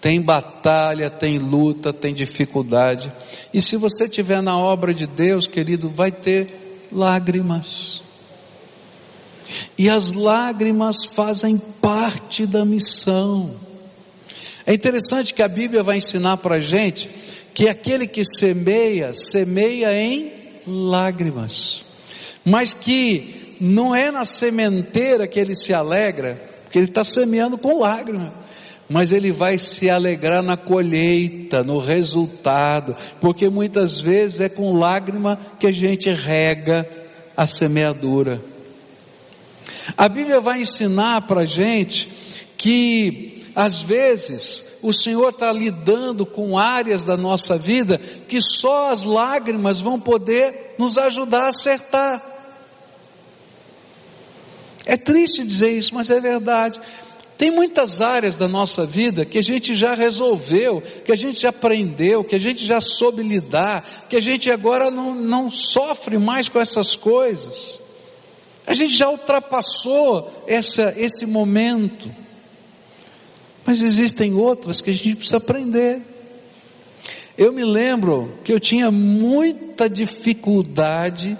Tem 0.00 0.22
batalha, 0.22 1.10
tem 1.10 1.36
luta, 1.36 1.92
tem 1.92 2.14
dificuldade. 2.14 3.12
E 3.52 3.60
se 3.60 3.76
você 3.76 4.04
estiver 4.04 4.40
na 4.40 4.58
obra 4.58 4.94
de 4.94 5.06
Deus, 5.06 5.46
querido, 5.46 5.90
vai 5.90 6.10
ter 6.10 6.63
lágrimas. 6.94 8.02
E 9.76 9.88
as 9.88 10.12
lágrimas 10.12 11.04
fazem 11.14 11.58
parte 11.58 12.46
da 12.46 12.64
missão. 12.64 13.54
É 14.66 14.72
interessante 14.72 15.34
que 15.34 15.42
a 15.42 15.48
Bíblia 15.48 15.82
vai 15.82 15.98
ensinar 15.98 16.38
para 16.38 16.56
a 16.56 16.60
gente 16.60 17.10
que 17.52 17.68
aquele 17.68 18.06
que 18.06 18.24
semeia, 18.24 19.12
semeia 19.12 19.92
em 20.00 20.32
lágrimas. 20.66 21.84
Mas 22.44 22.72
que 22.72 23.56
não 23.60 23.94
é 23.94 24.10
na 24.10 24.24
sementeira 24.24 25.26
que 25.26 25.38
ele 25.38 25.54
se 25.54 25.72
alegra, 25.72 26.40
porque 26.64 26.78
ele 26.78 26.88
está 26.88 27.04
semeando 27.04 27.58
com 27.58 27.80
lágrimas. 27.80 28.30
Mas 28.88 29.12
ele 29.12 29.32
vai 29.32 29.58
se 29.58 29.88
alegrar 29.88 30.42
na 30.42 30.56
colheita, 30.56 31.64
no 31.64 31.78
resultado, 31.78 32.94
porque 33.20 33.48
muitas 33.48 34.00
vezes 34.00 34.40
é 34.40 34.48
com 34.48 34.76
lágrima 34.76 35.38
que 35.58 35.66
a 35.66 35.72
gente 35.72 36.10
rega 36.12 36.88
a 37.36 37.46
semeadura. 37.46 38.42
A 39.96 40.08
Bíblia 40.08 40.40
vai 40.40 40.62
ensinar 40.62 41.22
para 41.22 41.42
a 41.42 41.46
gente 41.46 42.10
que, 42.56 43.44
às 43.54 43.80
vezes, 43.80 44.64
o 44.82 44.92
Senhor 44.92 45.30
está 45.30 45.52
lidando 45.52 46.24
com 46.26 46.58
áreas 46.58 47.04
da 47.04 47.16
nossa 47.16 47.56
vida 47.56 47.98
que 47.98 48.40
só 48.40 48.92
as 48.92 49.04
lágrimas 49.04 49.80
vão 49.80 49.98
poder 49.98 50.74
nos 50.78 50.98
ajudar 50.98 51.44
a 51.44 51.48
acertar. 51.48 52.22
É 54.86 54.96
triste 54.96 55.42
dizer 55.42 55.70
isso, 55.70 55.94
mas 55.94 56.10
é 56.10 56.20
verdade. 56.20 56.78
Tem 57.36 57.50
muitas 57.50 58.00
áreas 58.00 58.36
da 58.38 58.46
nossa 58.46 58.86
vida 58.86 59.24
que 59.24 59.38
a 59.38 59.42
gente 59.42 59.74
já 59.74 59.94
resolveu, 59.94 60.82
que 61.04 61.10
a 61.10 61.16
gente 61.16 61.40
já 61.40 61.48
aprendeu, 61.48 62.22
que 62.22 62.36
a 62.36 62.38
gente 62.38 62.64
já 62.64 62.80
soube 62.80 63.22
lidar, 63.22 64.06
que 64.08 64.16
a 64.16 64.20
gente 64.20 64.50
agora 64.50 64.90
não, 64.90 65.14
não 65.14 65.50
sofre 65.50 66.16
mais 66.16 66.48
com 66.48 66.60
essas 66.60 66.94
coisas. 66.94 67.80
A 68.66 68.72
gente 68.72 68.94
já 68.94 69.10
ultrapassou 69.10 70.44
essa, 70.46 70.94
esse 70.96 71.26
momento. 71.26 72.08
Mas 73.66 73.82
existem 73.82 74.34
outras 74.34 74.80
que 74.80 74.90
a 74.90 74.92
gente 74.92 75.16
precisa 75.16 75.38
aprender. 75.38 76.00
Eu 77.36 77.52
me 77.52 77.64
lembro 77.64 78.38
que 78.44 78.52
eu 78.52 78.60
tinha 78.60 78.92
muita 78.92 79.90
dificuldade 79.90 81.36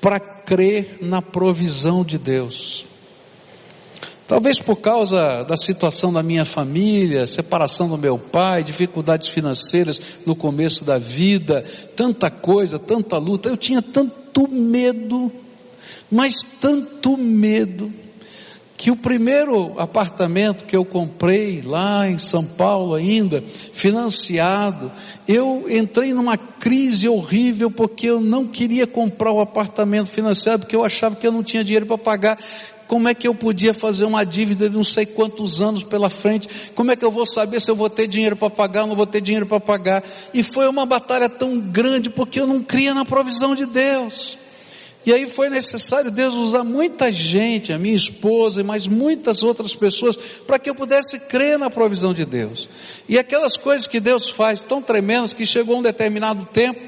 para 0.00 0.20
crer 0.20 0.98
na 1.00 1.22
provisão 1.22 2.04
de 2.04 2.18
Deus. 2.18 2.89
Talvez 4.30 4.60
por 4.60 4.76
causa 4.76 5.42
da 5.42 5.56
situação 5.56 6.12
da 6.12 6.22
minha 6.22 6.44
família, 6.44 7.26
separação 7.26 7.88
do 7.88 7.98
meu 7.98 8.16
pai, 8.16 8.62
dificuldades 8.62 9.28
financeiras 9.28 10.00
no 10.24 10.36
começo 10.36 10.84
da 10.84 10.98
vida, 10.98 11.64
tanta 11.96 12.30
coisa, 12.30 12.78
tanta 12.78 13.18
luta, 13.18 13.48
eu 13.48 13.56
tinha 13.56 13.82
tanto 13.82 14.46
medo, 14.48 15.32
mas 16.08 16.44
tanto 16.44 17.16
medo, 17.16 17.92
que 18.76 18.92
o 18.92 18.96
primeiro 18.96 19.74
apartamento 19.80 20.64
que 20.64 20.76
eu 20.76 20.84
comprei 20.84 21.60
lá 21.60 22.08
em 22.08 22.16
São 22.16 22.44
Paulo 22.44 22.94
ainda, 22.94 23.42
financiado, 23.72 24.92
eu 25.26 25.66
entrei 25.68 26.14
numa 26.14 26.38
crise 26.38 27.08
horrível 27.08 27.68
porque 27.68 28.06
eu 28.06 28.20
não 28.20 28.46
queria 28.46 28.86
comprar 28.86 29.32
o 29.32 29.40
apartamento 29.40 30.08
financiado 30.08 30.60
porque 30.60 30.76
eu 30.76 30.84
achava 30.84 31.16
que 31.16 31.26
eu 31.26 31.32
não 31.32 31.42
tinha 31.42 31.64
dinheiro 31.64 31.84
para 31.84 31.98
pagar 31.98 32.38
como 32.90 33.08
é 33.08 33.14
que 33.14 33.28
eu 33.28 33.34
podia 33.36 33.72
fazer 33.72 34.04
uma 34.04 34.24
dívida 34.24 34.68
de 34.68 34.74
não 34.74 34.82
sei 34.82 35.06
quantos 35.06 35.62
anos 35.62 35.84
pela 35.84 36.10
frente? 36.10 36.48
Como 36.74 36.90
é 36.90 36.96
que 36.96 37.04
eu 37.04 37.10
vou 37.12 37.24
saber 37.24 37.60
se 37.60 37.70
eu 37.70 37.76
vou 37.76 37.88
ter 37.88 38.08
dinheiro 38.08 38.34
para 38.34 38.50
pagar 38.50 38.82
ou 38.82 38.88
não 38.88 38.96
vou 38.96 39.06
ter 39.06 39.20
dinheiro 39.20 39.46
para 39.46 39.60
pagar? 39.60 40.02
E 40.34 40.42
foi 40.42 40.66
uma 40.66 40.84
batalha 40.84 41.28
tão 41.28 41.60
grande 41.60 42.10
porque 42.10 42.40
eu 42.40 42.48
não 42.48 42.60
cria 42.60 42.92
na 42.92 43.04
provisão 43.04 43.54
de 43.54 43.64
Deus. 43.64 44.36
E 45.06 45.14
aí 45.14 45.24
foi 45.30 45.48
necessário 45.48 46.10
Deus 46.10 46.34
usar 46.34 46.64
muita 46.64 47.12
gente, 47.12 47.72
a 47.72 47.78
minha 47.78 47.94
esposa 47.94 48.60
e 48.60 48.64
mais 48.64 48.88
muitas 48.88 49.44
outras 49.44 49.72
pessoas, 49.72 50.16
para 50.44 50.58
que 50.58 50.68
eu 50.68 50.74
pudesse 50.74 51.16
crer 51.20 51.60
na 51.60 51.70
provisão 51.70 52.12
de 52.12 52.24
Deus. 52.24 52.68
E 53.08 53.16
aquelas 53.20 53.56
coisas 53.56 53.86
que 53.86 54.00
Deus 54.00 54.30
faz 54.30 54.64
tão 54.64 54.82
tremendas 54.82 55.32
que 55.32 55.46
chegou 55.46 55.78
um 55.78 55.82
determinado 55.82 56.44
tempo 56.46 56.80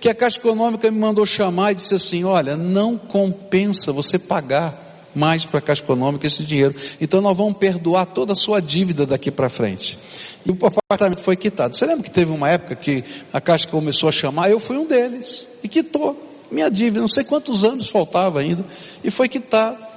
que 0.00 0.08
a 0.08 0.14
Caixa 0.14 0.38
Econômica 0.38 0.88
me 0.88 1.00
mandou 1.00 1.26
chamar 1.26 1.72
e 1.72 1.74
disse 1.74 1.96
assim: 1.96 2.22
olha, 2.22 2.56
não 2.56 2.96
compensa 2.96 3.90
você 3.90 4.20
pagar 4.20 4.86
mais 5.14 5.44
para 5.44 5.58
a 5.58 5.62
Caixa 5.62 5.82
Econômica 5.82 6.26
esse 6.26 6.44
dinheiro. 6.44 6.74
Então 7.00 7.20
nós 7.20 7.36
vamos 7.36 7.56
perdoar 7.58 8.06
toda 8.06 8.32
a 8.32 8.36
sua 8.36 8.60
dívida 8.60 9.06
daqui 9.06 9.30
para 9.30 9.48
frente. 9.48 9.98
E 10.44 10.50
o 10.50 10.66
apartamento 10.66 11.22
foi 11.22 11.36
quitado. 11.36 11.76
Você 11.76 11.86
lembra 11.86 12.04
que 12.04 12.10
teve 12.10 12.32
uma 12.32 12.48
época 12.48 12.76
que 12.76 13.04
a 13.32 13.40
Caixa 13.40 13.68
começou 13.68 14.08
a 14.08 14.12
chamar? 14.12 14.50
Eu 14.50 14.60
fui 14.60 14.76
um 14.76 14.86
deles. 14.86 15.46
E 15.62 15.68
quitou 15.68 16.16
minha 16.50 16.70
dívida. 16.70 17.00
Não 17.00 17.08
sei 17.08 17.24
quantos 17.24 17.64
anos 17.64 17.90
faltava 17.90 18.40
ainda. 18.40 18.64
E 19.02 19.10
foi 19.10 19.28
quitado. 19.28 19.88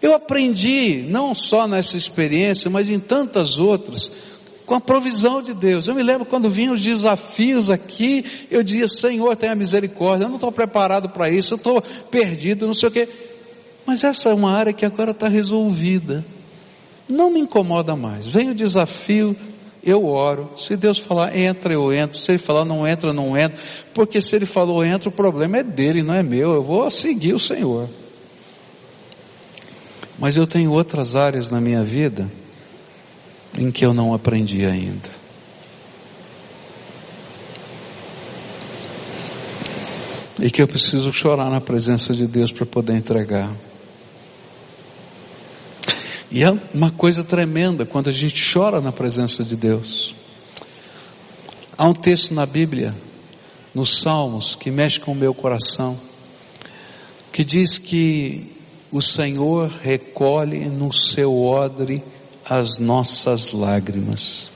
Eu 0.00 0.14
aprendi, 0.14 1.06
não 1.08 1.34
só 1.34 1.66
nessa 1.66 1.96
experiência, 1.96 2.70
mas 2.70 2.90
em 2.90 3.00
tantas 3.00 3.58
outras, 3.58 4.10
com 4.66 4.74
a 4.74 4.80
provisão 4.80 5.42
de 5.42 5.54
Deus. 5.54 5.88
Eu 5.88 5.94
me 5.94 6.02
lembro 6.02 6.26
quando 6.26 6.50
vinham 6.50 6.74
os 6.74 6.82
desafios 6.82 7.70
aqui, 7.70 8.24
eu 8.50 8.62
dizia, 8.62 8.88
Senhor, 8.88 9.34
tenha 9.36 9.54
misericórdia, 9.54 10.24
eu 10.24 10.28
não 10.28 10.36
estou 10.36 10.52
preparado 10.52 11.08
para 11.08 11.30
isso, 11.30 11.54
eu 11.54 11.56
estou 11.56 11.82
perdido, 12.10 12.66
não 12.66 12.74
sei 12.74 12.88
o 12.88 12.92
quê. 12.92 13.08
Mas 13.86 14.02
essa 14.02 14.30
é 14.30 14.34
uma 14.34 14.52
área 14.52 14.72
que 14.72 14.84
agora 14.84 15.10
está 15.10 15.28
resolvida. 15.28 16.24
Não 17.08 17.30
me 17.30 17.40
incomoda 17.40 17.94
mais. 17.94 18.26
Vem 18.26 18.50
o 18.50 18.54
desafio, 18.54 19.36
eu 19.82 20.06
oro. 20.06 20.50
Se 20.56 20.76
Deus 20.76 20.98
falar 20.98 21.36
entra, 21.36 21.72
eu 21.72 21.92
entro. 21.92 22.18
Se 22.18 22.30
Ele 22.30 22.38
falar 22.38 22.64
não 22.64 22.86
entra, 22.86 23.12
não 23.12 23.36
entro. 23.36 23.62
Porque 23.92 24.20
se 24.20 24.34
Ele 24.34 24.46
falou 24.46 24.84
entra, 24.84 25.08
o 25.08 25.12
problema 25.12 25.58
é 25.58 25.62
dele, 25.62 26.02
não 26.02 26.14
é 26.14 26.22
meu. 26.22 26.54
Eu 26.54 26.62
vou 26.62 26.90
seguir 26.90 27.34
o 27.34 27.38
Senhor. 27.38 27.88
Mas 30.18 30.36
eu 30.36 30.46
tenho 30.46 30.72
outras 30.72 31.14
áreas 31.14 31.50
na 31.50 31.60
minha 31.60 31.82
vida 31.82 32.30
em 33.56 33.70
que 33.70 33.84
eu 33.84 33.92
não 33.92 34.14
aprendi 34.14 34.64
ainda. 34.64 35.10
E 40.40 40.50
que 40.50 40.60
eu 40.60 40.66
preciso 40.66 41.12
chorar 41.12 41.50
na 41.50 41.60
presença 41.60 42.12
de 42.12 42.26
Deus 42.26 42.50
para 42.50 42.66
poder 42.66 42.94
entregar. 42.94 43.50
E 46.34 46.42
é 46.42 46.50
uma 46.74 46.90
coisa 46.90 47.22
tremenda 47.22 47.86
quando 47.86 48.10
a 48.10 48.12
gente 48.12 48.52
chora 48.52 48.80
na 48.80 48.90
presença 48.90 49.44
de 49.44 49.54
Deus. 49.54 50.16
Há 51.78 51.86
um 51.86 51.94
texto 51.94 52.34
na 52.34 52.44
Bíblia, 52.44 52.92
nos 53.72 54.00
Salmos, 54.00 54.56
que 54.56 54.68
mexe 54.68 54.98
com 54.98 55.12
o 55.12 55.14
meu 55.14 55.32
coração, 55.32 55.96
que 57.30 57.44
diz 57.44 57.78
que 57.78 58.50
o 58.90 59.00
Senhor 59.00 59.68
recolhe 59.80 60.64
no 60.66 60.92
seu 60.92 61.40
odre 61.40 62.02
as 62.44 62.78
nossas 62.78 63.52
lágrimas 63.52 64.50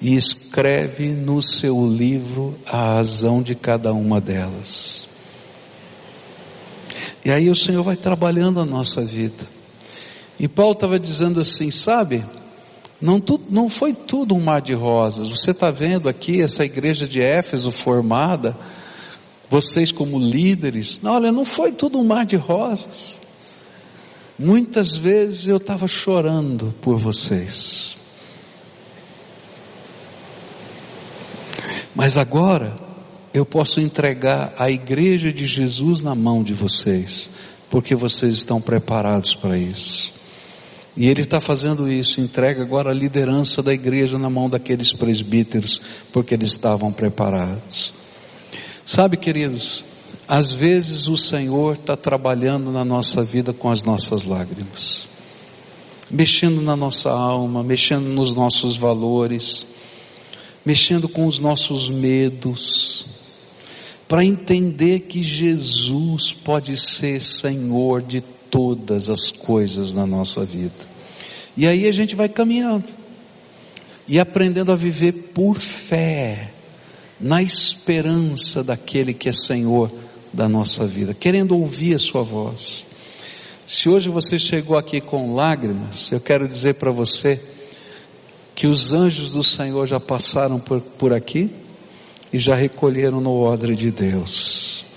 e 0.00 0.14
escreve 0.14 1.08
no 1.08 1.42
seu 1.42 1.84
livro 1.84 2.56
a 2.68 2.94
razão 2.94 3.42
de 3.42 3.56
cada 3.56 3.92
uma 3.92 4.20
delas. 4.20 5.08
E 7.24 7.32
aí 7.32 7.50
o 7.50 7.56
Senhor 7.56 7.82
vai 7.82 7.96
trabalhando 7.96 8.60
a 8.60 8.64
nossa 8.64 9.02
vida. 9.02 9.60
E 10.38 10.48
Paulo 10.48 10.72
estava 10.72 10.98
dizendo 10.98 11.40
assim, 11.40 11.70
sabe? 11.70 12.24
Não, 13.00 13.18
tu, 13.18 13.40
não 13.50 13.68
foi 13.68 13.92
tudo 13.92 14.34
um 14.34 14.40
mar 14.40 14.60
de 14.60 14.74
rosas. 14.74 15.28
Você 15.28 15.50
está 15.50 15.72
vendo 15.72 16.08
aqui 16.08 16.40
essa 16.40 16.64
igreja 16.64 17.06
de 17.06 17.20
Éfeso 17.20 17.72
formada, 17.72 18.56
vocês 19.50 19.90
como 19.90 20.20
líderes. 20.20 21.00
Não, 21.02 21.12
olha, 21.12 21.32
não 21.32 21.44
foi 21.44 21.72
tudo 21.72 21.98
um 21.98 22.04
mar 22.04 22.24
de 22.24 22.36
rosas. 22.36 23.20
Muitas 24.38 24.94
vezes 24.94 25.48
eu 25.48 25.56
estava 25.56 25.88
chorando 25.88 26.72
por 26.80 26.96
vocês. 26.96 27.96
Mas 31.94 32.16
agora 32.16 32.74
eu 33.34 33.44
posso 33.44 33.80
entregar 33.80 34.54
a 34.58 34.70
igreja 34.70 35.32
de 35.32 35.46
Jesus 35.46 36.02
na 36.02 36.14
mão 36.14 36.42
de 36.42 36.54
vocês, 36.54 37.28
porque 37.68 37.94
vocês 37.94 38.34
estão 38.34 38.60
preparados 38.60 39.34
para 39.34 39.58
isso. 39.58 40.21
E 40.96 41.08
ele 41.08 41.22
está 41.22 41.40
fazendo 41.40 41.90
isso, 41.90 42.20
entrega 42.20 42.62
agora 42.62 42.90
a 42.90 42.94
liderança 42.94 43.62
da 43.62 43.72
igreja 43.72 44.18
na 44.18 44.28
mão 44.28 44.48
daqueles 44.48 44.92
presbíteros, 44.92 45.80
porque 46.12 46.34
eles 46.34 46.50
estavam 46.50 46.92
preparados. 46.92 47.94
Sabe, 48.84 49.16
queridos, 49.16 49.84
às 50.28 50.52
vezes 50.52 51.08
o 51.08 51.16
Senhor 51.16 51.74
está 51.74 51.96
trabalhando 51.96 52.70
na 52.70 52.84
nossa 52.84 53.22
vida 53.22 53.52
com 53.52 53.70
as 53.70 53.82
nossas 53.82 54.26
lágrimas, 54.26 55.08
mexendo 56.10 56.60
na 56.60 56.76
nossa 56.76 57.10
alma, 57.10 57.62
mexendo 57.62 58.04
nos 58.04 58.34
nossos 58.34 58.76
valores, 58.76 59.66
mexendo 60.64 61.08
com 61.08 61.26
os 61.26 61.38
nossos 61.38 61.88
medos, 61.88 63.06
para 64.06 64.22
entender 64.22 65.00
que 65.00 65.22
Jesus 65.22 66.34
pode 66.34 66.76
ser 66.76 67.20
Senhor 67.22 68.02
de 68.02 68.22
todas 68.52 69.08
as 69.08 69.30
coisas 69.30 69.94
na 69.94 70.04
nossa 70.04 70.44
vida. 70.44 70.74
E 71.56 71.66
aí 71.66 71.88
a 71.88 71.92
gente 71.92 72.14
vai 72.14 72.28
caminhando 72.28 72.84
e 74.06 74.20
aprendendo 74.20 74.70
a 74.70 74.76
viver 74.76 75.12
por 75.34 75.58
fé, 75.58 76.52
na 77.18 77.42
esperança 77.42 78.62
daquele 78.62 79.14
que 79.14 79.28
é 79.28 79.32
Senhor 79.32 79.90
da 80.32 80.48
nossa 80.48 80.86
vida, 80.86 81.14
querendo 81.14 81.56
ouvir 81.56 81.94
a 81.94 81.98
Sua 81.98 82.22
voz. 82.22 82.84
Se 83.66 83.88
hoje 83.88 84.10
você 84.10 84.38
chegou 84.38 84.76
aqui 84.76 85.00
com 85.00 85.34
lágrimas, 85.34 86.12
eu 86.12 86.20
quero 86.20 86.46
dizer 86.46 86.74
para 86.74 86.90
você 86.90 87.40
que 88.54 88.66
os 88.66 88.92
anjos 88.92 89.32
do 89.32 89.42
Senhor 89.42 89.86
já 89.86 90.00
passaram 90.00 90.60
por, 90.60 90.80
por 90.80 91.12
aqui 91.12 91.50
e 92.30 92.38
já 92.38 92.54
recolheram 92.54 93.20
no 93.20 93.38
odre 93.38 93.74
de 93.74 93.90
Deus 93.90 94.91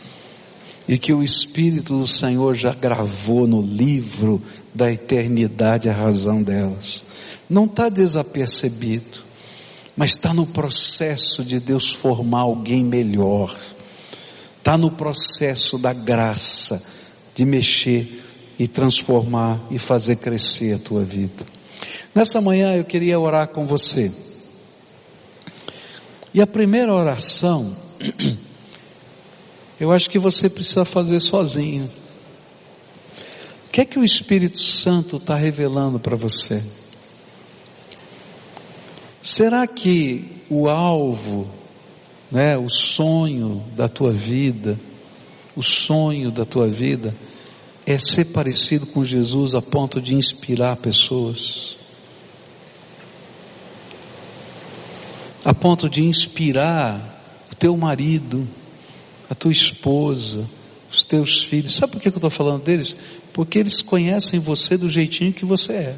e 0.87 0.97
que 0.97 1.13
o 1.13 1.23
Espírito 1.23 1.97
do 1.97 2.07
Senhor 2.07 2.55
já 2.55 2.73
gravou 2.73 3.47
no 3.47 3.61
livro 3.61 4.41
da 4.73 4.91
eternidade 4.91 5.89
a 5.89 5.93
razão 5.93 6.43
delas. 6.43 7.03
Não 7.49 7.65
está 7.65 7.89
desapercebido, 7.89 9.23
mas 9.95 10.11
está 10.11 10.33
no 10.33 10.45
processo 10.45 11.43
de 11.43 11.59
Deus 11.59 11.93
formar 11.93 12.41
alguém 12.41 12.83
melhor. 12.83 13.55
Está 14.57 14.77
no 14.77 14.91
processo 14.91 15.77
da 15.77 15.93
graça 15.93 16.81
de 17.33 17.45
mexer 17.45 18.23
e 18.57 18.67
transformar 18.67 19.61
e 19.69 19.77
fazer 19.77 20.17
crescer 20.17 20.73
a 20.73 20.79
tua 20.79 21.03
vida. 21.03 21.45
Nessa 22.13 22.39
manhã 22.39 22.75
eu 22.75 22.83
queria 22.83 23.19
orar 23.19 23.49
com 23.49 23.65
você. 23.67 24.11
E 26.33 26.41
a 26.41 26.47
primeira 26.47 26.93
oração, 26.93 27.75
eu 29.85 29.91
acho 29.91 30.09
que 30.09 30.17
você 30.17 30.49
precisa 30.49 30.83
fazer 30.83 31.19
sozinho. 31.19 31.87
O 33.67 33.69
que 33.71 33.81
é 33.81 33.85
que 33.85 33.99
o 33.99 34.03
Espírito 34.03 34.59
Santo 34.59 35.17
está 35.17 35.35
revelando 35.35 35.99
para 35.99 36.15
você? 36.15 36.63
Será 39.21 39.67
que 39.67 40.25
o 40.49 40.67
alvo, 40.67 41.47
né, 42.31 42.57
o 42.57 42.67
sonho 42.67 43.63
da 43.75 43.87
tua 43.87 44.11
vida, 44.11 44.79
o 45.55 45.61
sonho 45.61 46.31
da 46.31 46.45
tua 46.45 46.67
vida 46.67 47.15
é 47.85 47.99
ser 47.99 48.25
parecido 48.25 48.87
com 48.87 49.05
Jesus 49.05 49.53
a 49.53 49.61
ponto 49.61 50.01
de 50.01 50.15
inspirar 50.15 50.75
pessoas? 50.77 51.77
a 55.43 55.53
ponto 55.53 55.87
de 55.87 56.01
inspirar 56.01 57.21
o 57.51 57.55
teu 57.55 57.77
marido, 57.77 58.47
a 59.29 59.35
tua 59.35 59.51
esposa, 59.51 60.47
os 60.89 61.03
teus 61.03 61.43
filhos. 61.43 61.75
Sabe 61.75 61.93
por 61.93 62.01
que 62.01 62.07
eu 62.07 62.15
estou 62.15 62.29
falando 62.29 62.63
deles? 62.63 62.95
Porque 63.33 63.59
eles 63.59 63.81
conhecem 63.81 64.39
você 64.39 64.77
do 64.77 64.89
jeitinho 64.89 65.33
que 65.33 65.45
você 65.45 65.73
é. 65.73 65.95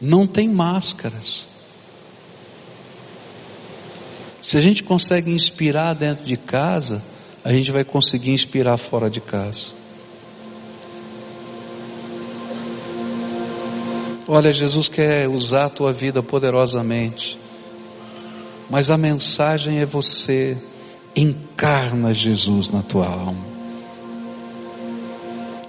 Não 0.00 0.26
tem 0.26 0.48
máscaras. 0.48 1.46
Se 4.42 4.58
a 4.58 4.60
gente 4.60 4.82
consegue 4.82 5.30
inspirar 5.30 5.94
dentro 5.94 6.24
de 6.24 6.36
casa, 6.36 7.02
a 7.42 7.52
gente 7.52 7.72
vai 7.72 7.84
conseguir 7.84 8.32
inspirar 8.32 8.76
fora 8.76 9.08
de 9.08 9.20
casa. 9.20 9.68
Olha, 14.26 14.52
Jesus 14.52 14.88
quer 14.88 15.28
usar 15.28 15.66
a 15.66 15.70
tua 15.70 15.92
vida 15.92 16.22
poderosamente, 16.22 17.38
mas 18.70 18.88
a 18.88 18.96
mensagem 18.96 19.80
é 19.80 19.86
você 19.86 20.56
encarna 21.16 22.12
Jesus 22.12 22.70
na 22.70 22.82
tua 22.82 23.06
alma. 23.06 23.44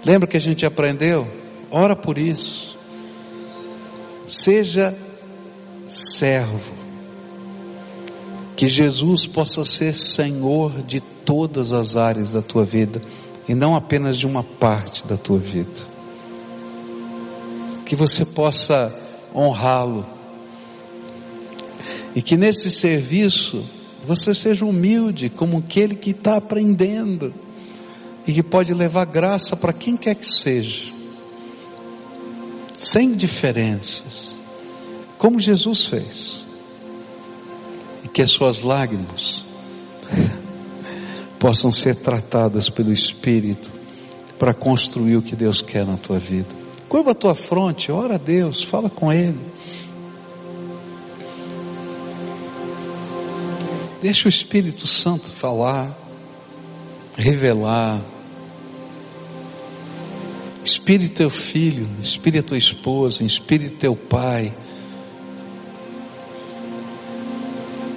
Lembra 0.06 0.28
que 0.28 0.38
a 0.38 0.42
gente 0.42 0.66
aprendeu? 0.66 1.28
Ora 1.72 1.96
por 1.96 2.18
isso. 2.18 2.78
Seja 4.28 4.96
servo. 5.86 6.74
Que 8.56 8.70
Jesus 8.70 9.28
possa 9.28 9.66
ser 9.66 9.94
Senhor 9.94 10.72
de 10.84 11.02
todas 11.02 11.74
as 11.74 11.98
áreas 11.98 12.30
da 12.30 12.42
tua 12.42 12.64
vida 12.64 13.02
e 13.48 13.54
não 13.54 13.76
apenas 13.76 14.18
de 14.18 14.26
uma 14.26 14.44
parte 14.44 15.06
da 15.06 15.18
tua 15.18 15.38
vida 15.38 15.96
que 17.86 17.96
você 17.96 18.26
possa 18.26 18.94
honrá-lo. 19.34 20.06
E 22.16 22.22
que 22.22 22.36
nesse 22.36 22.72
serviço 22.72 23.64
você 24.06 24.34
seja 24.34 24.66
humilde, 24.66 25.30
como 25.30 25.58
aquele 25.58 25.96
que 25.96 26.12
está 26.12 26.38
aprendendo 26.38 27.34
e 28.28 28.34
que 28.34 28.44
pode 28.44 28.74
levar 28.74 29.06
graça 29.06 29.56
para 29.56 29.74
quem 29.74 29.98
quer 29.98 30.16
que 30.16 30.28
seja, 30.28 30.92
sem 32.74 33.14
diferenças, 33.14 34.36
como 35.18 35.40
Jesus 35.40 35.86
fez, 35.86 36.46
e 38.04 38.08
que 38.08 38.22
as 38.22 38.30
suas 38.30 38.62
lágrimas 38.62 39.44
possam 41.40 41.72
ser 41.72 41.96
tratadas 41.96 42.70
pelo 42.70 42.92
Espírito 42.92 43.72
para 44.38 44.54
construir 44.54 45.18
o 45.18 45.22
que 45.22 45.36
Deus 45.36 45.62
quer 45.62 45.86
na 45.86 45.98
tua 45.98 46.20
vida. 46.20 46.50
Curva 46.90 47.12
a 47.12 47.16
tua 47.16 47.36
fronte, 47.36 47.92
ora 47.92 48.16
a 48.16 48.18
Deus, 48.18 48.64
fala 48.64 48.90
com 48.90 49.12
Ele. 49.12 49.40
Deixa 54.06 54.28
o 54.28 54.30
Espírito 54.30 54.86
Santo 54.86 55.34
falar, 55.34 55.98
revelar. 57.18 58.06
Inspire 60.64 61.10
teu 61.10 61.28
filho, 61.28 61.90
inspire 62.00 62.44
tua 62.44 62.56
esposa, 62.56 63.24
inspire 63.24 63.68
teu 63.68 63.96
pai. 63.96 64.54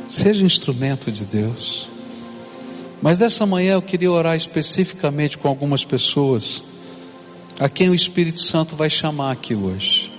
Seja 0.09 0.47
instrumento 0.47 1.13
de 1.13 1.27
Deus. 1.27 1.91
Mas 3.03 3.19
nessa 3.19 3.45
manhã 3.45 3.75
eu 3.75 3.83
queria 3.83 4.11
orar 4.11 4.35
especificamente 4.35 5.37
com 5.37 5.47
algumas 5.47 5.85
pessoas 5.85 6.63
a 7.61 7.69
quem 7.69 7.91
o 7.91 7.95
Espírito 7.95 8.41
Santo 8.41 8.75
vai 8.75 8.89
chamar 8.89 9.33
aqui 9.33 9.55
hoje. 9.55 10.11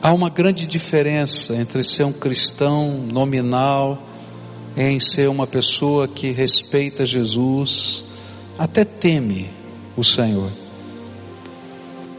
Há 0.00 0.12
uma 0.12 0.30
grande 0.30 0.64
diferença 0.64 1.56
entre 1.56 1.82
ser 1.82 2.04
um 2.04 2.12
cristão 2.12 3.04
nominal 3.12 4.06
em 4.76 5.00
ser 5.00 5.28
uma 5.28 5.46
pessoa 5.46 6.06
que 6.06 6.30
respeita 6.30 7.04
Jesus, 7.04 8.04
até 8.58 8.84
teme 8.84 9.50
o 9.96 10.04
Senhor, 10.04 10.50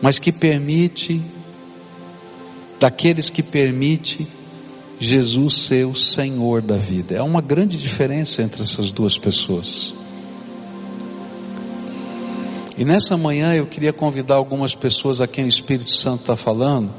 mas 0.01 0.19
que 0.19 0.31
permite, 0.31 1.21
daqueles 2.79 3.29
que 3.29 3.43
permite 3.43 4.27
Jesus 4.99 5.55
ser 5.57 5.85
o 5.85 5.95
Senhor 5.95 6.61
da 6.61 6.77
vida. 6.77 7.15
É 7.15 7.21
uma 7.21 7.41
grande 7.41 7.77
diferença 7.77 8.41
entre 8.41 8.61
essas 8.61 8.91
duas 8.91 9.17
pessoas. 9.17 9.93
E 12.77 12.83
nessa 12.83 13.15
manhã 13.17 13.53
eu 13.53 13.67
queria 13.67 13.93
convidar 13.93 14.35
algumas 14.35 14.73
pessoas 14.73 15.21
a 15.21 15.27
quem 15.27 15.45
o 15.45 15.47
Espírito 15.47 15.89
Santo 15.89 16.21
está 16.21 16.35
falando 16.35 16.91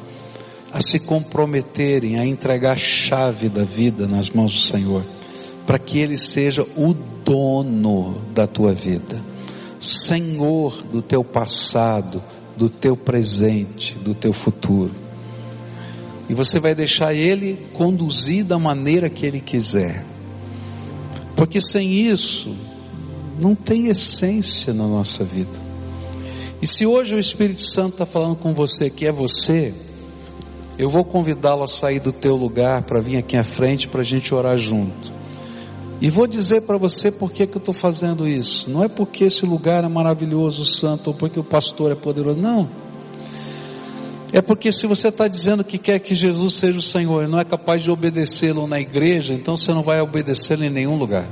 a 0.73 0.81
se 0.81 0.99
comprometerem 0.99 2.19
a 2.19 2.25
entregar 2.25 2.73
a 2.73 2.77
chave 2.77 3.49
da 3.49 3.63
vida 3.63 4.07
nas 4.07 4.31
mãos 4.31 4.53
do 4.53 4.61
Senhor, 4.61 5.05
para 5.67 5.79
que 5.79 5.99
Ele 5.99 6.17
seja 6.17 6.63
o 6.77 6.95
dono 7.25 8.21
da 8.35 8.47
tua 8.47 8.73
vida, 8.73 9.23
Senhor 9.81 10.83
do 10.83 11.03
teu 11.03 11.25
passado, 11.25 12.23
do 12.57 12.69
teu 12.69 12.97
presente, 12.97 13.95
do 13.97 14.15
teu 14.15 14.33
futuro. 14.33 14.93
E 16.29 16.35
você 16.35 16.61
vai 16.61 16.75
deixar 16.75 17.15
Ele 17.15 17.59
conduzir 17.73 18.45
da 18.45 18.59
maneira 18.59 19.11
que 19.11 19.27
Ele 19.27 19.41
quiser, 19.41 20.05
porque 21.37 21.61
sem 21.61 21.93
isso, 21.93 22.55
não 23.41 23.55
tem 23.55 23.89
essência 23.89 24.73
na 24.73 24.87
nossa 24.87 25.25
vida. 25.25 25.61
E 26.61 26.67
se 26.67 26.87
hoje 26.87 27.15
o 27.15 27.19
Espírito 27.19 27.63
Santo 27.63 27.95
está 27.95 28.07
falando 28.07 28.37
com 28.37 28.55
você 28.55 28.89
que 28.89 29.05
é 29.05 29.11
você, 29.11 29.75
eu 30.79 30.89
vou 30.89 31.05
convidá-lo 31.05 31.65
a 31.65 31.69
sair 31.69 31.99
do 31.99 32.13
teu 32.13 32.37
lugar 32.37 32.83
para 32.83 33.01
vir 33.01 33.17
aqui 33.17 33.37
à 33.37 33.43
frente 33.43 33.89
para 33.89 34.01
a 34.01 34.05
gente 34.05 34.33
orar 34.33 34.57
junto. 34.57 35.13
E 36.03 36.11
vou 36.11 36.27
dizer 36.27 36.63
para 36.63 36.77
você 36.77 37.13
por 37.13 37.31
que, 37.31 37.47
que 37.47 37.57
eu 37.57 37.61
estou 37.61 37.73
fazendo 37.73 38.27
isso. 38.27 38.69
Não 38.69 38.83
é 38.83 38.89
porque 38.89 39.23
esse 39.23 39.47
lugar 39.47 39.85
é 39.85 39.89
maravilhoso, 39.89 40.67
santo, 40.67 41.07
ou 41.07 41.15
porque 41.15 41.39
o 41.39 41.45
pastor 41.45 41.93
é 41.93 41.95
poderoso. 41.95 42.41
Não. 42.41 42.69
É 44.33 44.43
porque 44.43 44.73
se 44.73 44.85
você 44.85 45.09
está 45.09 45.29
dizendo 45.29 45.63
que 45.63 45.79
quer 45.79 46.01
que 46.01 46.13
Jesus 46.13 46.55
seja 46.55 46.77
o 46.77 46.83
Senhor 46.83 47.23
e 47.23 47.29
não 47.29 47.39
é 47.39 47.45
capaz 47.45 47.83
de 47.83 47.91
obedecê-lo 47.93 48.67
na 48.67 48.81
igreja, 48.81 49.33
então 49.33 49.57
você 49.57 49.73
não 49.73 49.85
vai 49.85 50.01
obedecê-lo 50.01 50.65
em 50.65 50.71
nenhum 50.71 50.99
lugar. 50.99 51.25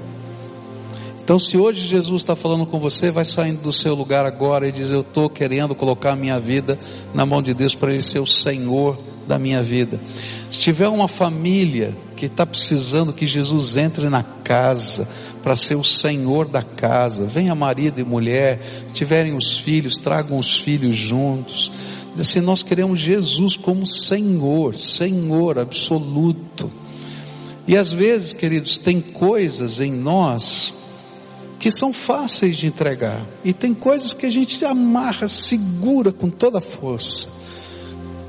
Então, 1.21 1.37
se 1.37 1.57
hoje 1.57 1.83
Jesus 1.83 2.23
está 2.23 2.37
falando 2.37 2.65
com 2.65 2.79
você, 2.79 3.11
vai 3.11 3.25
saindo 3.25 3.63
do 3.63 3.73
seu 3.73 3.97
lugar 3.97 4.25
agora 4.25 4.69
e 4.69 4.73
diz: 4.73 4.89
Eu 4.89 5.01
estou 5.01 5.29
querendo 5.29 5.75
colocar 5.75 6.13
a 6.13 6.17
minha 6.17 6.39
vida 6.39 6.79
na 7.13 7.27
mão 7.27 7.43
de 7.43 7.53
Deus 7.55 7.75
para 7.75 7.93
Ele 7.93 8.03
ser 8.03 8.21
o 8.21 8.27
Senhor 8.27 8.97
da 9.27 9.37
minha 9.37 9.65
vida. 9.65 9.99
Se 10.49 10.61
tiver 10.61 10.89
uma 10.89 11.09
família 11.09 11.93
que 12.21 12.27
está 12.27 12.45
precisando 12.45 13.15
que 13.15 13.25
Jesus 13.25 13.79
entre 13.79 14.11
na 14.11 14.23
casa 14.23 15.09
para 15.43 15.57
ser 15.57 15.77
o 15.77 15.83
Senhor 15.83 16.47
da 16.47 16.63
casa, 16.63 17.25
venha 17.25 17.55
marido 17.55 17.99
e 17.99 18.05
mulher, 18.05 18.61
tiverem 18.93 19.35
os 19.35 19.59
filhos, 19.59 19.97
tragam 19.97 20.39
os 20.39 20.59
filhos 20.59 20.95
juntos. 20.95 21.73
Assim: 22.19 22.43
Nós 22.43 22.63
queremos 22.63 23.01
Jesus 23.01 23.57
como 23.57 23.87
Senhor, 23.87 24.77
Senhor 24.77 25.59
absoluto. 25.59 26.71
E 27.67 27.75
às 27.75 27.91
vezes, 27.91 28.35
queridos, 28.35 28.77
tem 28.77 29.01
coisas 29.01 29.81
em 29.81 29.91
nós 29.91 30.75
que 31.59 31.71
são 31.71 31.91
fáceis 31.91 32.59
de 32.59 32.67
entregar. 32.67 33.25
E 33.43 33.55
tem 33.55 33.73
coisas 33.73 34.13
que 34.13 34.27
a 34.27 34.31
gente 34.31 34.63
amarra, 34.63 35.27
segura 35.27 36.13
com 36.13 36.29
toda 36.29 36.59
a 36.59 36.63
força. 36.63 37.40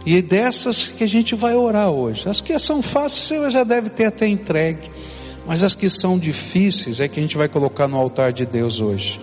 E 0.06 0.22
dessas 0.22 0.86
que 0.86 1.04
a 1.04 1.08
gente 1.08 1.36
vai 1.36 1.56
orar 1.56 1.89
hoje. 1.89 2.28
As 2.28 2.41
que 2.41 2.58
são 2.58 2.82
fáceis 2.82 3.41
você 3.41 3.49
já 3.52 3.64
deve 3.64 3.89
ter 3.89 4.06
até 4.06 4.28
entregue. 4.28 4.89
Mas 5.45 5.64
as 5.64 5.76
que 5.76 5.89
são 5.89 6.18
difíceis 6.18 6.99
é 6.99 7.08
que 7.08 7.20
a 7.20 7.24
gente 7.24 7.38
vai 7.38 7.47
colocar 7.47 7.88
no 7.88 7.97
altar 7.97 8.32
de 8.32 8.45
Deus 8.45 8.80
hoje. 8.80 9.20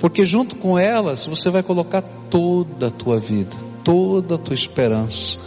Porque 0.00 0.26
junto 0.26 0.56
com 0.56 0.78
elas 0.78 1.26
você 1.26 1.50
vai 1.50 1.62
colocar 1.62 2.02
toda 2.28 2.88
a 2.88 2.90
tua 2.90 3.18
vida, 3.18 3.54
toda 3.84 4.34
a 4.34 4.38
tua 4.38 4.54
esperança, 4.54 5.38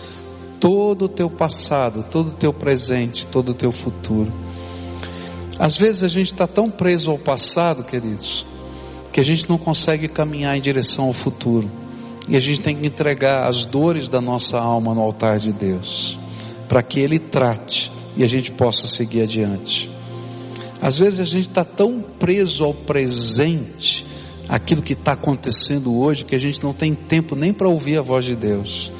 todo 0.59 1.05
o 1.05 1.09
teu 1.09 1.29
passado, 1.29 2.05
todo 2.09 2.29
o 2.29 2.31
teu 2.31 2.53
presente, 2.53 3.27
todo 3.27 3.49
o 3.49 3.53
teu 3.53 3.71
futuro. 3.71 4.31
Às 5.59 5.77
vezes 5.77 6.03
a 6.03 6.07
gente 6.07 6.31
está 6.33 6.47
tão 6.47 6.69
preso 6.69 7.11
ao 7.11 7.17
passado, 7.17 7.83
queridos, 7.83 8.45
que 9.11 9.19
a 9.19 9.23
gente 9.23 9.49
não 9.49 9.57
consegue 9.57 10.07
caminhar 10.07 10.57
em 10.57 10.61
direção 10.61 11.05
ao 11.05 11.13
futuro. 11.13 11.69
E 12.27 12.35
a 12.35 12.39
gente 12.39 12.61
tem 12.61 12.75
que 12.75 12.87
entregar 12.87 13.47
as 13.47 13.65
dores 13.65 14.09
da 14.09 14.19
nossa 14.19 14.59
alma 14.59 14.93
no 14.93 15.01
altar 15.01 15.39
de 15.39 15.51
Deus, 15.51 16.17
para 16.67 16.81
que 16.81 16.99
Ele 16.99 17.19
trate 17.19 17.91
e 18.17 18.23
a 18.23 18.27
gente 18.27 18.51
possa 18.51 18.87
seguir 18.87 19.21
adiante. 19.21 19.89
Às 20.81 20.97
vezes 20.97 21.19
a 21.19 21.25
gente 21.25 21.49
está 21.49 21.63
tão 21.63 22.03
preso 22.19 22.63
ao 22.63 22.73
presente, 22.73 24.05
aquilo 24.47 24.81
que 24.81 24.93
está 24.93 25.13
acontecendo 25.13 25.97
hoje, 25.97 26.25
que 26.25 26.35
a 26.35 26.39
gente 26.39 26.63
não 26.63 26.73
tem 26.73 26.93
tempo 26.93 27.35
nem 27.35 27.53
para 27.53 27.67
ouvir 27.67 27.97
a 27.97 28.01
voz 28.01 28.25
de 28.25 28.35
Deus. 28.35 28.91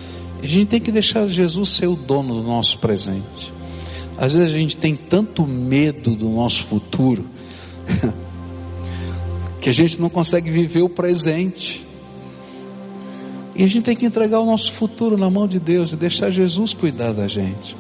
A 0.42 0.48
gente 0.48 0.68
tem 0.68 0.82
que 0.82 0.92
deixar 0.92 1.28
Jesus 1.28 1.70
ser 1.70 1.88
o 1.88 1.96
dono 1.96 2.36
do 2.36 2.44
nosso 2.44 2.78
presente. 2.80 3.54
Às 4.18 4.34
vezes 4.34 4.54
a 4.54 4.58
gente 4.58 4.78
tem 4.78 4.96
tanto 4.96 5.46
medo 5.46 6.16
do 6.16 6.30
nosso 6.30 6.64
futuro, 6.66 7.26
que 9.60 9.70
a 9.70 9.74
gente 9.74 10.00
não 10.00 10.10
consegue 10.10 10.50
viver 10.50 10.82
o 10.82 10.90
presente. 10.90 11.85
E 13.56 13.64
a 13.64 13.68
gente 13.68 13.84
tem 13.84 13.96
que 13.96 14.06
entregar 14.06 14.40
o 14.40 14.46
nosso 14.46 14.72
futuro 14.74 15.18
na 15.18 15.30
mão 15.30 15.48
de 15.48 15.60
Deus 15.60 15.94
e 15.94 15.96
deixar 15.96 16.30
Jesus 16.30 16.74
cuidar 16.74 17.14
da 17.14 17.28
gente. 17.28 17.76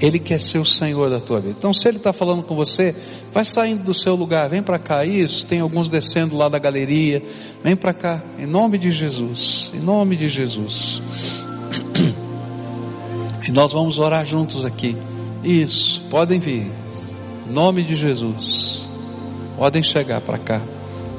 Ele 0.00 0.18
quer 0.18 0.40
ser 0.40 0.58
o 0.58 0.64
Senhor 0.64 1.08
da 1.08 1.20
tua 1.20 1.40
vida. 1.40 1.54
Então, 1.56 1.72
se 1.72 1.86
Ele 1.86 1.98
está 1.98 2.12
falando 2.12 2.42
com 2.42 2.56
você, 2.56 2.92
vai 3.32 3.44
saindo 3.44 3.84
do 3.84 3.94
seu 3.94 4.16
lugar, 4.16 4.48
vem 4.48 4.60
para 4.60 4.80
cá. 4.80 5.04
Isso, 5.04 5.46
tem 5.46 5.60
alguns 5.60 5.88
descendo 5.88 6.36
lá 6.36 6.48
da 6.48 6.58
galeria. 6.58 7.22
Vem 7.62 7.76
para 7.76 7.92
cá, 7.92 8.20
em 8.36 8.46
nome 8.46 8.78
de 8.78 8.90
Jesus. 8.90 9.72
Em 9.72 9.78
nome 9.78 10.16
de 10.16 10.26
Jesus. 10.28 11.00
E 13.44 13.50
nós 13.50 13.72
vamos 13.72 13.98
orar 13.98 14.24
juntos 14.24 14.64
aqui. 14.64 14.96
Isso, 15.42 16.00
podem 16.08 16.38
vir. 16.38 16.70
Em 17.48 17.52
nome 17.52 17.82
de 17.82 17.96
Jesus. 17.96 18.86
Podem 19.56 19.82
chegar 19.82 20.20
para 20.20 20.38
cá. 20.38 20.62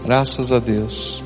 Graças 0.06 0.54
a 0.54 0.60
Deus. 0.60 1.23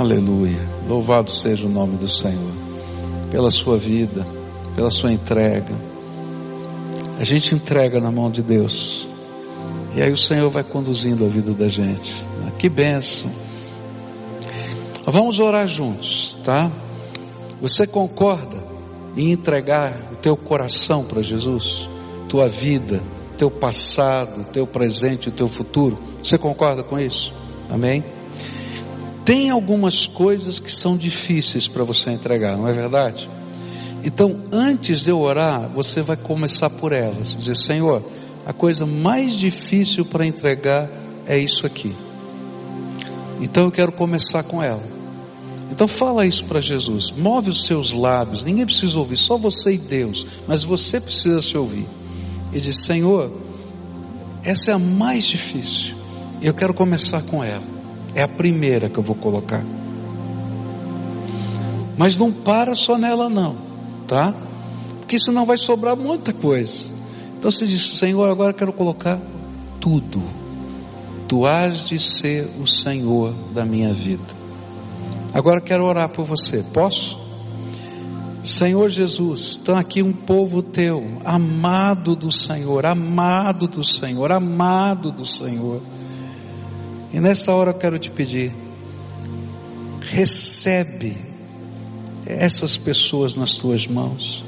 Aleluia. 0.00 0.60
Louvado 0.88 1.30
seja 1.30 1.66
o 1.66 1.68
nome 1.68 1.98
do 1.98 2.08
Senhor. 2.08 2.52
Pela 3.30 3.50
sua 3.50 3.76
vida, 3.76 4.26
pela 4.74 4.90
sua 4.90 5.12
entrega. 5.12 5.74
A 7.18 7.22
gente 7.22 7.54
entrega 7.54 8.00
na 8.00 8.10
mão 8.10 8.30
de 8.30 8.42
Deus. 8.42 9.06
E 9.94 10.00
aí 10.00 10.10
o 10.10 10.16
Senhor 10.16 10.48
vai 10.48 10.64
conduzindo 10.64 11.22
a 11.22 11.28
vida 11.28 11.52
da 11.52 11.68
gente. 11.68 12.26
Que 12.58 12.66
benção. 12.66 13.30
Vamos 15.04 15.38
orar 15.38 15.68
juntos, 15.68 16.38
tá? 16.42 16.72
Você 17.60 17.86
concorda 17.86 18.56
em 19.14 19.30
entregar 19.30 20.12
o 20.12 20.16
teu 20.16 20.34
coração 20.34 21.04
para 21.04 21.20
Jesus? 21.20 21.90
Tua 22.26 22.48
vida, 22.48 23.02
teu 23.36 23.50
passado, 23.50 24.46
teu 24.50 24.66
presente, 24.66 25.28
o 25.28 25.32
teu 25.32 25.46
futuro? 25.46 25.98
Você 26.22 26.38
concorda 26.38 26.82
com 26.82 26.98
isso? 26.98 27.34
Amém? 27.68 28.02
Tem 29.30 29.48
algumas 29.48 30.08
coisas 30.08 30.58
que 30.58 30.72
são 30.72 30.96
difíceis 30.96 31.68
para 31.68 31.84
você 31.84 32.10
entregar, 32.10 32.56
não 32.56 32.66
é 32.66 32.72
verdade? 32.72 33.30
Então, 34.02 34.40
antes 34.50 35.02
de 35.02 35.10
eu 35.10 35.20
orar, 35.20 35.68
você 35.68 36.02
vai 36.02 36.16
começar 36.16 36.68
por 36.68 36.90
elas. 36.90 37.36
Dizer, 37.36 37.54
Senhor, 37.54 38.02
a 38.44 38.52
coisa 38.52 38.84
mais 38.84 39.34
difícil 39.34 40.04
para 40.04 40.26
entregar 40.26 40.90
é 41.28 41.38
isso 41.38 41.64
aqui. 41.64 41.94
Então 43.40 43.66
eu 43.66 43.70
quero 43.70 43.92
começar 43.92 44.42
com 44.42 44.60
ela. 44.60 44.82
Então 45.70 45.86
fala 45.86 46.26
isso 46.26 46.44
para 46.46 46.60
Jesus. 46.60 47.12
Move 47.12 47.50
os 47.50 47.66
seus 47.66 47.92
lábios. 47.92 48.42
Ninguém 48.42 48.66
precisa 48.66 48.98
ouvir, 48.98 49.16
só 49.16 49.36
você 49.36 49.74
e 49.74 49.78
Deus. 49.78 50.26
Mas 50.48 50.64
você 50.64 51.00
precisa 51.00 51.40
se 51.40 51.56
ouvir. 51.56 51.86
E 52.52 52.58
diz: 52.58 52.78
Senhor, 52.78 53.30
essa 54.42 54.72
é 54.72 54.74
a 54.74 54.78
mais 54.78 55.24
difícil. 55.24 55.94
Eu 56.42 56.52
quero 56.52 56.74
começar 56.74 57.22
com 57.22 57.44
ela. 57.44 57.79
É 58.14 58.22
a 58.22 58.28
primeira 58.28 58.88
que 58.88 58.98
eu 58.98 59.02
vou 59.02 59.16
colocar. 59.16 59.64
Mas 61.96 62.16
não 62.16 62.32
para 62.32 62.74
só 62.74 62.96
nela 62.96 63.28
não, 63.28 63.56
tá? 64.08 64.34
Porque 65.00 65.18
senão 65.18 65.44
vai 65.44 65.58
sobrar 65.58 65.96
muita 65.96 66.32
coisa. 66.32 66.84
Então 67.38 67.50
você 67.50 67.66
diz, 67.66 67.98
Senhor, 67.98 68.30
agora 68.30 68.52
quero 68.52 68.72
colocar 68.72 69.20
tudo. 69.80 70.22
Tu 71.28 71.46
has 71.46 71.86
de 71.86 71.98
ser 71.98 72.48
o 72.60 72.66
Senhor 72.66 73.32
da 73.52 73.64
minha 73.64 73.92
vida. 73.92 74.40
Agora 75.32 75.60
quero 75.60 75.84
orar 75.84 76.08
por 76.08 76.24
você. 76.24 76.64
Posso? 76.72 77.20
Senhor 78.42 78.88
Jesus, 78.88 79.40
está 79.40 79.78
aqui 79.78 80.02
um 80.02 80.12
povo 80.12 80.62
teu, 80.62 81.18
amado 81.24 82.16
do 82.16 82.32
Senhor, 82.32 82.86
amado 82.86 83.68
do 83.68 83.84
Senhor, 83.84 84.32
amado 84.32 85.12
do 85.12 85.26
Senhor. 85.26 85.82
E 87.12 87.18
nessa 87.18 87.52
hora 87.52 87.70
eu 87.70 87.74
quero 87.74 87.98
te 87.98 88.10
pedir, 88.10 88.52
recebe 90.00 91.16
essas 92.24 92.76
pessoas 92.76 93.34
nas 93.34 93.56
tuas 93.56 93.86
mãos, 93.88 94.44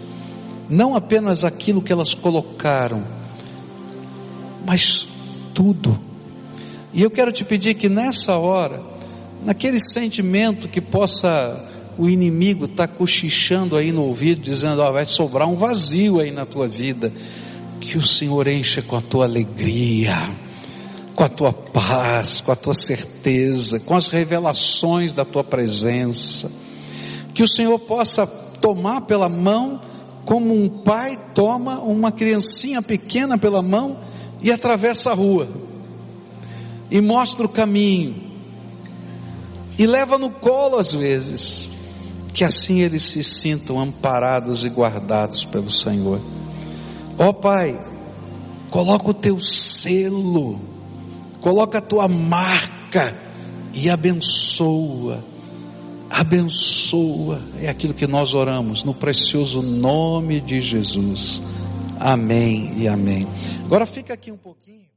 não 0.70 0.94
apenas 0.94 1.44
aquilo 1.44 1.82
que 1.82 1.92
elas 1.92 2.14
colocaram, 2.14 3.04
mas 4.64 5.08
tudo. 5.52 5.98
E 6.94 7.02
eu 7.02 7.10
quero 7.10 7.32
te 7.32 7.44
pedir 7.44 7.74
que 7.74 7.88
nessa 7.88 8.36
hora, 8.36 8.80
naquele 9.44 9.80
sentimento 9.80 10.68
que 10.68 10.80
possa 10.80 11.68
o 11.98 12.08
inimigo 12.08 12.66
estar 12.66 12.86
tá 12.86 12.94
cochichando 12.94 13.76
aí 13.76 13.90
no 13.90 14.04
ouvido, 14.04 14.40
dizendo: 14.40 14.80
ó, 14.80 14.92
vai 14.92 15.04
sobrar 15.04 15.48
um 15.48 15.56
vazio 15.56 16.20
aí 16.20 16.30
na 16.30 16.46
tua 16.46 16.68
vida, 16.68 17.12
que 17.80 17.98
o 17.98 18.06
Senhor 18.06 18.46
encha 18.46 18.80
com 18.82 18.96
a 18.96 19.00
tua 19.00 19.24
alegria 19.24 20.16
com 21.14 21.24
a 21.24 21.28
tua 21.28 21.52
paz, 21.52 22.40
com 22.40 22.52
a 22.52 22.56
tua 22.56 22.74
certeza, 22.74 23.78
com 23.80 23.94
as 23.94 24.08
revelações 24.08 25.12
da 25.12 25.24
tua 25.24 25.44
presença. 25.44 26.50
Que 27.34 27.42
o 27.42 27.48
Senhor 27.48 27.78
possa 27.78 28.26
tomar 28.26 29.02
pela 29.02 29.28
mão, 29.28 29.80
como 30.24 30.54
um 30.54 30.68
pai 30.68 31.18
toma 31.34 31.80
uma 31.80 32.12
criancinha 32.12 32.80
pequena 32.80 33.36
pela 33.36 33.60
mão 33.60 33.98
e 34.42 34.50
atravessa 34.50 35.10
a 35.10 35.14
rua, 35.14 35.48
e 36.90 37.00
mostra 37.00 37.44
o 37.46 37.48
caminho, 37.48 38.14
e 39.78 39.86
leva 39.86 40.18
no 40.18 40.30
colo 40.30 40.78
às 40.78 40.92
vezes, 40.92 41.70
que 42.32 42.44
assim 42.44 42.80
eles 42.80 43.02
se 43.02 43.22
sintam 43.22 43.80
amparados 43.80 44.64
e 44.64 44.68
guardados 44.68 45.44
pelo 45.44 45.70
Senhor. 45.70 46.20
Ó 47.18 47.28
oh, 47.28 47.34
Pai, 47.34 47.78
coloca 48.70 49.10
o 49.10 49.14
teu 49.14 49.40
selo, 49.40 50.58
coloca 51.42 51.78
a 51.78 51.80
tua 51.82 52.08
marca 52.08 53.14
e 53.74 53.90
abençoa. 53.90 55.22
Abençoa, 56.08 57.42
é 57.60 57.68
aquilo 57.68 57.92
que 57.92 58.06
nós 58.06 58.32
oramos, 58.32 58.84
no 58.84 58.94
precioso 58.94 59.60
nome 59.60 60.40
de 60.40 60.60
Jesus. 60.60 61.42
Amém 61.98 62.72
e 62.76 62.88
amém. 62.88 63.26
Agora 63.64 63.86
fica 63.86 64.14
aqui 64.14 64.30
um 64.30 64.36
pouquinho. 64.36 64.91